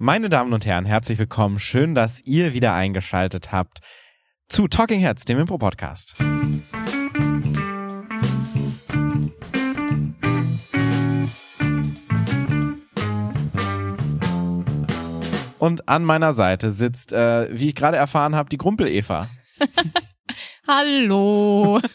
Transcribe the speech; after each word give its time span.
Meine 0.00 0.28
Damen 0.28 0.52
und 0.52 0.64
Herren, 0.64 0.84
herzlich 0.84 1.18
willkommen. 1.18 1.58
Schön, 1.58 1.96
dass 1.96 2.20
ihr 2.24 2.52
wieder 2.54 2.72
eingeschaltet 2.72 3.50
habt 3.50 3.80
zu 4.48 4.68
Talking 4.68 5.00
Heads, 5.00 5.24
dem 5.24 5.40
Impro-Podcast. 5.40 6.14
Und 15.58 15.88
an 15.88 16.04
meiner 16.04 16.32
Seite 16.32 16.70
sitzt, 16.70 17.12
äh, 17.12 17.48
wie 17.50 17.70
ich 17.70 17.74
gerade 17.74 17.96
erfahren 17.96 18.36
habe, 18.36 18.48
die 18.50 18.56
Grumpel-Eva. 18.56 19.28
Hallo. 20.68 21.80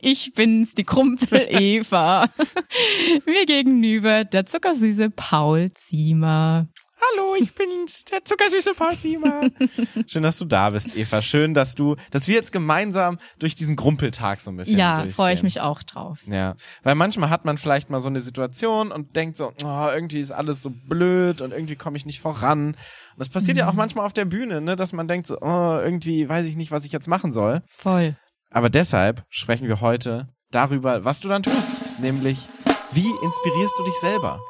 Ich 0.00 0.32
bin's, 0.34 0.74
die 0.74 0.84
Krumpel 0.84 1.48
Eva. 1.50 2.28
Mir 3.26 3.44
gegenüber 3.44 4.24
der 4.24 4.46
zuckersüße 4.46 5.10
Paul 5.10 5.72
Ziemer. 5.74 6.68
Hallo, 7.12 7.34
ich 7.34 7.54
bin's, 7.54 8.04
der 8.04 8.24
zuckersüße 8.24 8.74
Paul 8.74 8.96
Ziemer. 8.96 9.50
Schön, 10.06 10.22
dass 10.22 10.38
du 10.38 10.44
da 10.44 10.70
bist, 10.70 10.96
Eva. 10.96 11.22
Schön, 11.22 11.54
dass 11.54 11.74
du, 11.74 11.96
dass 12.10 12.28
wir 12.28 12.34
jetzt 12.34 12.52
gemeinsam 12.52 13.18
durch 13.38 13.54
diesen 13.54 13.76
Grumpeltag 13.76 14.40
so 14.40 14.50
ein 14.50 14.56
bisschen 14.56 14.78
Ja, 14.78 15.04
freue 15.06 15.34
ich 15.34 15.42
mich 15.42 15.60
auch 15.60 15.82
drauf. 15.82 16.18
Ja, 16.26 16.56
weil 16.82 16.94
manchmal 16.94 17.30
hat 17.30 17.44
man 17.44 17.58
vielleicht 17.58 17.90
mal 17.90 18.00
so 18.00 18.08
eine 18.08 18.20
Situation 18.20 18.92
und 18.92 19.16
denkt 19.16 19.36
so, 19.36 19.52
oh, 19.64 19.88
irgendwie 19.92 20.20
ist 20.20 20.30
alles 20.30 20.62
so 20.62 20.70
blöd 20.70 21.40
und 21.40 21.52
irgendwie 21.52 21.76
komme 21.76 21.96
ich 21.96 22.06
nicht 22.06 22.20
voran. 22.20 22.68
Und 22.68 22.76
das 23.18 23.28
passiert 23.28 23.56
mhm. 23.56 23.60
ja 23.60 23.68
auch 23.68 23.72
mhm. 23.72 23.78
manchmal 23.78 24.06
auf 24.06 24.12
der 24.12 24.24
Bühne, 24.24 24.60
ne, 24.60 24.76
dass 24.76 24.92
man 24.92 25.08
denkt 25.08 25.26
so, 25.26 25.38
oh, 25.40 25.78
irgendwie 25.82 26.28
weiß 26.28 26.46
ich 26.46 26.56
nicht, 26.56 26.70
was 26.70 26.84
ich 26.84 26.92
jetzt 26.92 27.08
machen 27.08 27.32
soll. 27.32 27.62
Voll. 27.68 28.16
Aber 28.50 28.70
deshalb 28.70 29.24
sprechen 29.30 29.68
wir 29.68 29.80
heute 29.80 30.28
darüber, 30.50 31.04
was 31.04 31.20
du 31.20 31.28
dann 31.28 31.42
tust, 31.42 32.00
nämlich 32.00 32.48
wie 32.92 33.10
inspirierst 33.22 33.74
du 33.78 33.84
dich 33.84 33.96
selber? 34.00 34.40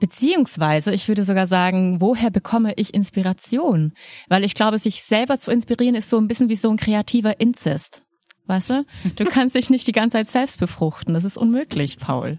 Beziehungsweise, 0.00 0.92
ich 0.92 1.08
würde 1.08 1.24
sogar 1.24 1.46
sagen, 1.46 2.00
woher 2.00 2.30
bekomme 2.30 2.72
ich 2.76 2.94
Inspiration? 2.94 3.92
Weil 4.28 4.44
ich 4.44 4.54
glaube, 4.54 4.78
sich 4.78 5.02
selber 5.02 5.38
zu 5.38 5.50
inspirieren 5.50 5.94
ist 5.94 6.08
so 6.08 6.18
ein 6.18 6.26
bisschen 6.26 6.48
wie 6.48 6.56
so 6.56 6.70
ein 6.70 6.78
kreativer 6.78 7.38
Inzest. 7.38 8.02
Weißt 8.46 8.70
du? 8.70 8.86
Du 9.16 9.24
kannst 9.26 9.54
dich 9.54 9.68
nicht 9.68 9.86
die 9.86 9.92
ganze 9.92 10.14
Zeit 10.14 10.28
selbst 10.28 10.58
befruchten. 10.58 11.12
Das 11.12 11.24
ist 11.24 11.36
unmöglich, 11.36 11.98
Paul. 11.98 12.38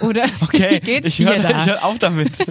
Oder 0.00 0.26
okay, 0.40 0.76
wie 0.76 0.80
geht's 0.80 1.08
ich 1.08 1.16
dir 1.16 1.28
hör, 1.28 1.38
da? 1.40 1.60
Ich 1.60 1.66
hör 1.66 1.84
auf 1.84 1.98
damit. 1.98 2.38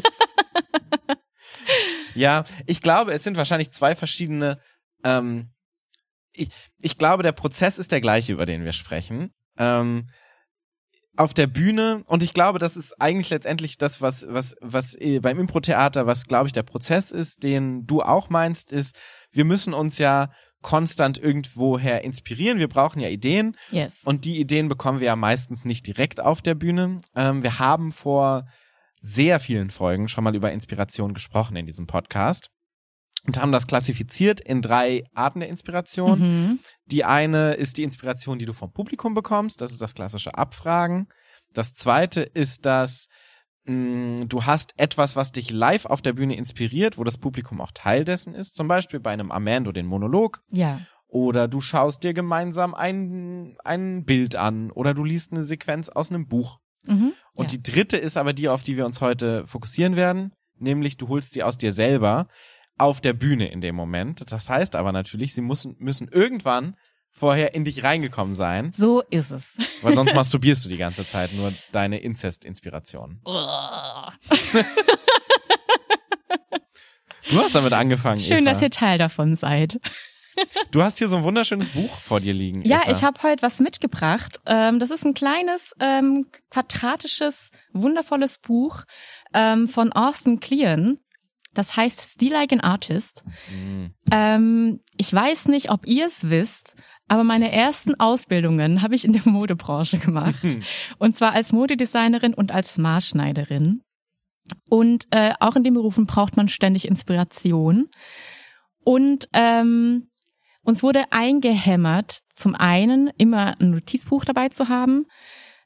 ja, 2.14 2.44
ich 2.68 2.82
glaube, 2.82 3.14
es 3.14 3.24
sind 3.24 3.38
wahrscheinlich 3.38 3.72
zwei 3.72 3.96
verschiedene. 3.96 4.60
Ähm, 5.04 5.50
ich, 6.34 6.50
ich 6.80 6.98
glaube, 6.98 7.24
der 7.24 7.32
Prozess 7.32 7.78
ist 7.78 7.92
der 7.92 8.02
gleiche, 8.02 8.34
über 8.34 8.46
den 8.46 8.66
wir 8.66 8.74
sprechen. 8.74 9.32
Ähm, 9.58 10.10
auf 11.18 11.34
der 11.34 11.48
Bühne 11.48 12.04
und 12.08 12.24
ich 12.24 12.34
glaube, 12.34 12.60
das 12.60 12.78
ist 12.78 13.00
eigentlich 13.02 13.30
letztendlich 13.30 13.78
das, 13.78 14.02
was 14.02 14.26
was 14.30 14.56
was 14.62 14.96
äh, 14.96 15.20
beim 15.20 15.40
Impro-Theater, 15.40 16.08
was 16.08 16.26
glaube 16.26 16.48
ich 16.48 16.54
der 16.54 16.64
Prozess 16.64 17.12
ist, 17.12 17.44
den 17.44 17.86
du 17.86 18.02
auch 18.02 18.30
meinst, 18.30 18.72
ist, 18.72 18.96
wir 19.32 19.46
müssen 19.46 19.74
uns 19.74 19.98
ja 19.98 20.32
konstant 20.62 21.18
irgendwoher 21.18 22.04
inspirieren. 22.04 22.60
Wir 22.60 22.68
brauchen 22.68 23.00
ja 23.00 23.10
Ideen. 23.10 23.58
Yes. 23.72 24.04
Und 24.06 24.26
die 24.26 24.40
Ideen 24.40 24.68
bekommen 24.68 25.00
wir 25.00 25.08
ja 25.08 25.16
meistens 25.16 25.66
nicht 25.66 25.88
direkt 25.88 26.20
auf 26.20 26.42
der 26.42 26.56
Bühne. 26.56 27.02
Ähm, 27.16 27.44
wir 27.44 27.60
haben 27.60 27.92
vor 27.92 28.46
sehr 29.02 29.40
vielen 29.40 29.72
Folgen 29.72 30.08
schon 30.08 30.24
mal 30.24 30.36
über 30.36 30.52
Inspiration 30.52 31.14
gesprochen 31.14 31.56
in 31.56 31.66
diesem 31.66 31.88
Podcast 31.88 32.52
und 33.26 33.40
haben 33.40 33.52
das 33.52 33.68
klassifiziert 33.68 34.42
in 34.42 34.62
drei 34.62 35.04
Arten 35.14 35.42
der 35.42 35.50
Inspiration. 35.50 36.20
Mhm. 36.20 36.60
Die 36.86 37.06
eine 37.06 37.54
ist 37.54 37.78
die 37.78 37.84
Inspiration, 37.84 38.40
die 38.40 38.46
du 38.46 38.54
vom 38.54 38.74
Publikum 38.74 39.14
bekommst. 39.14 39.62
Das 39.62 39.72
ist 39.72 39.82
das 39.82 39.94
klassische 39.94 40.36
Abfragen. 40.36 41.08
Das 41.54 41.74
zweite 41.74 42.22
ist 42.22 42.66
das, 42.66 43.08
mh, 43.66 43.74
mm, 44.24 44.30
du 44.30 44.46
hast 44.46 44.74
etwas, 44.78 45.16
was 45.16 45.32
dich 45.32 45.52
live 45.52 45.86
auf 45.86 46.02
der 46.02 46.14
Bühne 46.14 46.36
inspiriert, 46.36 46.98
wo 46.98 47.04
das 47.04 47.18
Publikum 47.18 47.62
auch 47.62 47.72
Teil 47.74 48.06
dessen 48.06 48.34
ist. 48.34 48.56
Zum 48.56 48.68
Beispiel 48.68 49.00
bei 49.00 49.12
einem 49.12 49.32
Amando 49.32 49.72
den 49.72 49.86
Monolog. 49.86 50.42
Ja. 50.50 50.82
Oder 51.08 51.48
du 51.48 51.62
schaust 51.62 52.04
dir 52.04 52.14
gemeinsam 52.14 52.74
ein, 52.74 53.58
ein 53.64 54.06
Bild 54.06 54.36
an. 54.36 54.72
Oder 54.72 54.94
du 54.94 55.04
liest 55.04 55.32
eine 55.32 55.44
Sequenz 55.44 55.90
aus 55.90 56.10
einem 56.10 56.28
Buch. 56.28 56.60
Mhm, 56.84 57.14
Und 57.34 57.52
ja. 57.52 57.58
die 57.58 57.72
dritte 57.72 57.98
ist 57.98 58.18
aber 58.18 58.34
die, 58.34 58.50
auf 58.50 58.64
die 58.64 58.78
wir 58.78 58.86
uns 58.86 59.02
heute 59.02 59.46
fokussieren 59.46 59.96
werden. 59.96 60.32
Nämlich 60.58 60.98
du 60.98 61.10
holst 61.10 61.34
sie 61.34 61.44
aus 61.44 61.58
dir 61.58 61.72
selber 61.72 62.28
auf 62.82 63.00
der 63.00 63.14
Bühne 63.14 63.52
in 63.52 63.62
dem 63.62 63.76
Moment. 63.76 64.32
Das 64.32 64.50
heißt 64.50 64.76
aber 64.76 64.92
natürlich, 64.92 65.34
sie 65.34 65.42
müssen, 65.42 65.76
müssen 65.80 66.08
irgendwann 66.08 66.76
vorher 67.12 67.54
in 67.54 67.64
dich 67.64 67.84
reingekommen 67.84 68.34
sein. 68.34 68.72
So 68.76 69.02
ist 69.10 69.32
es. 69.32 69.56
Weil 69.82 69.94
sonst 69.94 70.16
masturbierst 70.16 70.66
du 70.66 70.70
die 70.70 70.78
ganze 70.78 71.06
Zeit 71.06 71.32
nur 71.34 71.54
deine 71.72 72.00
Inzest-Inspiration. 72.00 73.22
du 73.24 73.34
hast 77.38 77.54
damit 77.54 77.74
angefangen. 77.74 78.20
Schön, 78.20 78.40
Eva. 78.40 78.50
dass 78.50 78.62
ihr 78.62 78.72
Teil 78.72 78.98
davon 78.98 79.36
seid. 79.36 79.80
Du 80.72 80.82
hast 80.82 80.98
hier 80.98 81.10
so 81.10 81.18
ein 81.18 81.24
wunderschönes 81.24 81.70
Buch 81.70 82.00
vor 82.00 82.20
dir 82.20 82.34
liegen. 82.34 82.64
Ja, 82.64 82.84
Eva. 82.84 82.92
ich 82.92 83.04
habe 83.04 83.22
heute 83.22 83.44
was 83.44 83.60
mitgebracht. 83.60 84.40
Ähm, 84.48 84.80
das 84.80 84.90
ist 84.90 85.06
ein 85.06 85.14
kleines, 85.14 85.76
ähm, 85.80 86.28
quadratisches, 86.50 87.52
wundervolles 87.74 88.40
Buch 88.40 88.86
ähm, 89.34 89.68
von 89.68 89.92
Austin 89.92 90.40
Kleon. 90.40 90.98
Das 91.54 91.76
heißt 91.76 92.02
Still 92.02 92.34
Like 92.34 92.54
an 92.54 92.62
Artist. 92.62 93.24
Mhm. 93.54 93.94
Ähm, 94.12 94.80
ich 94.98 95.14
weiß 95.14 95.48
nicht, 95.48 95.70
ob 95.70 95.86
ihr 95.86 96.06
es 96.06 96.30
wisst, 96.30 96.76
aber 97.08 97.24
meine 97.24 97.52
ersten 97.52 98.00
Ausbildungen 98.00 98.82
habe 98.82 98.96
ich 98.96 99.04
in 99.04 99.14
der 99.14 99.28
Modebranche 99.28 99.98
gemacht. 99.98 100.44
Mhm. 100.44 100.62
Und 100.98 101.16
zwar 101.16 101.34
als 101.34 101.52
Modedesignerin 101.52 102.34
und 102.34 102.52
als 102.52 102.78
Maßschneiderin. 102.78 103.82
Und 104.70 105.08
äh, 105.12 105.34
auch 105.40 105.56
in 105.56 105.64
den 105.64 105.74
Berufen 105.74 106.06
braucht 106.06 106.38
man 106.38 106.48
ständig 106.48 106.88
Inspiration. 106.88 107.90
Und 108.84 109.28
ähm, 109.34 110.10
uns 110.64 110.84
wurde 110.84 111.04
eingehämmert, 111.12 112.22
zum 112.34 112.56
einen 112.56 113.10
immer 113.18 113.60
ein 113.60 113.72
Notizbuch 113.72 114.26
dabei 114.26 114.50
zu 114.50 114.70
haben, 114.70 115.06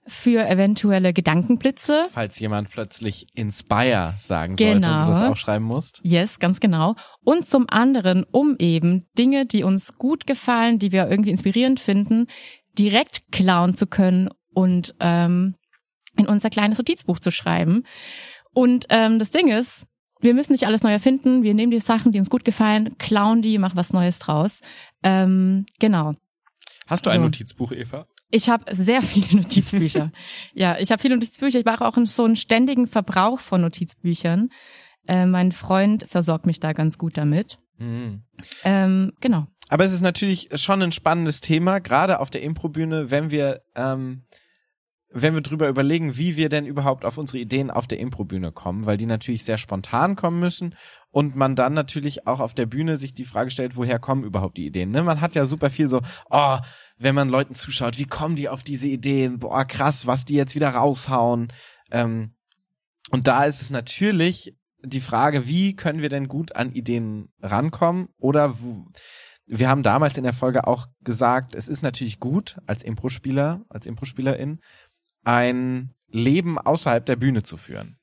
für 0.08 0.48
eventuelle 0.48 1.14
Gedankenblitze. 1.14 2.08
Falls 2.10 2.40
jemand 2.40 2.70
plötzlich 2.70 3.28
Inspire 3.34 4.16
sagen 4.18 4.56
genau. 4.56 4.72
sollte 4.72 4.88
und 4.88 5.08
du 5.08 5.12
das 5.12 5.32
auch 5.32 5.38
schreiben 5.38 5.66
musst. 5.66 6.00
Yes, 6.04 6.40
ganz 6.40 6.60
genau. 6.60 6.96
Und 7.24 7.48
zum 7.48 7.66
anderen, 7.70 8.24
um 8.32 8.56
eben 8.60 9.08
Dinge, 9.18 9.46
die 9.46 9.64
uns 9.64 9.98
gut 9.98 10.28
gefallen, 10.28 10.80
die 10.80 10.92
wir 10.92 11.10
irgendwie 11.10 11.32
inspirierend 11.32 11.80
finden, 11.80 12.28
direkt 12.78 13.32
klauen 13.32 13.76
zu 13.76 13.88
können 13.88 14.30
und 14.54 14.94
ähm, 15.00 15.56
in 16.18 16.28
unser 16.28 16.50
kleines 16.50 16.78
Notizbuch 16.78 17.20
zu 17.20 17.32
schreiben. 17.32 17.84
Und 18.54 18.86
ähm, 18.90 19.20
das 19.20 19.32
Ding 19.32 19.50
ist, 19.50 19.88
wir 20.22 20.34
müssen 20.34 20.54
nicht 20.54 20.66
alles 20.66 20.84
neu 20.84 20.92
erfinden. 20.92 21.44
Wir 21.44 21.54
nehmen 21.54 21.72
die 21.72 21.80
Sachen, 21.80 22.12
die 22.12 22.20
uns 22.20 22.30
gut 22.30 22.46
gefallen, 22.46 22.98
klauen 22.98 23.42
die, 23.42 23.58
machen 23.58 23.76
was 23.76 23.92
Neues 23.92 24.20
draus. 24.20 24.62
Ähm, 25.04 25.66
genau. 25.80 26.14
Hast 26.88 27.06
du 27.06 27.10
ein 27.10 27.20
so. 27.20 27.26
Notizbuch, 27.26 27.72
Eva? 27.72 28.08
Ich 28.30 28.50
habe 28.50 28.74
sehr 28.74 29.02
viele 29.02 29.36
Notizbücher. 29.42 30.12
ja, 30.54 30.78
ich 30.78 30.92
habe 30.92 31.02
viele 31.02 31.16
Notizbücher. 31.16 31.60
Ich 31.60 31.66
mache 31.66 31.86
auch 31.86 31.98
so 32.06 32.24
einen 32.24 32.36
ständigen 32.36 32.88
Verbrauch 32.88 33.40
von 33.40 33.62
Notizbüchern. 33.62 34.50
Äh, 35.08 35.26
mein 35.26 35.52
Freund 35.52 36.06
versorgt 36.10 36.46
mich 36.46 36.60
da 36.60 36.74
ganz 36.74 36.98
gut 36.98 37.18
damit. 37.18 37.60
Mhm. 37.78 38.24
Ähm, 38.64 39.12
genau. 39.22 39.48
Aber 39.70 39.86
es 39.86 39.92
ist 39.92 40.02
natürlich 40.02 40.50
schon 40.56 40.82
ein 40.82 40.92
spannendes 40.92 41.42
Thema, 41.42 41.80
gerade 41.80 42.20
auf 42.20 42.30
der 42.30 42.42
Improbühne, 42.42 43.12
wenn 43.12 43.32
wir 43.32 43.62
ähm, 43.76 44.24
wenn 45.18 45.34
wir 45.34 45.42
drüber 45.42 45.70
überlegen, 45.70 46.18
wie 46.18 46.36
wir 46.36 46.50
denn 46.50 46.66
überhaupt 46.66 47.06
auf 47.06 47.18
unsere 47.18 47.38
Ideen 47.38 47.72
auf 47.72 47.88
der 47.88 48.00
Improbühne 48.00 48.52
kommen, 48.52 48.86
weil 48.86 48.98
die 48.98 49.06
natürlich 49.06 49.46
sehr 49.46 49.58
spontan 49.58 50.18
kommen 50.18 50.42
müssen 50.42 50.76
und 51.10 51.38
man 51.38 51.56
dann 51.56 51.74
natürlich 51.74 52.28
auch 52.28 52.42
auf 52.42 52.54
der 52.54 52.66
Bühne 52.66 52.98
sich 52.98 53.14
die 53.14 53.24
Frage 53.24 53.50
stellt, 53.50 53.78
woher 53.78 53.98
kommen 53.98 54.26
überhaupt 54.26 54.58
die 54.58 54.66
Ideen. 54.66 54.92
Ne? 54.92 55.04
Man 55.04 55.22
hat 55.22 55.36
ja 55.36 55.46
super 55.46 55.70
viel 55.70 55.88
so, 55.88 56.02
oh, 56.30 56.58
wenn 56.98 57.16
man 57.16 57.30
Leuten 57.30 57.56
zuschaut, 57.56 57.98
wie 57.98 58.06
kommen 58.06 58.36
die 58.36 58.50
auf 58.50 58.64
diese 58.64 58.88
Ideen? 58.88 59.40
Boah, 59.40 59.66
krass, 59.66 60.08
was 60.08 60.26
die 60.26 60.36
jetzt 60.36 60.56
wieder 60.56 60.70
raushauen. 60.70 61.52
Ähm, 61.92 62.36
und 63.12 63.28
da 63.28 63.44
ist 63.44 63.62
es 63.62 63.70
natürlich 63.70 64.56
die 64.82 65.02
Frage, 65.02 65.48
wie 65.48 65.76
können 65.76 66.02
wir 66.02 66.10
denn 66.10 66.28
gut 66.28 66.56
an 66.56 66.72
Ideen 66.72 67.30
rankommen? 67.42 68.10
Oder 68.18 68.56
wir 69.46 69.70
haben 69.70 69.84
damals 69.84 70.18
in 70.18 70.24
der 70.24 70.34
Folge 70.34 70.68
auch 70.68 70.88
gesagt, 71.02 71.56
es 71.56 71.68
ist 71.68 71.82
natürlich 71.82 72.20
gut, 72.20 72.58
als 72.66 72.84
Impro-Spieler, 72.84 73.66
als 73.70 73.86
Impro-Spielerin, 73.86 74.62
ein 75.24 75.94
Leben 76.08 76.58
außerhalb 76.58 77.06
der 77.06 77.16
Bühne 77.16 77.44
zu 77.44 77.58
führen. 77.58 77.98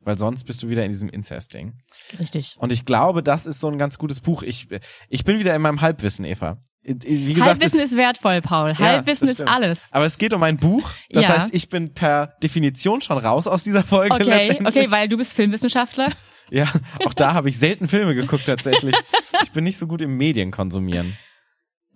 Weil 0.00 0.18
sonst 0.18 0.44
bist 0.44 0.62
du 0.62 0.68
wieder 0.68 0.84
in 0.84 0.90
diesem 0.90 1.08
Incesting. 1.08 1.78
Richtig. 2.18 2.56
Und 2.58 2.72
ich 2.72 2.84
glaube, 2.84 3.22
das 3.22 3.46
ist 3.46 3.60
so 3.60 3.68
ein 3.68 3.78
ganz 3.78 3.98
gutes 3.98 4.20
Buch. 4.20 4.42
Ich, 4.42 4.68
ich 5.08 5.24
bin 5.24 5.38
wieder 5.38 5.54
in 5.54 5.62
meinem 5.62 5.80
Halbwissen, 5.80 6.26
Eva. 6.26 6.58
Wie 6.84 7.32
gesagt, 7.32 7.52
Halbwissen 7.52 7.80
ist 7.80 7.96
wertvoll, 7.96 8.42
Paul. 8.42 8.74
Halbwissen 8.74 9.26
ja, 9.26 9.32
ist 9.32 9.48
alles. 9.48 9.88
Aber 9.90 10.04
es 10.04 10.18
geht 10.18 10.34
um 10.34 10.42
ein 10.42 10.58
Buch. 10.58 10.90
Das 11.08 11.22
ja. 11.22 11.28
heißt, 11.38 11.54
ich 11.54 11.70
bin 11.70 11.94
per 11.94 12.34
Definition 12.42 13.00
schon 13.00 13.16
raus 13.16 13.46
aus 13.46 13.62
dieser 13.62 13.82
Folge. 13.82 14.14
Okay, 14.14 14.58
okay, 14.62 14.90
weil 14.90 15.08
du 15.08 15.16
bist 15.16 15.34
Filmwissenschaftler. 15.34 16.10
Ja, 16.50 16.70
auch 17.06 17.14
da 17.14 17.32
habe 17.32 17.48
ich 17.48 17.58
selten 17.58 17.88
Filme 17.88 18.14
geguckt 18.14 18.44
tatsächlich. 18.44 18.94
ich 19.42 19.50
bin 19.52 19.64
nicht 19.64 19.78
so 19.78 19.86
gut 19.86 20.02
im 20.02 20.18
Medienkonsumieren. 20.18 21.16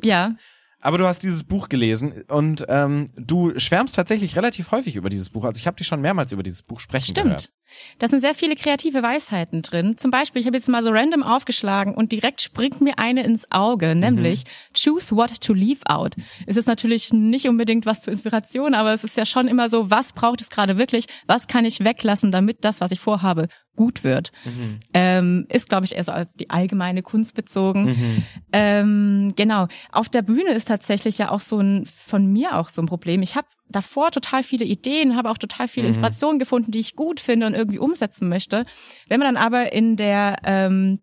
Ja. 0.02 0.36
Aber 0.80 0.96
du 0.96 1.06
hast 1.06 1.24
dieses 1.24 1.42
Buch 1.42 1.68
gelesen 1.68 2.22
und 2.28 2.64
ähm, 2.68 3.10
du 3.16 3.58
schwärmst 3.58 3.96
tatsächlich 3.96 4.36
relativ 4.36 4.70
häufig 4.70 4.94
über 4.94 5.10
dieses 5.10 5.30
Buch. 5.30 5.44
Also 5.44 5.58
ich 5.58 5.66
habe 5.66 5.76
dich 5.76 5.88
schon 5.88 6.00
mehrmals 6.00 6.30
über 6.30 6.44
dieses 6.44 6.62
Buch 6.62 6.78
sprechen 6.78 7.10
Stimmt. 7.10 7.24
gehört. 7.24 7.50
Da 7.98 8.08
sind 8.08 8.20
sehr 8.20 8.34
viele 8.34 8.54
kreative 8.54 9.02
Weisheiten 9.02 9.62
drin. 9.62 9.98
Zum 9.98 10.10
Beispiel, 10.10 10.40
ich 10.40 10.46
habe 10.46 10.56
jetzt 10.56 10.68
mal 10.68 10.82
so 10.82 10.90
random 10.90 11.22
aufgeschlagen 11.22 11.94
und 11.94 12.12
direkt 12.12 12.40
springt 12.40 12.80
mir 12.80 12.98
eine 12.98 13.24
ins 13.24 13.50
Auge, 13.50 13.94
nämlich 13.94 14.44
Choose 14.72 15.14
what 15.14 15.40
to 15.40 15.52
leave 15.52 15.80
out. 15.86 16.14
Es 16.46 16.56
ist 16.56 16.66
natürlich 16.66 17.12
nicht 17.12 17.48
unbedingt 17.48 17.84
was 17.84 18.02
zur 18.02 18.12
Inspiration, 18.12 18.74
aber 18.74 18.92
es 18.92 19.04
ist 19.04 19.16
ja 19.16 19.26
schon 19.26 19.48
immer 19.48 19.68
so, 19.68 19.90
was 19.90 20.12
braucht 20.12 20.40
es 20.40 20.48
gerade 20.48 20.78
wirklich? 20.78 21.06
Was 21.26 21.48
kann 21.48 21.64
ich 21.64 21.80
weglassen, 21.80 22.30
damit 22.30 22.64
das, 22.64 22.80
was 22.80 22.92
ich 22.92 23.00
vorhabe, 23.00 23.48
gut 23.78 24.04
wird? 24.04 24.32
Mhm. 24.44 24.80
Ähm, 24.92 25.46
ist, 25.48 25.68
glaube 25.68 25.86
ich, 25.86 25.94
eher 25.94 26.04
so 26.04 26.12
auf 26.12 26.26
die 26.38 26.50
allgemeine 26.50 27.02
Kunst 27.02 27.34
bezogen. 27.34 27.84
Mhm. 27.86 28.22
Ähm, 28.52 29.32
genau. 29.36 29.68
Auf 29.92 30.08
der 30.08 30.22
Bühne 30.22 30.50
ist 30.52 30.66
tatsächlich 30.68 31.16
ja 31.16 31.30
auch 31.30 31.40
so 31.40 31.60
ein, 31.60 31.86
von 31.86 32.26
mir 32.26 32.56
auch 32.58 32.68
so 32.68 32.82
ein 32.82 32.86
Problem. 32.86 33.22
Ich 33.22 33.36
habe 33.36 33.46
davor 33.68 34.10
total 34.10 34.42
viele 34.42 34.64
Ideen, 34.64 35.14
habe 35.16 35.30
auch 35.30 35.38
total 35.38 35.68
viele 35.68 35.84
Mhm. 35.84 35.90
Inspirationen 35.90 36.38
gefunden, 36.38 36.72
die 36.72 36.80
ich 36.80 36.96
gut 36.96 37.20
finde 37.20 37.46
und 37.46 37.54
irgendwie 37.54 37.78
umsetzen 37.78 38.28
möchte. 38.28 38.66
Wenn 39.08 39.20
man 39.20 39.34
dann 39.34 39.42
aber 39.42 39.72
in 39.72 39.96
der 39.96 40.36
ähm, 40.44 41.00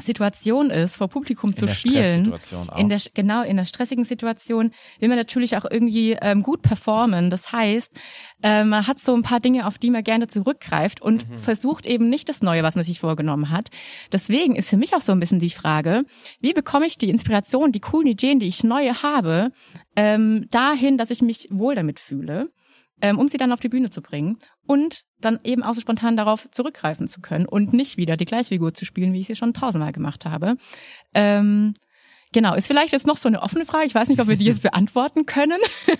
Situation 0.00 0.70
ist, 0.70 0.96
vor 0.96 1.08
Publikum 1.08 1.50
In 1.50 1.56
zu 1.56 1.66
spielen, 1.68 2.32
in 2.76 2.88
der 2.88 3.00
genau 3.14 3.42
in 3.42 3.56
der 3.56 3.64
stressigen 3.64 4.04
Situation 4.04 4.70
will 5.00 5.08
man 5.08 5.18
natürlich 5.18 5.56
auch 5.56 5.64
irgendwie 5.68 6.12
ähm, 6.20 6.42
gut 6.42 6.62
performen. 6.62 7.30
Das 7.30 7.52
heißt, 7.52 7.92
äh, 8.42 8.64
man 8.64 8.86
hat 8.86 8.98
so 9.00 9.14
ein 9.14 9.22
paar 9.22 9.40
Dinge, 9.40 9.66
auf 9.66 9.78
die 9.78 9.90
man 9.90 10.04
gerne 10.04 10.28
zurückgreift 10.28 11.02
und 11.02 11.28
Mhm. 11.28 11.38
versucht 11.40 11.86
eben 11.86 12.08
nicht 12.08 12.28
das 12.28 12.42
Neue, 12.42 12.62
was 12.62 12.74
man 12.76 12.84
sich 12.84 13.00
vorgenommen 13.00 13.50
hat. 13.50 13.68
Deswegen 14.12 14.56
ist 14.56 14.70
für 14.70 14.76
mich 14.76 14.94
auch 14.94 15.00
so 15.00 15.12
ein 15.12 15.20
bisschen 15.20 15.40
die 15.40 15.50
Frage, 15.50 16.04
wie 16.40 16.52
bekomme 16.52 16.86
ich 16.86 16.98
die 16.98 17.10
Inspiration, 17.10 17.72
die 17.72 17.80
coolen 17.80 18.06
Ideen, 18.08 18.38
die 18.40 18.46
ich 18.46 18.64
neue 18.64 19.02
habe, 19.02 19.50
ähm, 19.96 20.46
dahin, 20.50 20.96
dass 20.96 21.10
ich 21.10 21.22
mich 21.22 21.48
wohl 21.50 21.74
damit 21.74 21.98
fühle, 22.00 22.50
ähm, 23.00 23.18
um 23.18 23.28
sie 23.28 23.38
dann 23.38 23.52
auf 23.52 23.60
die 23.60 23.68
Bühne 23.68 23.90
zu 23.90 24.02
bringen 24.02 24.38
und 24.66 25.02
dann 25.20 25.40
eben 25.44 25.62
auch 25.62 25.74
so 25.74 25.80
spontan 25.80 26.16
darauf 26.16 26.50
zurückgreifen 26.50 27.08
zu 27.08 27.20
können 27.20 27.46
und 27.46 27.72
nicht 27.72 27.96
wieder 27.96 28.16
die 28.16 28.24
gleiche 28.24 28.48
Figur 28.48 28.74
zu 28.74 28.84
spielen, 28.84 29.12
wie 29.12 29.20
ich 29.20 29.26
sie 29.26 29.36
schon 29.36 29.54
tausendmal 29.54 29.92
gemacht 29.92 30.26
habe. 30.26 30.56
Ähm, 31.14 31.74
genau, 32.32 32.54
ist 32.54 32.66
vielleicht 32.66 32.92
jetzt 32.92 33.06
noch 33.06 33.16
so 33.16 33.28
eine 33.28 33.42
offene 33.42 33.64
Frage. 33.64 33.86
Ich 33.86 33.94
weiß 33.94 34.08
nicht, 34.08 34.20
ob 34.20 34.28
wir 34.28 34.36
die 34.36 34.46
jetzt 34.46 34.62
beantworten 34.70 35.26
können. 35.26 35.60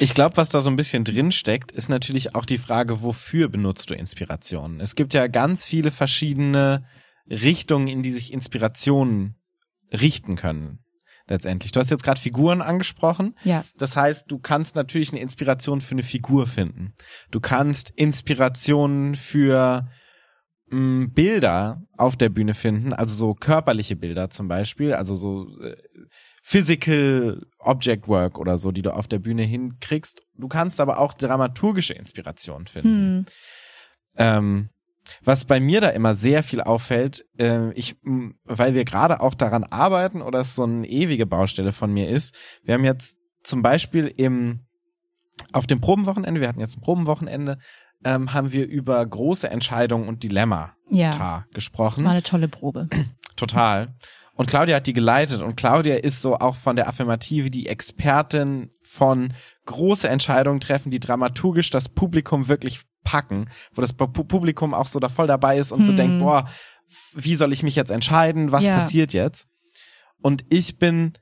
Ich 0.00 0.14
glaube, 0.14 0.36
was 0.36 0.50
da 0.50 0.60
so 0.60 0.68
ein 0.68 0.74
bisschen 0.74 1.04
drin 1.04 1.30
steckt, 1.30 1.70
ist 1.70 1.88
natürlich 1.88 2.34
auch 2.34 2.44
die 2.44 2.58
Frage, 2.58 3.02
wofür 3.02 3.48
benutzt 3.48 3.88
du 3.88 3.94
Inspirationen? 3.94 4.80
Es 4.80 4.96
gibt 4.96 5.14
ja 5.14 5.28
ganz 5.28 5.64
viele 5.64 5.92
verschiedene 5.92 6.84
Richtungen, 7.30 7.86
in 7.86 8.02
die 8.02 8.10
sich 8.10 8.32
Inspirationen 8.32 9.36
richten 9.92 10.34
können. 10.34 10.80
Letztendlich. 11.28 11.72
Du 11.72 11.80
hast 11.80 11.90
jetzt 11.90 12.04
gerade 12.04 12.20
Figuren 12.20 12.62
angesprochen. 12.62 13.36
Ja. 13.42 13.64
Das 13.76 13.96
heißt, 13.96 14.30
du 14.30 14.38
kannst 14.38 14.76
natürlich 14.76 15.10
eine 15.10 15.20
Inspiration 15.20 15.80
für 15.80 15.92
eine 15.92 16.04
Figur 16.04 16.46
finden. 16.46 16.94
Du 17.32 17.40
kannst 17.40 17.90
Inspirationen 17.90 19.16
für 19.16 19.88
mh, 20.70 21.08
Bilder 21.14 21.82
auf 21.96 22.16
der 22.16 22.28
Bühne 22.28 22.54
finden, 22.54 22.92
also 22.92 23.14
so 23.14 23.34
körperliche 23.34 23.96
Bilder 23.96 24.30
zum 24.30 24.46
Beispiel, 24.46 24.92
also 24.92 25.16
so 25.16 25.48
äh, 25.60 25.76
Physical 26.42 27.44
Object 27.58 28.06
Work 28.06 28.38
oder 28.38 28.56
so, 28.56 28.70
die 28.70 28.82
du 28.82 28.94
auf 28.94 29.08
der 29.08 29.18
Bühne 29.18 29.42
hinkriegst. 29.42 30.22
Du 30.34 30.46
kannst 30.46 30.80
aber 30.80 31.00
auch 31.00 31.12
dramaturgische 31.12 31.94
Inspirationen 31.94 32.68
finden. 32.68 32.88
Hm. 32.88 33.26
Ähm, 34.16 34.68
was 35.24 35.44
bei 35.44 35.60
mir 35.60 35.80
da 35.80 35.88
immer 35.90 36.14
sehr 36.14 36.42
viel 36.42 36.60
auffällt, 36.60 37.24
äh, 37.38 37.72
ich, 37.72 37.96
weil 38.44 38.74
wir 38.74 38.84
gerade 38.84 39.20
auch 39.20 39.34
daran 39.34 39.64
arbeiten 39.64 40.22
oder 40.22 40.40
es 40.40 40.54
so 40.54 40.64
eine 40.64 40.86
ewige 40.88 41.26
Baustelle 41.26 41.72
von 41.72 41.92
mir 41.92 42.08
ist, 42.08 42.34
wir 42.64 42.74
haben 42.74 42.84
jetzt 42.84 43.16
zum 43.42 43.62
Beispiel 43.62 44.06
im 44.06 44.66
auf 45.52 45.66
dem 45.66 45.80
Probenwochenende, 45.80 46.40
wir 46.40 46.48
hatten 46.48 46.60
jetzt 46.60 46.78
ein 46.78 46.80
Probenwochenende, 46.80 47.58
ähm, 48.04 48.32
haben 48.32 48.52
wir 48.52 48.66
über 48.66 49.04
große 49.04 49.48
Entscheidungen 49.50 50.08
und 50.08 50.22
Dilemmata 50.22 50.74
Ja. 50.90 51.44
gesprochen. 51.52 52.04
War 52.04 52.12
eine 52.12 52.22
tolle 52.22 52.48
Probe. 52.48 52.88
Total. 53.36 53.94
Und 54.34 54.48
Claudia 54.48 54.76
hat 54.76 54.86
die 54.86 54.92
geleitet 54.92 55.40
und 55.40 55.56
Claudia 55.56 55.96
ist 55.96 56.20
so 56.20 56.36
auch 56.36 56.56
von 56.56 56.76
der 56.76 56.88
Affirmative 56.88 57.50
die 57.50 57.66
Expertin 57.66 58.70
von 58.82 59.32
große 59.64 60.08
Entscheidungen 60.08 60.60
treffen, 60.60 60.90
die 60.90 61.00
dramaturgisch 61.00 61.70
das 61.70 61.88
Publikum 61.88 62.48
wirklich 62.48 62.82
packen, 63.06 63.48
wo 63.74 63.80
das 63.80 63.96
Pu- 63.96 64.24
Publikum 64.24 64.74
auch 64.74 64.86
so 64.86 64.98
da 65.00 65.08
voll 65.08 65.26
dabei 65.28 65.56
ist 65.56 65.72
und 65.72 65.84
so 65.86 65.92
Hm. 65.92 65.96
denkt, 65.96 66.18
boah, 66.18 66.46
wie 67.14 67.36
soll 67.36 67.52
ich 67.52 67.62
mich 67.62 67.76
jetzt 67.76 67.90
entscheiden? 67.90 68.52
Was 68.52 68.64
Ja. 68.64 68.74
passiert 68.74 69.12
jetzt? 69.14 69.46
Und 70.20 70.44
ich 70.50 70.78
bin 70.78 71.12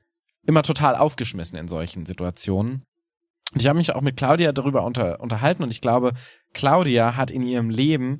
immer 0.45 0.63
total 0.63 0.95
aufgeschmissen 0.95 1.57
in 1.57 1.67
solchen 1.67 2.05
Situationen. 2.05 2.83
Und 3.53 3.61
ich 3.61 3.67
habe 3.67 3.77
mich 3.77 3.93
auch 3.93 4.01
mit 4.01 4.17
Claudia 4.17 4.51
darüber 4.51 4.83
unter, 4.83 5.19
unterhalten 5.21 5.63
und 5.63 5.71
ich 5.71 5.79
glaube, 5.81 6.13
Claudia 6.53 7.15
hat 7.15 7.31
in 7.31 7.43
ihrem 7.43 7.69
Leben 7.69 8.19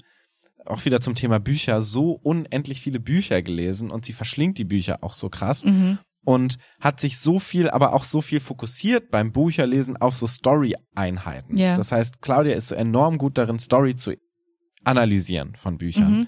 auch 0.66 0.86
wieder 0.86 1.02
zum 1.02 1.16
Thema 1.16 1.40
Bücher 1.40 1.82
so 1.82 2.12
unendlich 2.12 2.82
viele 2.82 3.00
Bücher 3.00 3.42
gelesen 3.42 3.92
und 3.92 4.06
sie 4.06 4.14
verschlingt 4.14 4.58
die 4.58 4.64
Bücher 4.66 5.00
auch 5.04 5.14
so 5.14 5.30
krass 5.30 5.64
Mhm. 5.66 6.00
Und 6.25 6.57
hat 6.81 7.00
sich 7.00 7.18
so 7.19 7.39
viel, 7.39 7.69
aber 7.69 7.94
auch 7.94 8.04
so 8.04 8.19
viel 8.19 8.39
fokussiert 8.42 9.10
beim 9.12 9.31
Bücherlesen 9.31 9.95
auf 9.95 10.16
so 10.16 10.27
Story-Einheiten. 10.27 11.56
Ja. 11.56 11.75
Das 11.77 11.92
heißt, 11.92 12.22
Claudia 12.22 12.56
ist 12.56 12.68
so 12.69 12.75
enorm 12.75 13.18
gut 13.18 13.38
darin, 13.38 13.60
Story 13.60 13.95
zu 13.95 14.16
analysieren 14.83 15.56
von 15.56 15.77
Büchern. 15.77 16.12
Mhm. 16.19 16.27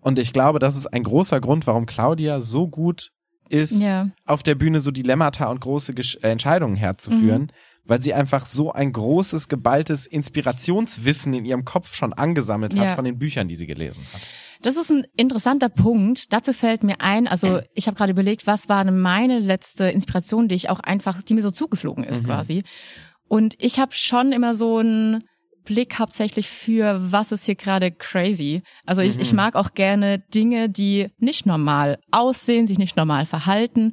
Und 0.00 0.18
ich 0.18 0.32
glaube, 0.32 0.58
das 0.58 0.76
ist 0.76 0.86
ein 0.86 1.02
großer 1.02 1.40
Grund, 1.40 1.66
warum 1.66 1.86
Claudia 1.86 2.40
so 2.40 2.68
gut 2.68 3.10
ist, 3.48 3.82
Ja. 3.82 4.10
auf 4.24 4.42
der 4.42 4.54
Bühne 4.54 4.80
so 4.80 4.90
Dilemmata 4.90 5.46
und 5.46 5.60
große 5.60 5.94
Gesch 5.94 6.16
äh, 6.22 6.30
Entscheidungen 6.30 6.74
herzuführen, 6.76 7.42
Mhm. 7.42 7.48
weil 7.84 8.02
sie 8.02 8.14
einfach 8.14 8.44
so 8.46 8.72
ein 8.72 8.92
großes, 8.92 9.48
geballtes 9.48 10.06
Inspirationswissen 10.06 11.32
in 11.34 11.44
ihrem 11.44 11.64
Kopf 11.64 11.94
schon 11.94 12.12
angesammelt 12.12 12.76
hat 12.78 12.84
Ja. 12.86 12.94
von 12.96 13.04
den 13.04 13.18
Büchern, 13.18 13.46
die 13.48 13.56
sie 13.56 13.66
gelesen 13.66 14.04
hat. 14.12 14.28
Das 14.62 14.76
ist 14.76 14.90
ein 14.90 15.06
interessanter 15.16 15.68
Punkt. 15.68 16.32
Dazu 16.32 16.52
fällt 16.52 16.82
mir 16.82 17.00
ein, 17.00 17.26
also 17.28 17.60
ich 17.74 17.86
habe 17.86 17.96
gerade 17.96 18.12
überlegt, 18.12 18.46
was 18.46 18.68
war 18.68 18.84
meine 18.90 19.38
letzte 19.38 19.84
Inspiration, 19.90 20.48
die 20.48 20.54
ich 20.54 20.70
auch 20.70 20.80
einfach, 20.80 21.22
die 21.22 21.34
mir 21.34 21.42
so 21.42 21.50
zugeflogen 21.50 22.04
ist 22.04 22.22
Mhm. 22.22 22.26
quasi. 22.26 22.64
Und 23.28 23.54
ich 23.58 23.78
habe 23.78 23.92
schon 23.92 24.32
immer 24.32 24.54
so 24.54 24.78
einen 24.78 25.24
Blick 25.64 25.98
hauptsächlich 25.98 26.48
für, 26.48 26.98
was 27.12 27.32
ist 27.32 27.44
hier 27.44 27.56
gerade 27.56 27.90
crazy. 27.90 28.62
Also 28.86 29.02
ich, 29.02 29.16
Mhm. 29.16 29.20
ich 29.22 29.32
mag 29.32 29.56
auch 29.56 29.74
gerne 29.74 30.20
Dinge, 30.32 30.70
die 30.70 31.08
nicht 31.18 31.44
normal 31.44 31.98
aussehen, 32.12 32.66
sich 32.68 32.78
nicht 32.78 32.96
normal 32.96 33.26
verhalten. 33.26 33.92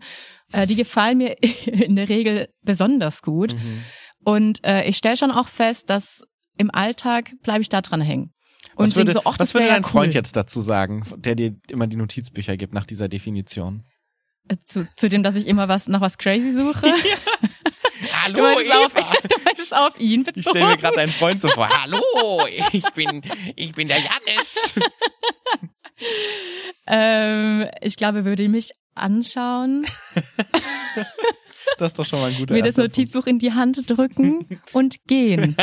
Äh, 0.51 0.67
die 0.67 0.75
gefallen 0.75 1.17
mir 1.17 1.35
in 1.65 1.95
der 1.95 2.09
Regel 2.09 2.47
besonders 2.61 3.23
gut. 3.23 3.55
Mhm. 3.55 3.83
Und 4.23 4.63
äh, 4.63 4.83
ich 4.85 4.97
stelle 4.97 5.17
schon 5.17 5.31
auch 5.31 5.47
fest, 5.47 5.89
dass 5.89 6.21
im 6.57 6.69
Alltag 6.71 7.31
bleibe 7.41 7.61
ich 7.63 7.69
da 7.69 7.81
dran 7.81 8.01
hängen. 8.01 8.31
Und 8.75 8.85
was 8.87 8.95
würde, 8.95 9.13
so, 9.13 9.21
ach, 9.25 9.37
was 9.39 9.53
würde 9.53 9.65
wäre 9.65 9.73
ja 9.75 9.79
dein 9.79 9.85
cool. 9.85 9.91
Freund 9.91 10.13
jetzt 10.13 10.35
dazu 10.35 10.61
sagen, 10.61 11.03
der 11.17 11.35
dir 11.35 11.55
immer 11.69 11.87
die 11.87 11.95
Notizbücher 11.97 12.57
gibt 12.57 12.73
nach 12.73 12.85
dieser 12.85 13.07
Definition? 13.09 13.83
Äh, 14.49 14.57
Zu, 14.65 14.87
zu 14.95 15.09
dem, 15.09 15.23
dass 15.23 15.35
ich 15.35 15.47
immer 15.47 15.67
was 15.67 15.87
nach 15.87 16.01
was 16.01 16.17
crazy 16.17 16.51
suche. 16.53 16.87
Hallo, 18.23 18.35
Du 18.35 18.41
meinst, 18.41 18.69
es 18.69 18.71
auf, 18.71 18.93
du 19.23 19.35
meinst 19.45 19.75
auf 19.75 19.99
ihn 19.99 20.25
Ich 20.35 20.41
stelle 20.43 20.65
mir 20.65 20.71
bezogen. 20.71 20.81
gerade 20.81 20.95
deinen 20.95 21.11
Freund 21.11 21.39
so 21.41 21.49
vor. 21.49 21.69
Hallo, 21.81 22.01
ich 22.71 22.83
bin, 22.93 23.21
ich 23.55 23.73
bin 23.73 23.87
der 23.87 23.97
Jannis. 23.99 24.79
Ähm, 26.87 27.67
ich 27.81 27.95
glaube, 27.97 28.19
er 28.19 28.25
würde 28.25 28.47
mich 28.49 28.71
anschauen, 28.95 29.85
Das 31.77 31.91
ist 31.93 31.99
doch 31.99 32.05
schon 32.05 32.19
mal 32.19 32.29
ein 32.29 32.35
guter 32.37 32.53
mir 32.53 32.61
das 32.61 32.77
Notizbuch 32.77 33.25
in 33.25 33.39
die 33.39 33.53
Hand 33.53 33.89
drücken 33.89 34.59
und 34.73 34.97
gehen. 35.07 35.55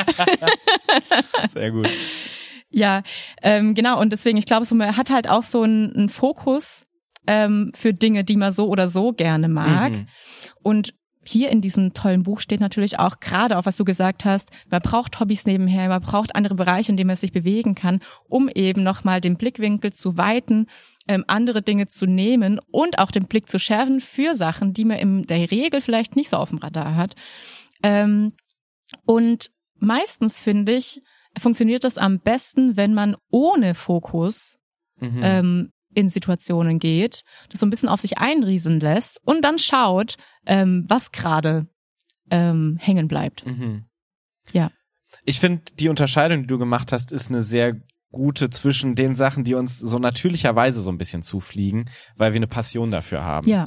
Sehr 1.53 1.71
gut. 1.71 1.89
Ja, 2.71 3.03
ähm, 3.43 3.75
genau. 3.75 4.01
Und 4.01 4.13
deswegen, 4.13 4.39
ich 4.39 4.47
glaube, 4.47 4.65
so, 4.65 4.75
man 4.75 4.97
hat 4.97 5.11
halt 5.11 5.29
auch 5.29 5.43
so 5.43 5.63
einen, 5.63 5.95
einen 5.95 6.09
Fokus 6.09 6.87
ähm, 7.27 7.73
für 7.75 7.93
Dinge, 7.93 8.25
die 8.25 8.37
man 8.37 8.53
so 8.53 8.69
oder 8.69 8.89
so 8.89 9.13
gerne 9.13 9.49
mag. 9.49 9.93
Mhm. 9.93 10.07
Und 10.63 10.95
hier 11.23 11.51
in 11.51 11.61
diesem 11.61 11.93
tollen 11.93 12.23
Buch 12.23 12.41
steht 12.41 12.61
natürlich 12.61 12.99
auch 12.99 13.21
gerade 13.21 13.59
auf, 13.59 13.67
was 13.67 13.77
du 13.77 13.85
gesagt 13.85 14.25
hast, 14.25 14.51
man 14.71 14.81
braucht 14.81 15.21
Hobbys 15.21 15.47
nebenher, 15.47 15.89
man 15.89 16.01
braucht 16.01 16.35
andere 16.35 16.55
Bereiche, 16.55 16.91
in 16.91 16.97
denen 16.97 17.09
man 17.09 17.17
sich 17.17 17.33
bewegen 17.33 17.75
kann, 17.75 18.01
um 18.29 18.49
eben 18.49 18.83
nochmal 18.83 19.21
den 19.21 19.37
Blickwinkel 19.37 19.93
zu 19.93 20.17
weiten, 20.17 20.67
ähm, 21.09 21.25
andere 21.27 21.63
Dinge 21.63 21.89
zu 21.89 22.07
nehmen 22.07 22.59
und 22.71 22.99
auch 22.99 23.11
den 23.11 23.27
Blick 23.27 23.49
zu 23.49 23.59
schärfen 23.59 24.01
für 24.01 24.35
Sachen, 24.35 24.73
die 24.73 24.85
man 24.85 24.99
in 24.99 25.27
der 25.27 25.51
Regel 25.51 25.81
vielleicht 25.81 26.17
nicht 26.17 26.31
so 26.31 26.37
auf 26.37 26.51
dem 26.51 26.59
Radar 26.59 26.97
hat. 26.97 27.15
Ähm, 27.83 28.33
und 29.05 29.51
meistens 29.77 30.41
finde 30.41 30.73
ich, 30.73 31.03
funktioniert 31.39 31.85
das 31.85 31.99
am 31.99 32.19
besten, 32.21 32.77
wenn 32.77 32.95
man 32.95 33.17
ohne 33.31 33.75
Fokus 33.75 34.57
Mhm. 35.03 35.21
ähm, 35.23 35.73
in 35.95 36.09
Situationen 36.11 36.79
geht, 36.79 37.23
das 37.51 37.61
so 37.61 37.67
ein 37.67 37.71
bisschen 37.71 37.89
auf 37.89 38.01
sich 38.03 38.19
einriesen 38.19 38.81
lässt 38.81 39.19
und 39.25 39.43
dann 39.43 39.59
schaut, 39.59 40.17
ähm, 40.47 40.85
was 40.89 41.11
gerade 41.11 41.67
ähm, 42.31 42.77
hängen 42.79 43.09
bleibt. 43.09 43.45
Mhm. 43.47 43.87
Ja. 44.53 44.71
Ich 45.25 45.41
finde, 45.41 45.63
die 45.79 45.89
Unterscheidung, 45.89 46.43
die 46.43 46.47
du 46.49 46.59
gemacht 46.59 46.93
hast, 46.93 47.13
ist 47.13 47.29
eine 47.31 47.43
sehr 47.43 47.81
gute 48.13 48.51
zwischen 48.51 48.95
den 48.95 49.15
Sachen, 49.15 49.43
die 49.43 49.55
uns 49.55 49.79
so 49.79 49.99
natürlicherweise 49.99 50.81
so 50.83 50.91
ein 50.93 50.99
bisschen 50.99 51.23
zufliegen, 51.23 51.89
weil 52.17 52.33
wir 52.33 52.37
eine 52.39 52.47
Passion 52.47 52.91
dafür 52.91 53.25
haben. 53.25 53.49
Ja, 53.49 53.67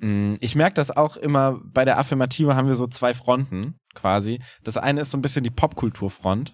Mm, 0.00 0.34
Ich 0.40 0.56
merke 0.56 0.74
das 0.74 0.90
auch 0.90 1.16
immer 1.16 1.60
bei 1.64 1.84
der 1.84 1.98
Affirmative 1.98 2.56
haben 2.56 2.66
wir 2.66 2.74
so 2.74 2.88
zwei 2.88 3.14
Fronten 3.14 3.78
quasi. 3.94 4.42
Das 4.64 4.76
eine 4.76 5.00
ist 5.02 5.12
so 5.12 5.18
ein 5.18 5.22
bisschen 5.22 5.44
die 5.44 5.50
Popkulturfront, 5.50 6.52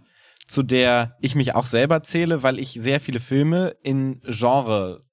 zu 0.51 0.63
der 0.63 1.17
ich 1.21 1.35
mich 1.35 1.55
auch 1.55 1.65
selber 1.67 2.03
zähle, 2.03 2.43
weil 2.43 2.59
ich 2.59 2.73
sehr 2.73 3.01
viele 3.01 3.21
Filme 3.21 3.77
in 3.83 4.21
Genre 4.27 5.05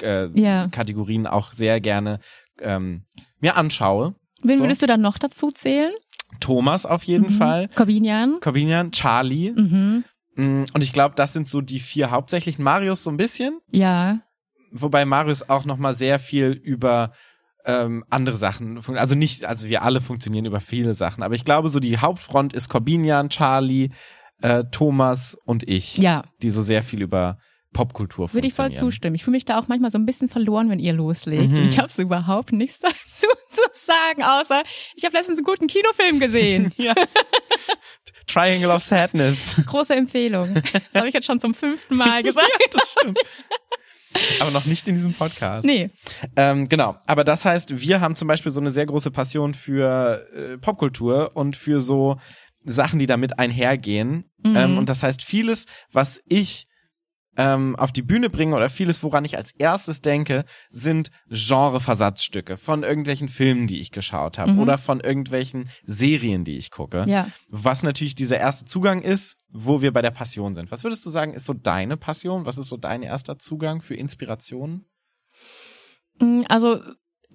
äh. 0.00 0.68
Kategorien 0.70 1.26
auch 1.26 1.52
sehr 1.52 1.80
gerne 1.80 2.20
ähm, 2.60 3.04
mir 3.40 3.56
anschaue. 3.56 4.14
Wen 4.42 4.58
So. 4.58 4.64
würdest 4.64 4.82
du 4.82 4.86
dann 4.86 5.00
noch 5.00 5.18
dazu 5.18 5.50
zählen? 5.50 5.92
Thomas 6.40 6.86
auf 6.86 7.02
jeden 7.04 7.32
Mhm. 7.34 7.38
Fall, 7.38 7.68
Corbinian? 7.74 8.38
Corbinian, 8.40 8.92
Charlie. 8.92 9.52
Mhm. 9.52 10.04
Mm, 10.36 10.64
Und 10.74 10.84
ich 10.84 10.92
glaube, 10.92 11.14
das 11.16 11.32
sind 11.32 11.48
so 11.48 11.60
die 11.62 11.80
vier 11.80 12.10
hauptsächlichen. 12.10 12.62
Marius 12.62 13.02
so 13.04 13.10
ein 13.10 13.16
bisschen, 13.16 13.58
Ja. 13.70 14.20
wobei 14.70 15.04
Marius 15.06 15.48
auch 15.48 15.64
noch 15.64 15.78
mal 15.78 15.94
sehr 15.94 16.18
viel 16.18 16.50
über 16.52 17.12
ähm, 17.64 18.04
andere 18.10 18.36
Sachen, 18.36 18.78
also 18.96 19.16
nicht, 19.16 19.44
also 19.44 19.66
wir 19.66 19.82
alle 19.82 20.00
funktionieren 20.00 20.44
über 20.44 20.60
viele 20.60 20.94
Sachen, 20.94 21.24
aber 21.24 21.34
ich 21.34 21.44
glaube, 21.44 21.68
so 21.68 21.80
die 21.80 21.98
Hauptfront 21.98 22.52
ist 22.52 22.68
Corbinian, 22.68 23.28
Charlie, 23.28 23.90
äh, 24.42 24.64
Thomas 24.70 25.36
und 25.44 25.68
ich, 25.68 25.96
Ja. 25.98 26.24
die 26.42 26.50
so 26.50 26.62
sehr 26.62 26.82
viel 26.82 27.02
über 27.02 27.38
Popkultur 27.72 28.32
Würde 28.32 28.46
ich 28.46 28.54
voll 28.54 28.72
zustimmen. 28.72 29.16
Ich 29.16 29.24
fühle 29.24 29.34
mich 29.36 29.44
da 29.44 29.58
auch 29.58 29.68
manchmal 29.68 29.90
so 29.90 29.98
ein 29.98 30.06
bisschen 30.06 30.30
verloren, 30.30 30.70
wenn 30.70 30.78
ihr 30.78 30.94
loslegt. 30.94 31.50
Mhm. 31.52 31.58
Und 31.58 31.64
ich 31.66 31.78
habe 31.78 31.92
so 31.92 32.00
überhaupt 32.00 32.52
nichts 32.52 32.80
dazu 32.80 33.26
zu 33.50 33.60
sagen, 33.72 34.22
außer 34.22 34.62
ich 34.96 35.04
habe 35.04 35.14
letztens 35.14 35.38
einen 35.38 35.44
guten 35.44 35.66
Kinofilm 35.66 36.18
gesehen. 36.20 36.72
Ja. 36.78 36.94
Triangle 38.26 38.70
of 38.70 38.82
Sadness. 38.82 39.62
Große 39.66 39.94
Empfehlung. 39.94 40.54
Das 40.54 40.94
habe 40.96 41.08
ich 41.08 41.14
jetzt 41.14 41.26
schon 41.26 41.38
zum 41.40 41.54
fünften 41.54 41.96
Mal 41.96 42.22
gesagt. 42.24 42.50
das 42.72 42.92
stimmt. 42.92 43.18
Aber 44.40 44.50
noch 44.50 44.64
nicht 44.64 44.88
in 44.88 44.94
diesem 44.94 45.12
Podcast. 45.12 45.64
Nee. 45.66 45.90
Ähm, 46.36 46.66
genau, 46.68 46.96
aber 47.06 47.22
das 47.24 47.44
heißt, 47.44 47.78
wir 47.80 48.00
haben 48.00 48.16
zum 48.16 48.26
Beispiel 48.28 48.50
so 48.50 48.60
eine 48.60 48.70
sehr 48.72 48.86
große 48.86 49.10
Passion 49.10 49.54
für 49.54 50.26
äh, 50.34 50.58
Popkultur 50.58 51.32
und 51.34 51.54
für 51.56 51.80
so 51.80 52.16
Sachen, 52.66 52.98
die 52.98 53.06
damit 53.06 53.38
einhergehen. 53.38 54.30
Mhm. 54.44 54.56
Ähm, 54.56 54.78
und 54.78 54.88
das 54.88 55.02
heißt, 55.02 55.22
vieles, 55.22 55.66
was 55.92 56.20
ich 56.26 56.66
ähm, 57.38 57.76
auf 57.76 57.92
die 57.92 58.00
Bühne 58.02 58.30
bringe 58.30 58.56
oder 58.56 58.70
vieles, 58.70 59.02
woran 59.02 59.24
ich 59.26 59.36
als 59.36 59.52
erstes 59.52 60.00
denke, 60.00 60.46
sind 60.70 61.10
Genre-Versatzstücke 61.28 62.56
von 62.56 62.82
irgendwelchen 62.82 63.28
Filmen, 63.28 63.66
die 63.66 63.78
ich 63.80 63.90
geschaut 63.92 64.38
habe 64.38 64.52
Mhm. 64.52 64.58
oder 64.60 64.78
von 64.78 65.00
irgendwelchen 65.00 65.68
Serien, 65.84 66.44
die 66.44 66.56
ich 66.56 66.70
gucke. 66.70 67.04
Ja. 67.06 67.28
Was 67.48 67.82
natürlich 67.82 68.14
dieser 68.14 68.38
erste 68.38 68.64
Zugang 68.64 69.02
ist, 69.02 69.36
wo 69.50 69.82
wir 69.82 69.92
bei 69.92 70.00
der 70.02 70.12
Passion 70.12 70.54
sind. 70.54 70.70
Was 70.70 70.82
würdest 70.82 71.04
du 71.04 71.10
sagen, 71.10 71.34
ist 71.34 71.44
so 71.44 71.52
deine 71.52 71.96
Passion? 71.98 72.46
Was 72.46 72.56
ist 72.56 72.68
so 72.68 72.78
dein 72.78 73.02
erster 73.02 73.38
Zugang 73.38 73.82
für 73.82 73.94
Inspiration? 73.94 74.86
Mm, 76.18 76.42
Also 76.48 76.80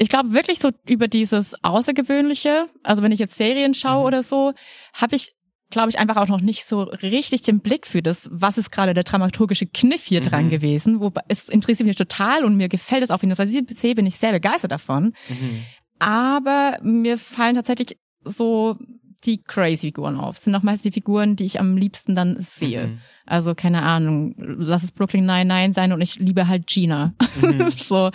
ich 0.02 0.10
glaube 0.10 0.34
wirklich 0.34 0.60
so 0.60 0.72
über 0.86 1.08
dieses 1.08 1.56
Außergewöhnliche, 1.64 2.68
also 2.84 3.02
wenn 3.04 3.12
ich 3.12 3.20
jetzt 3.20 3.36
Serien 3.38 3.74
schaue 3.74 4.00
Mhm. 4.02 4.06
oder 4.08 4.24
so, 4.24 4.54
habe 4.94 5.16
ich, 5.16 5.34
glaube 5.70 5.90
ich, 5.90 6.00
einfach 6.00 6.18
auch 6.18 6.28
noch 6.28 6.42
nicht 6.42 6.66
so 6.66 6.82
richtig 6.84 7.44
den 7.44 7.60
Blick 7.60 7.86
für 7.88 8.02
das, 8.02 8.28
was 8.32 8.58
ist 8.58 8.72
gerade 8.72 8.94
der 8.94 9.04
dramaturgische 9.04 9.68
Kniff 9.68 10.04
hier 10.04 10.20
Mhm. 10.22 10.26
dran 10.26 10.50
gewesen. 10.50 11.00
Wobei 11.00 11.22
es 11.28 11.50
interessiert 11.50 11.88
mich 11.88 11.96
total 11.98 12.44
und 12.44 12.56
mir 12.58 12.68
gefällt 12.68 13.04
es 13.04 13.12
auf 13.12 13.22
jeden 13.22 13.36
Fall. 13.36 13.46
Was 13.48 13.54
ich 13.54 13.64
sehe, 13.78 13.96
bin 13.96 14.06
ich 14.06 14.18
sehr 14.18 14.32
begeistert 14.32 14.72
davon. 14.72 15.14
Mhm. 15.30 15.62
Aber 16.00 16.80
mir 16.82 17.18
fallen 17.18 17.56
tatsächlich 17.56 17.98
so 18.24 18.78
die 19.26 19.42
crazy 19.42 19.88
Figuren 19.88 20.18
auf. 20.18 20.36
Das 20.36 20.46
sind 20.46 20.56
auch 20.56 20.64
meistens 20.64 20.84
die 20.84 20.92
Figuren, 20.92 21.36
die 21.36 21.46
ich 21.46 21.60
am 21.60 21.78
liebsten 21.78 22.16
dann 22.16 22.38
sehe. 22.40 22.88
Mhm. 22.88 23.00
Also 23.26 23.56
keine 23.56 23.84
Ahnung, 23.84 24.34
lass 24.38 24.84
es 24.84 24.92
Brooklyn 24.92 25.26
Nine-Nine 25.26 25.74
sein 25.74 25.94
und 25.94 26.02
ich 26.02 26.16
liebe 26.18 26.48
halt 26.48 26.68
Gina. 26.68 27.14
Mhm. 27.42 27.70
so, 27.78 28.12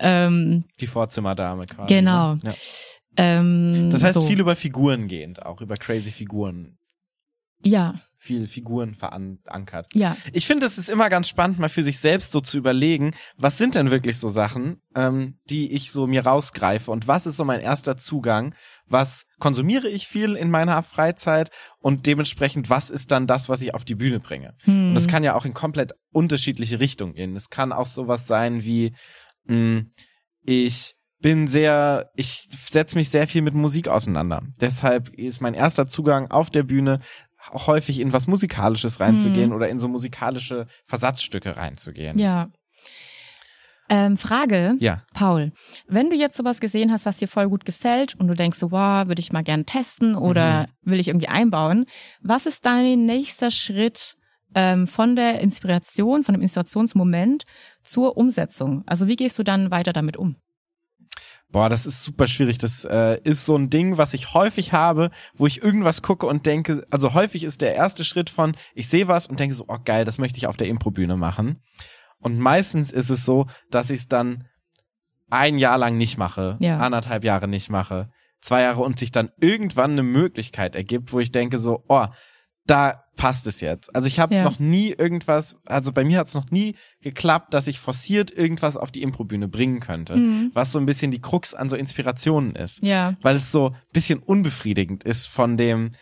ähm, 0.00 0.64
Die 0.80 0.86
Vorzimmerdame 0.86 1.66
quasi. 1.66 1.94
Genau. 1.94 2.34
Ne? 2.34 2.40
Ja. 2.44 2.54
ähm, 3.16 3.90
Das 3.90 4.02
heißt, 4.02 4.14
so. 4.14 4.22
viel 4.22 4.40
über 4.40 4.56
Figuren 4.56 5.08
gehend, 5.08 5.44
auch 5.44 5.60
über 5.60 5.74
crazy 5.76 6.10
Figuren. 6.10 6.78
Ja, 7.64 7.94
Viel 8.18 8.46
Figuren 8.46 8.94
verankert. 8.94 9.88
ja, 9.94 10.16
Ich 10.32 10.46
finde, 10.46 10.66
es 10.66 10.78
ist 10.78 10.90
immer 10.90 11.08
ganz 11.08 11.26
spannend, 11.28 11.58
mal 11.58 11.68
für 11.70 11.82
sich 11.82 11.98
selbst 11.98 12.32
so 12.32 12.40
zu 12.40 12.58
überlegen, 12.58 13.14
was 13.36 13.56
sind 13.56 13.74
denn 13.74 13.90
wirklich 13.90 14.18
so 14.18 14.28
Sachen, 14.28 14.80
ähm, 14.94 15.38
die 15.48 15.72
ich 15.72 15.90
so 15.90 16.06
mir 16.06 16.24
rausgreife 16.26 16.90
und 16.90 17.08
was 17.08 17.26
ist 17.26 17.36
so 17.38 17.44
mein 17.44 17.60
erster 17.60 17.96
Zugang? 17.96 18.54
Was 18.88 19.24
konsumiere 19.38 19.88
ich 19.88 20.06
viel 20.06 20.36
in 20.36 20.50
meiner 20.50 20.82
Freizeit 20.82 21.50
und 21.78 22.06
dementsprechend, 22.06 22.70
was 22.70 22.90
ist 22.90 23.10
dann 23.10 23.26
das, 23.26 23.48
was 23.48 23.60
ich 23.60 23.74
auf 23.74 23.84
die 23.84 23.94
Bühne 23.96 24.20
bringe? 24.20 24.54
hm. 24.64 24.88
Und 24.88 24.94
das 24.94 25.08
kann 25.08 25.24
ja 25.24 25.34
auch 25.34 25.44
in 25.44 25.54
komplett 25.54 25.92
unterschiedliche 26.12 26.78
Richtungen 26.80 27.14
gehen. 27.14 27.34
Es 27.36 27.50
kann 27.50 27.72
auch 27.72 27.86
sowas 27.86 28.26
sein 28.26 28.62
wie, 28.64 28.94
mh, 29.44 29.82
ich 30.42 30.94
bin 31.20 31.48
sehr, 31.48 32.10
ich 32.14 32.46
setze 32.64 32.96
mich 32.96 33.08
sehr 33.10 33.26
viel 33.26 33.42
mit 33.42 33.54
Musik 33.54 33.88
auseinander. 33.88 34.42
Deshalb 34.60 35.08
ist 35.14 35.40
mein 35.40 35.54
erster 35.54 35.86
Zugang 35.86 36.30
auf 36.30 36.50
der 36.50 36.62
Bühne 36.62 37.00
auch 37.50 37.66
häufig 37.68 38.00
in 38.00 38.12
was 38.12 38.26
Musikalisches 38.26 39.00
reinzugehen 39.00 39.50
Mhm. 39.50 39.56
oder 39.56 39.68
in 39.68 39.78
so 39.78 39.88
musikalische 39.88 40.66
Versatzstücke 40.84 41.56
reinzugehen. 41.56 42.18
ja. 42.18 42.48
Ähm, 43.88 44.16
Frage, 44.16 44.74
Ja. 44.80 45.02
Paul, 45.14 45.52
wenn 45.86 46.10
du 46.10 46.16
jetzt 46.16 46.36
sowas 46.36 46.60
gesehen 46.60 46.90
hast, 46.90 47.06
was 47.06 47.18
dir 47.18 47.28
voll 47.28 47.48
gut 47.48 47.64
gefällt 47.64 48.14
und 48.16 48.26
du 48.26 48.34
denkst 48.34 48.58
so, 48.58 48.70
wow, 48.70 49.06
würde 49.06 49.20
ich 49.20 49.32
mal 49.32 49.44
gerne 49.44 49.64
testen 49.64 50.16
oder 50.16 50.68
will 50.82 51.00
ich 51.00 51.08
irgendwie 51.08 51.28
einbauen, 51.28 51.86
was 52.20 52.46
ist 52.46 52.66
dein 52.66 53.06
nächster 53.06 53.50
Schritt 53.50 54.16
ähm, 54.54 54.86
von 54.86 55.14
der 55.16 55.40
Inspiration, 55.40 56.24
von 56.24 56.34
dem 56.34 56.42
Inspirationsmoment 56.42 57.44
zur 57.82 58.16
Umsetzung? 58.16 58.82
Also 58.86 59.06
wie 59.06 59.16
gehst 59.16 59.38
du 59.38 59.42
dann 59.42 59.70
weiter 59.70 59.92
damit 59.92 60.16
um? 60.16 60.36
Boah, 61.50 61.68
das 61.68 61.86
ist 61.86 62.02
super 62.02 62.26
schwierig. 62.26 62.58
Das 62.58 62.84
äh, 62.84 63.20
ist 63.22 63.46
so 63.46 63.56
ein 63.56 63.70
Ding, 63.70 63.98
was 63.98 64.14
ich 64.14 64.34
häufig 64.34 64.72
habe, 64.72 65.10
wo 65.34 65.46
ich 65.46 65.62
irgendwas 65.62 66.02
gucke 66.02 66.26
und 66.26 66.44
denke, 66.44 66.84
also 66.90 67.14
häufig 67.14 67.44
ist 67.44 67.60
der 67.60 67.74
erste 67.74 68.04
Schritt 68.04 68.30
von, 68.30 68.56
ich 68.74 68.88
sehe 68.88 69.06
was 69.06 69.26
und 69.28 69.38
denke 69.38 69.54
so, 69.54 69.64
oh 69.68 69.78
geil, 69.84 70.04
das 70.04 70.18
möchte 70.18 70.38
ich 70.38 70.48
auf 70.48 70.56
der 70.56 70.66
Improbühne 70.66 71.16
machen. 71.16 71.62
Und 72.20 72.38
meistens 72.38 72.92
ist 72.92 73.10
es 73.10 73.24
so, 73.24 73.46
dass 73.70 73.90
ich 73.90 74.00
es 74.00 74.08
dann 74.08 74.44
ein 75.30 75.58
Jahr 75.58 75.78
lang 75.78 75.96
nicht 75.96 76.18
mache, 76.18 76.56
Ja. 76.60 76.78
anderthalb 76.78 77.24
Jahre 77.24 77.48
nicht 77.48 77.68
mache, 77.70 78.10
zwei 78.40 78.62
Jahre 78.62 78.82
und 78.82 78.98
sich 78.98 79.10
dann 79.10 79.30
irgendwann 79.40 79.92
eine 79.92 80.02
Möglichkeit 80.02 80.74
ergibt, 80.76 81.12
wo 81.12 81.20
ich 81.20 81.32
denke 81.32 81.58
so, 81.58 81.84
oh, 81.88 82.06
da 82.66 83.04
passt 83.16 83.46
es 83.46 83.60
jetzt. 83.60 83.94
Also 83.94 84.08
ich 84.08 84.18
habe 84.18 84.34
Ja. 84.34 84.42
noch 84.44 84.58
nie 84.58 84.90
irgendwas, 84.90 85.56
also 85.66 85.92
bei 85.92 86.04
mir 86.04 86.18
hat 86.18 86.26
es 86.26 86.34
noch 86.34 86.50
nie 86.50 86.76
geklappt, 87.00 87.54
dass 87.54 87.68
ich 87.68 87.78
forciert 87.78 88.30
irgendwas 88.30 88.76
auf 88.76 88.90
die 88.90 89.02
Improbühne 89.02 89.48
bringen 89.48 89.80
könnte 89.80 90.16
Mhm. 90.16 90.50
was 90.52 90.72
so 90.72 90.78
ein 90.80 90.86
bisschen 90.86 91.10
die 91.12 91.20
Krux 91.20 91.54
an 91.54 91.68
so 91.68 91.76
Inspirationen 91.76 92.54
ist. 92.56 92.82
Ja, 92.82 93.14
Weil 93.22 93.36
es 93.36 93.52
so 93.52 93.68
ein 93.70 93.76
bisschen 93.92 94.18
unbefriedigend 94.18 95.04
ist 95.04 95.26
von 95.28 95.56
dem, 95.56 95.92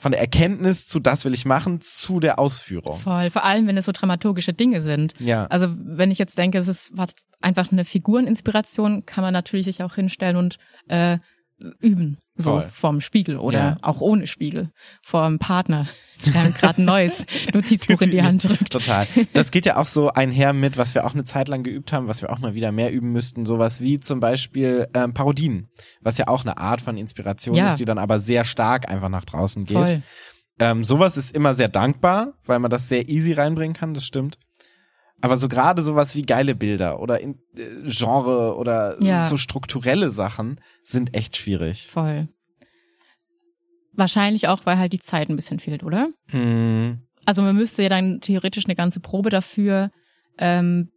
von 0.00 0.12
der 0.12 0.20
Erkenntnis 0.20 0.88
zu 0.88 0.98
das 0.98 1.26
will 1.26 1.34
ich 1.34 1.44
machen, 1.44 1.82
zu 1.82 2.20
der 2.20 2.38
Ausführung. 2.38 2.98
voll. 3.00 3.28
Vor 3.28 3.44
allem, 3.44 3.66
wenn 3.66 3.76
es 3.76 3.84
so 3.84 3.92
dramaturgische 3.92 4.54
Dinge 4.54 4.80
sind. 4.80 5.12
Ja. 5.20 5.46
Also 5.46 5.68
wenn 5.76 6.10
ich 6.10 6.18
jetzt 6.18 6.38
denke, 6.38 6.56
es 6.56 6.68
ist 6.68 6.94
einfach 7.42 7.70
eine 7.70 7.84
Figureninspiration, 7.84 9.04
kann 9.04 9.22
man 9.22 9.34
natürlich 9.34 9.66
sich 9.66 9.82
auch 9.82 9.94
hinstellen 9.94 10.36
und 10.36 10.56
äh, 10.88 11.18
üben. 11.80 12.16
So 12.40 12.50
Voll. 12.52 12.68
vorm 12.72 13.00
Spiegel 13.00 13.36
oder 13.38 13.58
Ja. 13.58 13.76
auch 13.82 14.00
ohne 14.00 14.26
Spiegel. 14.26 14.70
Vorm 15.02 15.38
Partner, 15.38 15.86
der 16.26 16.50
gerade 16.58 16.82
ein 16.82 16.84
neues 16.84 17.24
Notizbuch 17.54 18.00
in 18.00 18.10
die 18.10 18.22
Hand 18.22 18.48
drückt. 18.48 18.70
Total. 18.72 19.06
Das 19.32 19.50
geht 19.50 19.66
ja 19.66 19.76
auch 19.76 19.86
so 19.86 20.10
einher 20.10 20.52
mit, 20.52 20.76
was 20.76 20.94
wir 20.94 21.04
auch 21.06 21.14
eine 21.14 21.24
Zeit 21.24 21.48
lang 21.48 21.62
geübt 21.62 21.92
haben, 21.92 22.08
was 22.08 22.22
wir 22.22 22.30
auch 22.32 22.38
mal 22.38 22.54
wieder 22.54 22.72
mehr 22.72 22.92
üben 22.92 23.12
müssten, 23.12 23.44
sowas 23.46 23.80
wie 23.80 24.00
zum 24.00 24.20
Beispiel 24.20 24.88
ähm, 24.94 25.14
Parodien, 25.14 25.68
was 26.00 26.18
ja 26.18 26.28
auch 26.28 26.42
eine 26.44 26.58
Art 26.58 26.80
von 26.80 26.96
Inspiration 26.96 27.54
Ja. 27.54 27.66
ist, 27.66 27.76
die 27.76 27.84
dann 27.84 27.98
aber 27.98 28.18
sehr 28.20 28.44
stark 28.44 28.88
einfach 28.88 29.08
nach 29.08 29.24
draußen 29.24 29.64
geht. 29.64 29.76
Voll. 29.76 30.02
Ähm, 30.58 30.84
sowas 30.84 31.16
ist 31.16 31.34
immer 31.34 31.54
sehr 31.54 31.68
dankbar, 31.68 32.34
weil 32.44 32.58
man 32.58 32.70
das 32.70 32.88
sehr 32.88 33.08
easy 33.08 33.32
reinbringen 33.32 33.74
kann, 33.74 33.94
das 33.94 34.04
stimmt. 34.04 34.38
Aber 35.22 35.36
so 35.36 35.48
gerade 35.48 35.82
sowas 35.82 36.14
wie 36.14 36.22
geile 36.22 36.54
Bilder 36.54 37.00
oder 37.00 37.20
in, 37.20 37.34
äh, 37.56 37.66
Genre 37.86 38.56
oder 38.56 38.96
Ja. 39.02 39.26
so 39.26 39.36
strukturelle 39.36 40.10
Sachen 40.10 40.60
sind 40.82 41.14
echt 41.14 41.36
schwierig. 41.36 41.88
Voll. 41.90 42.28
Wahrscheinlich 43.92 44.48
auch, 44.48 44.64
weil 44.66 44.78
halt 44.78 44.92
die 44.92 45.00
Zeit 45.00 45.28
ein 45.28 45.36
bisschen 45.36 45.58
fehlt, 45.58 45.82
oder? 45.82 46.08
Hm. 46.28 47.00
Also 47.26 47.42
man 47.42 47.54
müsste 47.56 47.82
ja 47.82 47.88
dann 47.88 48.20
theoretisch 48.20 48.64
eine 48.64 48.74
ganze 48.76 49.00
Probe 49.00 49.30
dafür 49.30 49.90
ähm, 50.38 50.88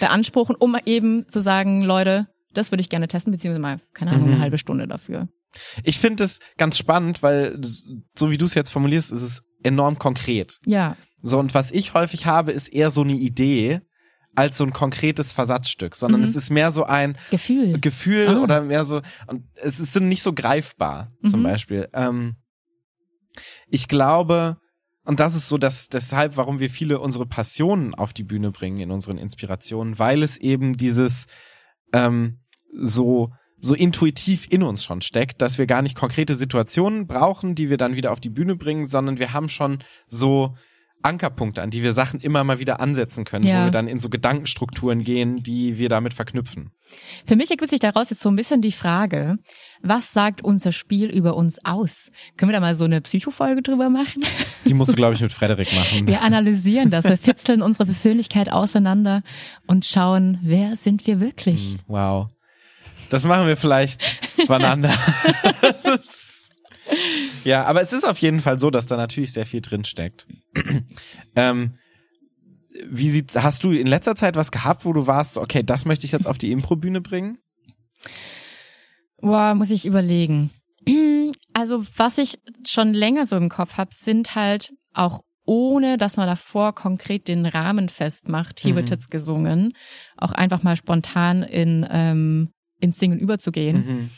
beanspruchen, 0.00 0.56
um 0.56 0.76
eben 0.86 1.28
zu 1.28 1.40
sagen, 1.40 1.82
Leute, 1.82 2.28
das 2.54 2.70
würde 2.70 2.80
ich 2.80 2.88
gerne 2.88 3.08
testen, 3.08 3.32
beziehungsweise 3.32 3.60
mal, 3.60 3.80
keine 3.92 4.12
Ahnung, 4.12 4.28
Mhm. 4.28 4.32
eine 4.34 4.42
halbe 4.42 4.58
Stunde 4.58 4.86
dafür. 4.86 5.28
Ich 5.84 5.98
finde 5.98 6.24
es 6.24 6.38
ganz 6.56 6.78
spannend, 6.78 7.22
weil 7.22 7.60
so 8.16 8.30
wie 8.30 8.38
du 8.38 8.46
es 8.46 8.54
jetzt 8.54 8.70
formulierst, 8.70 9.12
ist 9.12 9.22
es 9.22 9.42
enorm 9.64 9.98
konkret. 9.98 10.58
Ja, 10.66 10.96
So 11.22 11.38
und 11.38 11.54
was 11.54 11.70
ich 11.70 11.94
häufig 11.94 12.26
habe, 12.26 12.50
ist 12.52 12.68
eher 12.68 12.90
so 12.90 13.02
eine 13.02 13.12
Idee 13.14 13.80
als 14.34 14.58
so 14.58 14.64
ein 14.64 14.72
konkretes 14.72 15.32
Versatzstück, 15.32 15.94
sondern 15.94 16.20
Mhm. 16.22 16.26
es 16.26 16.34
ist 16.36 16.50
mehr 16.50 16.72
so 16.72 16.84
ein 16.84 17.16
Gefühl. 17.30 17.78
Gefühl 17.80 18.28
Ah. 18.28 18.42
oder 18.42 18.62
mehr 18.62 18.84
so 18.84 19.02
und 19.28 19.44
es 19.54 19.78
ist 19.78 19.94
nicht 20.00 20.22
so 20.22 20.32
greifbar 20.32 21.08
zum 21.26 21.40
Mhm. 21.40 21.44
Beispiel. 21.44 21.88
Ähm, 21.92 22.36
ich 23.68 23.88
glaube 23.88 24.58
und 25.04 25.18
das 25.20 25.34
ist 25.34 25.48
so 25.48 25.58
das 25.58 25.88
deshalb, 25.88 26.36
warum 26.36 26.60
wir 26.60 26.70
viele 26.70 27.00
unsere 27.00 27.26
Passionen 27.26 27.92
auf 27.94 28.12
die 28.12 28.22
Bühne 28.22 28.52
bringen 28.52 28.78
in 28.80 28.90
unseren 28.92 29.18
Inspirationen, 29.18 29.98
weil 29.98 30.22
es 30.22 30.36
eben 30.36 30.76
dieses 30.76 31.26
ähm, 31.92 32.38
so 32.72 33.32
so 33.64 33.74
intuitiv 33.74 34.46
in 34.50 34.62
uns 34.62 34.82
schon 34.84 35.00
steckt, 35.00 35.40
dass 35.40 35.56
wir 35.56 35.66
gar 35.66 35.80
nicht 35.82 35.94
konkrete 35.96 36.34
Situationen 36.34 37.06
brauchen, 37.06 37.54
die 37.54 37.70
wir 37.70 37.76
dann 37.78 37.94
wieder 37.96 38.10
auf 38.12 38.20
die 38.20 38.28
Bühne 38.28 38.56
bringen, 38.56 38.84
sondern 38.84 39.18
wir 39.18 39.32
haben 39.32 39.48
schon 39.48 39.78
so 40.08 40.56
Ankerpunkte, 41.04 41.62
an 41.62 41.70
die 41.70 41.82
wir 41.82 41.94
Sachen 41.94 42.20
immer 42.20 42.44
mal 42.44 42.58
wieder 42.60 42.78
ansetzen 42.80 43.24
können, 43.24 43.44
Ja. 43.46 43.60
wo 43.62 43.64
wir 43.66 43.70
dann 43.72 43.88
in 43.88 43.98
so 43.98 44.08
Gedankenstrukturen 44.08 45.02
gehen, 45.02 45.42
die 45.42 45.76
wir 45.78 45.88
damit 45.88 46.14
verknüpfen. 46.14 46.70
Für 47.26 47.34
mich 47.36 47.50
ergibt 47.50 47.70
sich 47.70 47.80
daraus 47.80 48.10
jetzt 48.10 48.20
so 48.22 48.28
ein 48.28 48.36
bisschen 48.36 48.60
die 48.62 48.70
Frage, 48.72 49.38
was 49.82 50.12
sagt 50.12 50.42
unser 50.44 50.70
Spiel 50.72 51.08
über 51.10 51.34
uns 51.36 51.64
aus? 51.64 52.10
Können 52.36 52.50
wir 52.50 52.54
da 52.54 52.60
mal 52.60 52.74
so 52.76 52.84
eine 52.84 53.00
Psychofolge 53.00 53.62
drüber 53.62 53.88
machen? 53.90 54.22
Die 54.66 54.74
musst 54.74 54.92
du, 54.92 54.96
glaube 54.96 55.14
ich, 55.14 55.20
mit 55.20 55.32
Frederik 55.32 55.72
machen. 55.74 56.06
Wir 56.06 56.22
analysieren 56.22 56.90
das, 56.90 57.04
wir 57.06 57.16
fitzeln 57.16 57.62
unsere 57.62 57.86
Persönlichkeit 57.86 58.52
auseinander 58.52 59.22
und 59.66 59.84
schauen, 59.86 60.38
wer 60.42 60.76
sind 60.76 61.06
wir 61.06 61.18
wirklich? 61.20 61.72
Hm, 61.72 61.78
Wow. 61.88 62.28
Das 63.12 63.24
machen 63.24 63.46
wir 63.46 63.56
vielleicht 63.56 64.02
wann 64.46 64.64
anders. 64.64 66.50
ja, 67.44 67.64
aber 67.64 67.82
es 67.82 67.92
ist 67.92 68.04
auf 68.04 68.18
jeden 68.18 68.40
Fall 68.40 68.58
so, 68.58 68.70
dass 68.70 68.86
da 68.86 68.96
natürlich 68.96 69.32
sehr 69.32 69.46
viel 69.46 69.60
drin 69.60 69.84
steckt. 69.84 70.26
ähm, 71.36 71.78
wie 72.88 73.10
sieht, 73.10 73.34
hast 73.36 73.64
du 73.64 73.72
in 73.72 73.86
letzter 73.86 74.14
Zeit 74.16 74.34
was 74.36 74.50
gehabt, 74.50 74.84
wo 74.84 74.92
du 74.92 75.06
warst, 75.06 75.36
okay, 75.38 75.62
das 75.62 75.84
möchte 75.84 76.06
ich 76.06 76.12
jetzt 76.12 76.26
auf 76.26 76.38
die 76.38 76.50
Improbühne 76.52 77.00
bringen? 77.00 77.38
Boah, 79.20 79.54
muss 79.54 79.70
ich 79.70 79.86
überlegen. 79.86 80.50
Also, 81.54 81.84
was 81.98 82.16
ich 82.16 82.38
schon 82.66 82.94
länger 82.94 83.26
so 83.26 83.36
im 83.36 83.50
Kopf 83.50 83.76
habe, 83.76 83.90
sind 83.94 84.34
halt 84.34 84.72
auch 84.94 85.20
ohne, 85.44 85.98
dass 85.98 86.16
man 86.16 86.26
davor 86.26 86.74
konkret 86.74 87.28
den 87.28 87.44
Rahmen 87.44 87.90
festmacht, 87.90 88.58
hier 88.58 88.72
Mhm. 88.72 88.76
wird 88.76 88.90
jetzt 88.90 89.10
gesungen, 89.10 89.74
auch 90.16 90.32
einfach 90.32 90.62
mal 90.62 90.76
spontan 90.76 91.42
in 91.42 91.86
ähm, 91.90 92.48
ins 92.82 92.98
Singen 92.98 93.18
überzugehen. 93.18 93.76
Mhm. 93.86 94.10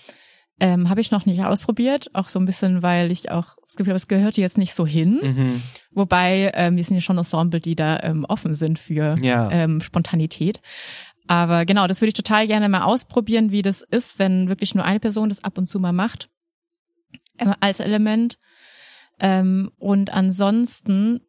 Ähm, 0.60 0.88
habe 0.88 1.00
ich 1.00 1.10
noch 1.10 1.26
nicht 1.26 1.42
ausprobiert, 1.44 2.10
auch 2.14 2.28
so 2.28 2.38
ein 2.38 2.44
bisschen, 2.44 2.80
weil 2.82 3.10
ich 3.10 3.28
auch 3.30 3.56
das 3.64 3.74
Gefühl 3.74 3.90
habe, 3.92 3.96
es 3.96 4.06
gehört 4.06 4.36
jetzt 4.36 4.56
nicht 4.56 4.72
so 4.72 4.86
hin. 4.86 5.18
Mhm. 5.20 5.62
Wobei 5.90 6.52
ähm, 6.54 6.76
wir 6.76 6.84
sind 6.84 6.94
ja 6.94 7.00
schon 7.00 7.18
Ensemble, 7.18 7.60
die 7.60 7.74
da 7.74 7.98
ähm, 8.00 8.24
offen 8.24 8.54
sind 8.54 8.78
für 8.78 9.16
Ja. 9.20 9.50
ähm, 9.50 9.80
Spontanität. 9.80 10.60
Aber 11.26 11.64
genau, 11.64 11.86
das 11.88 12.00
würde 12.00 12.08
ich 12.10 12.14
total 12.14 12.46
gerne 12.46 12.68
mal 12.68 12.82
ausprobieren, 12.82 13.50
wie 13.50 13.62
das 13.62 13.82
ist, 13.82 14.18
wenn 14.20 14.48
wirklich 14.48 14.74
nur 14.76 14.84
eine 14.84 15.00
Person 15.00 15.28
das 15.28 15.42
ab 15.42 15.58
und 15.58 15.68
zu 15.68 15.80
mal 15.80 15.92
macht 15.92 16.28
äh, 17.38 17.52
als 17.60 17.80
Element. 17.80 18.38
Ähm, 19.18 19.70
und 19.78 20.12
ansonsten, 20.12 21.20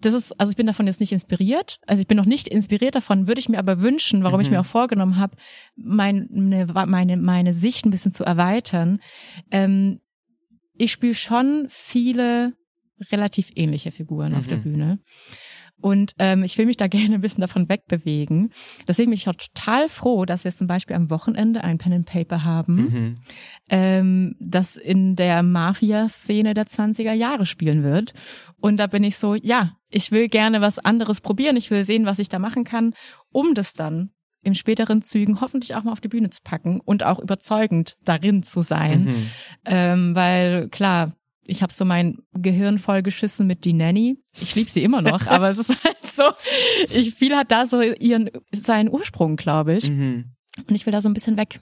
das 0.00 0.14
ist, 0.14 0.38
also 0.40 0.50
ich 0.50 0.56
bin 0.56 0.66
davon 0.66 0.86
jetzt 0.86 1.00
nicht 1.00 1.12
inspiriert. 1.12 1.78
Also 1.86 2.00
ich 2.00 2.06
bin 2.08 2.16
noch 2.16 2.24
nicht 2.26 2.48
inspiriert 2.48 2.94
davon, 2.94 3.26
würde 3.28 3.38
ich 3.40 3.48
mir 3.48 3.58
aber 3.58 3.80
wünschen, 3.80 4.22
warum 4.24 4.40
ich 4.40 4.48
Mhm. 4.48 4.54
mir 4.54 4.60
auch 4.60 4.66
vorgenommen 4.66 5.16
habe, 5.16 5.36
meine, 5.76 6.26
meine, 6.30 7.16
meine 7.16 7.54
Sicht 7.54 7.84
ein 7.84 7.90
bisschen 7.90 8.12
zu 8.12 8.24
erweitern. 8.24 9.00
Ähm, 9.50 10.00
ich 10.76 10.92
spiele 10.92 11.14
schon 11.14 11.66
viele 11.68 12.54
relativ 13.12 13.50
ähnliche 13.54 13.92
Figuren 13.92 14.34
auf 14.34 14.46
der 14.46 14.58
Mhm. 14.58 14.62
Bühne. 14.62 14.98
Und 15.80 16.12
ähm, 16.18 16.42
ich 16.44 16.56
will 16.58 16.66
mich 16.66 16.76
da 16.76 16.86
gerne 16.88 17.14
ein 17.16 17.20
bisschen 17.20 17.40
davon 17.40 17.68
wegbewegen. 17.68 18.52
Deswegen 18.86 19.10
bin 19.10 19.16
ich 19.18 19.28
auch 19.28 19.34
total 19.34 19.88
froh, 19.88 20.24
dass 20.24 20.44
wir 20.44 20.52
zum 20.52 20.66
Beispiel 20.66 20.96
am 20.96 21.10
Wochenende 21.10 21.64
ein 21.64 21.78
Pen 21.78 21.92
and 21.92 22.06
Paper 22.06 22.44
haben, 22.44 22.74
Mhm. 22.74 23.16
ähm, 23.68 24.36
das 24.40 24.76
in 24.76 25.16
der 25.16 25.42
Mafia-Szene 25.42 26.54
der 26.54 26.66
20er 26.66 27.12
Jahre 27.12 27.46
spielen 27.46 27.82
wird. 27.82 28.12
Und 28.60 28.76
da 28.76 28.86
bin 28.86 29.04
ich 29.04 29.16
so, 29.16 29.34
ja, 29.34 29.72
ich 29.88 30.12
will 30.12 30.28
gerne 30.28 30.60
was 30.60 30.78
anderes 30.78 31.20
probieren. 31.20 31.56
Ich 31.56 31.70
will 31.70 31.84
sehen, 31.84 32.06
was 32.06 32.18
ich 32.18 32.28
da 32.28 32.38
machen 32.38 32.64
kann, 32.64 32.94
um 33.32 33.54
das 33.54 33.72
dann 33.74 34.10
im 34.42 34.54
späteren 34.54 35.02
Zügen 35.02 35.40
hoffentlich 35.40 35.74
auch 35.74 35.82
mal 35.82 35.92
auf 35.92 36.00
die 36.00 36.08
Bühne 36.08 36.30
zu 36.30 36.40
packen 36.42 36.80
und 36.80 37.04
auch 37.04 37.18
überzeugend 37.18 37.96
darin 38.04 38.42
zu 38.42 38.62
sein. 38.62 39.04
Mhm. 39.04 39.30
Ähm, 39.66 40.14
weil 40.14 40.68
klar, 40.70 41.14
ich 41.42 41.62
habe 41.62 41.72
so 41.72 41.84
mein 41.84 42.18
Gehirn 42.32 42.78
voll 42.78 43.02
geschissen 43.02 43.46
mit 43.46 43.64
die 43.64 43.72
Nanny. 43.72 44.16
Ich 44.40 44.54
liebe 44.54 44.70
sie 44.70 44.82
immer 44.84 45.02
noch, 45.02 45.26
aber 45.26 45.48
es 45.48 45.58
ist 45.58 45.76
halt 45.84 46.04
so, 46.04 46.24
ich, 46.90 47.14
viel 47.14 47.36
hat 47.36 47.50
da 47.50 47.66
so 47.66 47.80
ihren 47.80 48.30
seinen 48.52 48.88
Ursprung, 48.90 49.36
glaube 49.36 49.74
ich. 49.74 49.90
Mhm. 49.90 50.32
Und 50.68 50.74
ich 50.74 50.86
will 50.86 50.92
da 50.92 51.00
so 51.00 51.08
ein 51.08 51.14
bisschen 51.14 51.36
weg. 51.36 51.60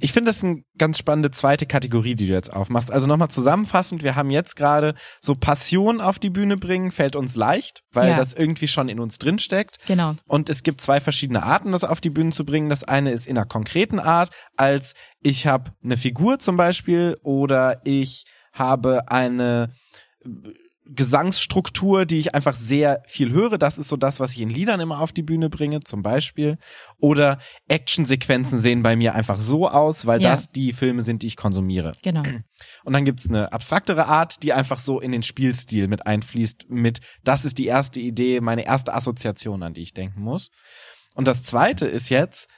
Ich 0.00 0.12
finde 0.12 0.28
das 0.28 0.44
eine 0.44 0.62
ganz 0.76 0.98
spannende 0.98 1.30
zweite 1.30 1.64
Kategorie, 1.64 2.14
die 2.14 2.26
du 2.26 2.32
jetzt 2.34 2.52
aufmachst. 2.52 2.90
Also 2.92 3.06
nochmal 3.08 3.30
zusammenfassend, 3.30 4.02
wir 4.02 4.16
haben 4.16 4.30
jetzt 4.30 4.54
gerade 4.54 4.94
so 5.20 5.34
Passion 5.34 6.02
auf 6.02 6.18
die 6.18 6.28
Bühne 6.28 6.58
bringen, 6.58 6.90
fällt 6.90 7.16
uns 7.16 7.36
leicht, 7.36 7.82
weil 7.90 8.10
Ja. 8.10 8.16
das 8.16 8.34
irgendwie 8.34 8.68
schon 8.68 8.90
in 8.90 9.00
uns 9.00 9.18
drin 9.18 9.38
steckt. 9.38 9.78
Genau. 9.86 10.16
Und 10.28 10.50
es 10.50 10.62
gibt 10.62 10.82
zwei 10.82 11.00
verschiedene 11.00 11.42
Arten, 11.42 11.72
das 11.72 11.84
auf 11.84 12.02
die 12.02 12.10
Bühne 12.10 12.32
zu 12.32 12.44
bringen. 12.44 12.68
Das 12.68 12.84
eine 12.84 13.12
ist 13.12 13.26
in 13.26 13.38
einer 13.38 13.46
konkreten 13.46 13.98
Art, 13.98 14.30
als 14.58 14.92
ich 15.22 15.46
habe 15.46 15.72
eine 15.82 15.96
Figur 15.96 16.38
zum 16.38 16.58
Beispiel 16.58 17.16
oder 17.22 17.80
ich 17.84 18.26
habe 18.52 19.08
eine 19.10 19.72
äh, 20.24 20.28
Gesangsstruktur, 20.84 22.06
die 22.06 22.16
ich 22.16 22.34
einfach 22.34 22.54
sehr 22.54 23.02
viel 23.06 23.30
höre. 23.30 23.56
Das 23.56 23.78
ist 23.78 23.88
so 23.88 23.96
das, 23.96 24.20
was 24.20 24.32
ich 24.32 24.40
in 24.40 24.50
Liedern 24.50 24.80
immer 24.80 25.00
auf 25.00 25.12
die 25.12 25.22
Bühne 25.22 25.48
bringe, 25.48 25.80
zum 25.80 26.02
Beispiel. 26.02 26.58
Oder 26.98 27.38
Actionsequenzen 27.68 28.60
sehen 28.60 28.82
bei 28.82 28.96
mir 28.96 29.14
einfach 29.14 29.38
so 29.38 29.68
aus, 29.68 30.06
weil 30.06 30.20
Ja. 30.20 30.32
das 30.32 30.50
die 30.50 30.72
Filme 30.72 31.02
sind, 31.02 31.22
die 31.22 31.28
ich 31.28 31.36
konsumiere. 31.36 31.92
Genau. 32.02 32.22
Und 32.84 32.92
dann 32.92 33.04
gibt's 33.04 33.28
eine 33.28 33.52
abstraktere 33.52 34.06
Art, 34.06 34.42
die 34.42 34.52
einfach 34.52 34.78
so 34.78 35.00
in 35.00 35.12
den 35.12 35.22
Spielstil 35.22 35.88
mit 35.88 36.06
einfließt, 36.06 36.66
mit 36.68 37.00
das 37.24 37.44
ist 37.44 37.58
die 37.58 37.66
erste 37.66 38.00
Idee, 38.00 38.40
meine 38.40 38.64
erste 38.66 38.92
Assoziation, 38.92 39.62
an 39.62 39.74
die 39.74 39.82
ich 39.82 39.94
denken 39.94 40.20
muss. 40.20 40.50
Und 41.14 41.28
das 41.28 41.42
zweite 41.42 41.86
ist 41.86 42.08
jetzt, 42.08 42.48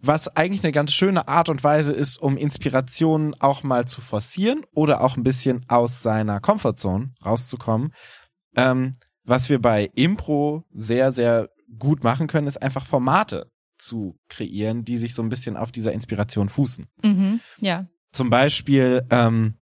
was 0.00 0.28
eigentlich 0.36 0.62
eine 0.62 0.72
ganz 0.72 0.92
schöne 0.92 1.28
Art 1.28 1.48
und 1.48 1.64
Weise 1.64 1.92
ist, 1.92 2.18
um 2.18 2.36
Inspirationen 2.36 3.34
auch 3.40 3.62
mal 3.62 3.86
zu 3.86 4.00
forcieren 4.00 4.64
oder 4.72 5.02
auch 5.02 5.16
ein 5.16 5.24
bisschen 5.24 5.64
aus 5.68 6.02
seiner 6.02 6.40
Comfortzone 6.40 7.12
rauszukommen. 7.24 7.92
Ähm, 8.56 8.94
was 9.24 9.50
wir 9.50 9.60
bei 9.60 9.90
Impro 9.94 10.64
sehr, 10.72 11.12
sehr 11.12 11.50
gut 11.78 12.04
machen 12.04 12.28
können, 12.28 12.46
ist 12.46 12.62
einfach 12.62 12.86
Formate 12.86 13.50
zu 13.76 14.18
kreieren, 14.28 14.84
die 14.84 14.96
sich 14.96 15.14
so 15.14 15.22
ein 15.22 15.28
bisschen 15.28 15.56
auf 15.56 15.70
dieser 15.70 15.92
Inspiration 15.92 16.48
fußen. 16.48 16.86
Mhm. 17.02 17.40
Ja. 17.60 17.86
Zum 18.12 18.30
Beispiel, 18.30 19.04
ähm, 19.10 19.57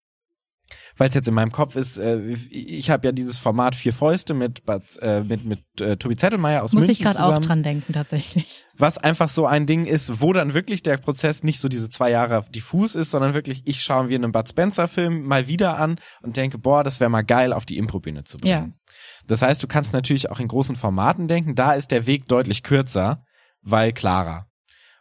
weil 0.97 1.09
es 1.09 1.15
jetzt 1.15 1.27
in 1.27 1.33
meinem 1.33 1.51
Kopf 1.51 1.75
ist, 1.75 1.97
äh, 1.97 2.19
ich 2.49 2.89
habe 2.89 3.07
ja 3.07 3.11
dieses 3.11 3.37
Format 3.37 3.75
Vier 3.75 3.93
Fäuste 3.93 4.33
mit 4.33 4.63
äh, 5.01 5.21
mit 5.21 5.45
mit 5.45 5.59
äh, 5.81 5.97
Tobi 5.97 6.15
Zettelmeier 6.15 6.63
aus 6.63 6.73
Muss 6.73 6.87
München 6.87 7.07
ich 7.07 7.17
gerade 7.17 7.23
auch 7.23 7.39
dran 7.39 7.63
denken, 7.63 7.93
tatsächlich. 7.93 8.63
was 8.77 8.97
einfach 8.97 9.29
so 9.29 9.45
ein 9.45 9.65
Ding 9.65 9.85
ist, 9.85 10.21
wo 10.21 10.33
dann 10.33 10.53
wirklich 10.53 10.83
der 10.83 10.97
Prozess 10.97 11.43
nicht 11.43 11.59
so 11.59 11.67
diese 11.67 11.89
zwei 11.89 12.11
Jahre 12.11 12.45
diffus 12.53 12.95
ist, 12.95 13.11
sondern 13.11 13.33
wirklich 13.33 13.63
ich 13.65 13.81
schaue 13.81 14.05
mir 14.05 14.15
einen 14.15 14.31
Bud 14.31 14.49
Spencer 14.49 14.87
Film 14.87 15.23
mal 15.23 15.47
wieder 15.47 15.77
an 15.77 15.99
und 16.21 16.37
denke, 16.37 16.57
boah, 16.57 16.83
das 16.83 16.99
wäre 16.99 17.09
mal 17.09 17.23
geil 17.23 17.53
auf 17.53 17.65
die 17.65 17.77
Improbühne 17.77 18.23
zu 18.23 18.37
bringen. 18.37 18.75
Das 19.27 19.41
heißt, 19.41 19.61
du 19.61 19.67
kannst 19.67 19.93
natürlich 19.93 20.29
auch 20.29 20.39
in 20.39 20.47
großen 20.47 20.75
Formaten 20.75 21.27
denken, 21.27 21.55
da 21.55 21.73
ist 21.73 21.91
der 21.91 22.05
Weg 22.05 22.27
deutlich 22.27 22.63
kürzer, 22.63 23.23
weil 23.61 23.91
klarer. 23.91 24.47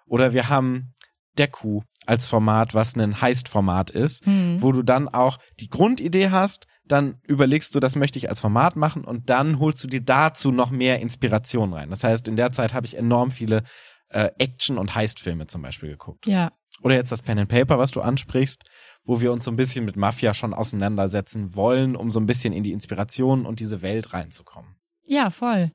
Oder 0.07 0.33
wir 0.33 0.49
haben 0.49 0.95
der 1.39 1.49
Kuh 1.49 1.83
als 2.07 2.27
Format, 2.27 2.75
was 2.75 2.97
ein 2.97 3.21
Heist-Format 3.21 3.91
ist, 3.91 4.25
Hm. 4.27 4.61
wo 4.61 4.73
du 4.73 4.83
dann 4.83 5.09
auch 5.09 5.39
die 5.61 5.69
Grundidee 5.69 6.31
hast, 6.31 6.67
dann 6.87 7.17
überlegst 7.27 7.75
du, 7.75 7.81
das 7.81 7.97
möchte 7.97 8.19
ich 8.19 8.29
als 8.29 8.41
Format 8.41 8.77
machen 8.77 9.05
und 9.05 9.31
dann 9.31 9.59
holst 9.59 9.83
du 9.83 9.89
dir 9.89 10.03
dazu 10.03 10.53
noch 10.53 10.71
mehr 10.71 11.01
Inspiration 11.01 11.73
rein. 11.73 11.91
Das 11.91 12.05
heißt, 12.05 12.29
in 12.29 12.37
der 12.37 12.53
Zeit 12.53 12.75
habe 12.75 12.87
ich 12.87 12.97
enorm 12.97 13.31
viele 13.31 13.65
äh, 14.11 14.31
Action- 14.39 14.79
und 14.79 14.95
Heist-Filme 14.95 15.47
zum 15.47 15.63
Beispiel 15.63 15.91
geguckt. 15.91 16.27
Ja. 16.27 16.53
Oder 16.83 16.97
jetzt 16.97 17.11
das 17.11 17.23
Pen 17.23 17.39
and 17.39 17.49
Paper, 17.49 17.79
was 17.79 17.91
du 17.93 18.03
ansprichst, 18.03 18.63
wo 19.05 19.21
wir 19.21 19.33
uns 19.33 19.45
so 19.45 19.51
ein 19.51 19.57
bisschen 19.57 19.85
mit 19.87 19.97
Mafia 19.97 20.35
schon 20.35 20.53
auseinandersetzen 20.53 21.55
wollen, 21.55 21.97
um 21.97 22.11
so 22.11 22.21
ein 22.21 22.27
bisschen 22.27 22.53
in 22.53 22.63
die 22.63 22.73
Inspiration 22.73 23.47
und 23.47 23.61
diese 23.61 23.81
Welt 23.81 24.13
reinzukommen. 24.13 24.77
Ja, 25.07 25.31
voll. 25.31 25.73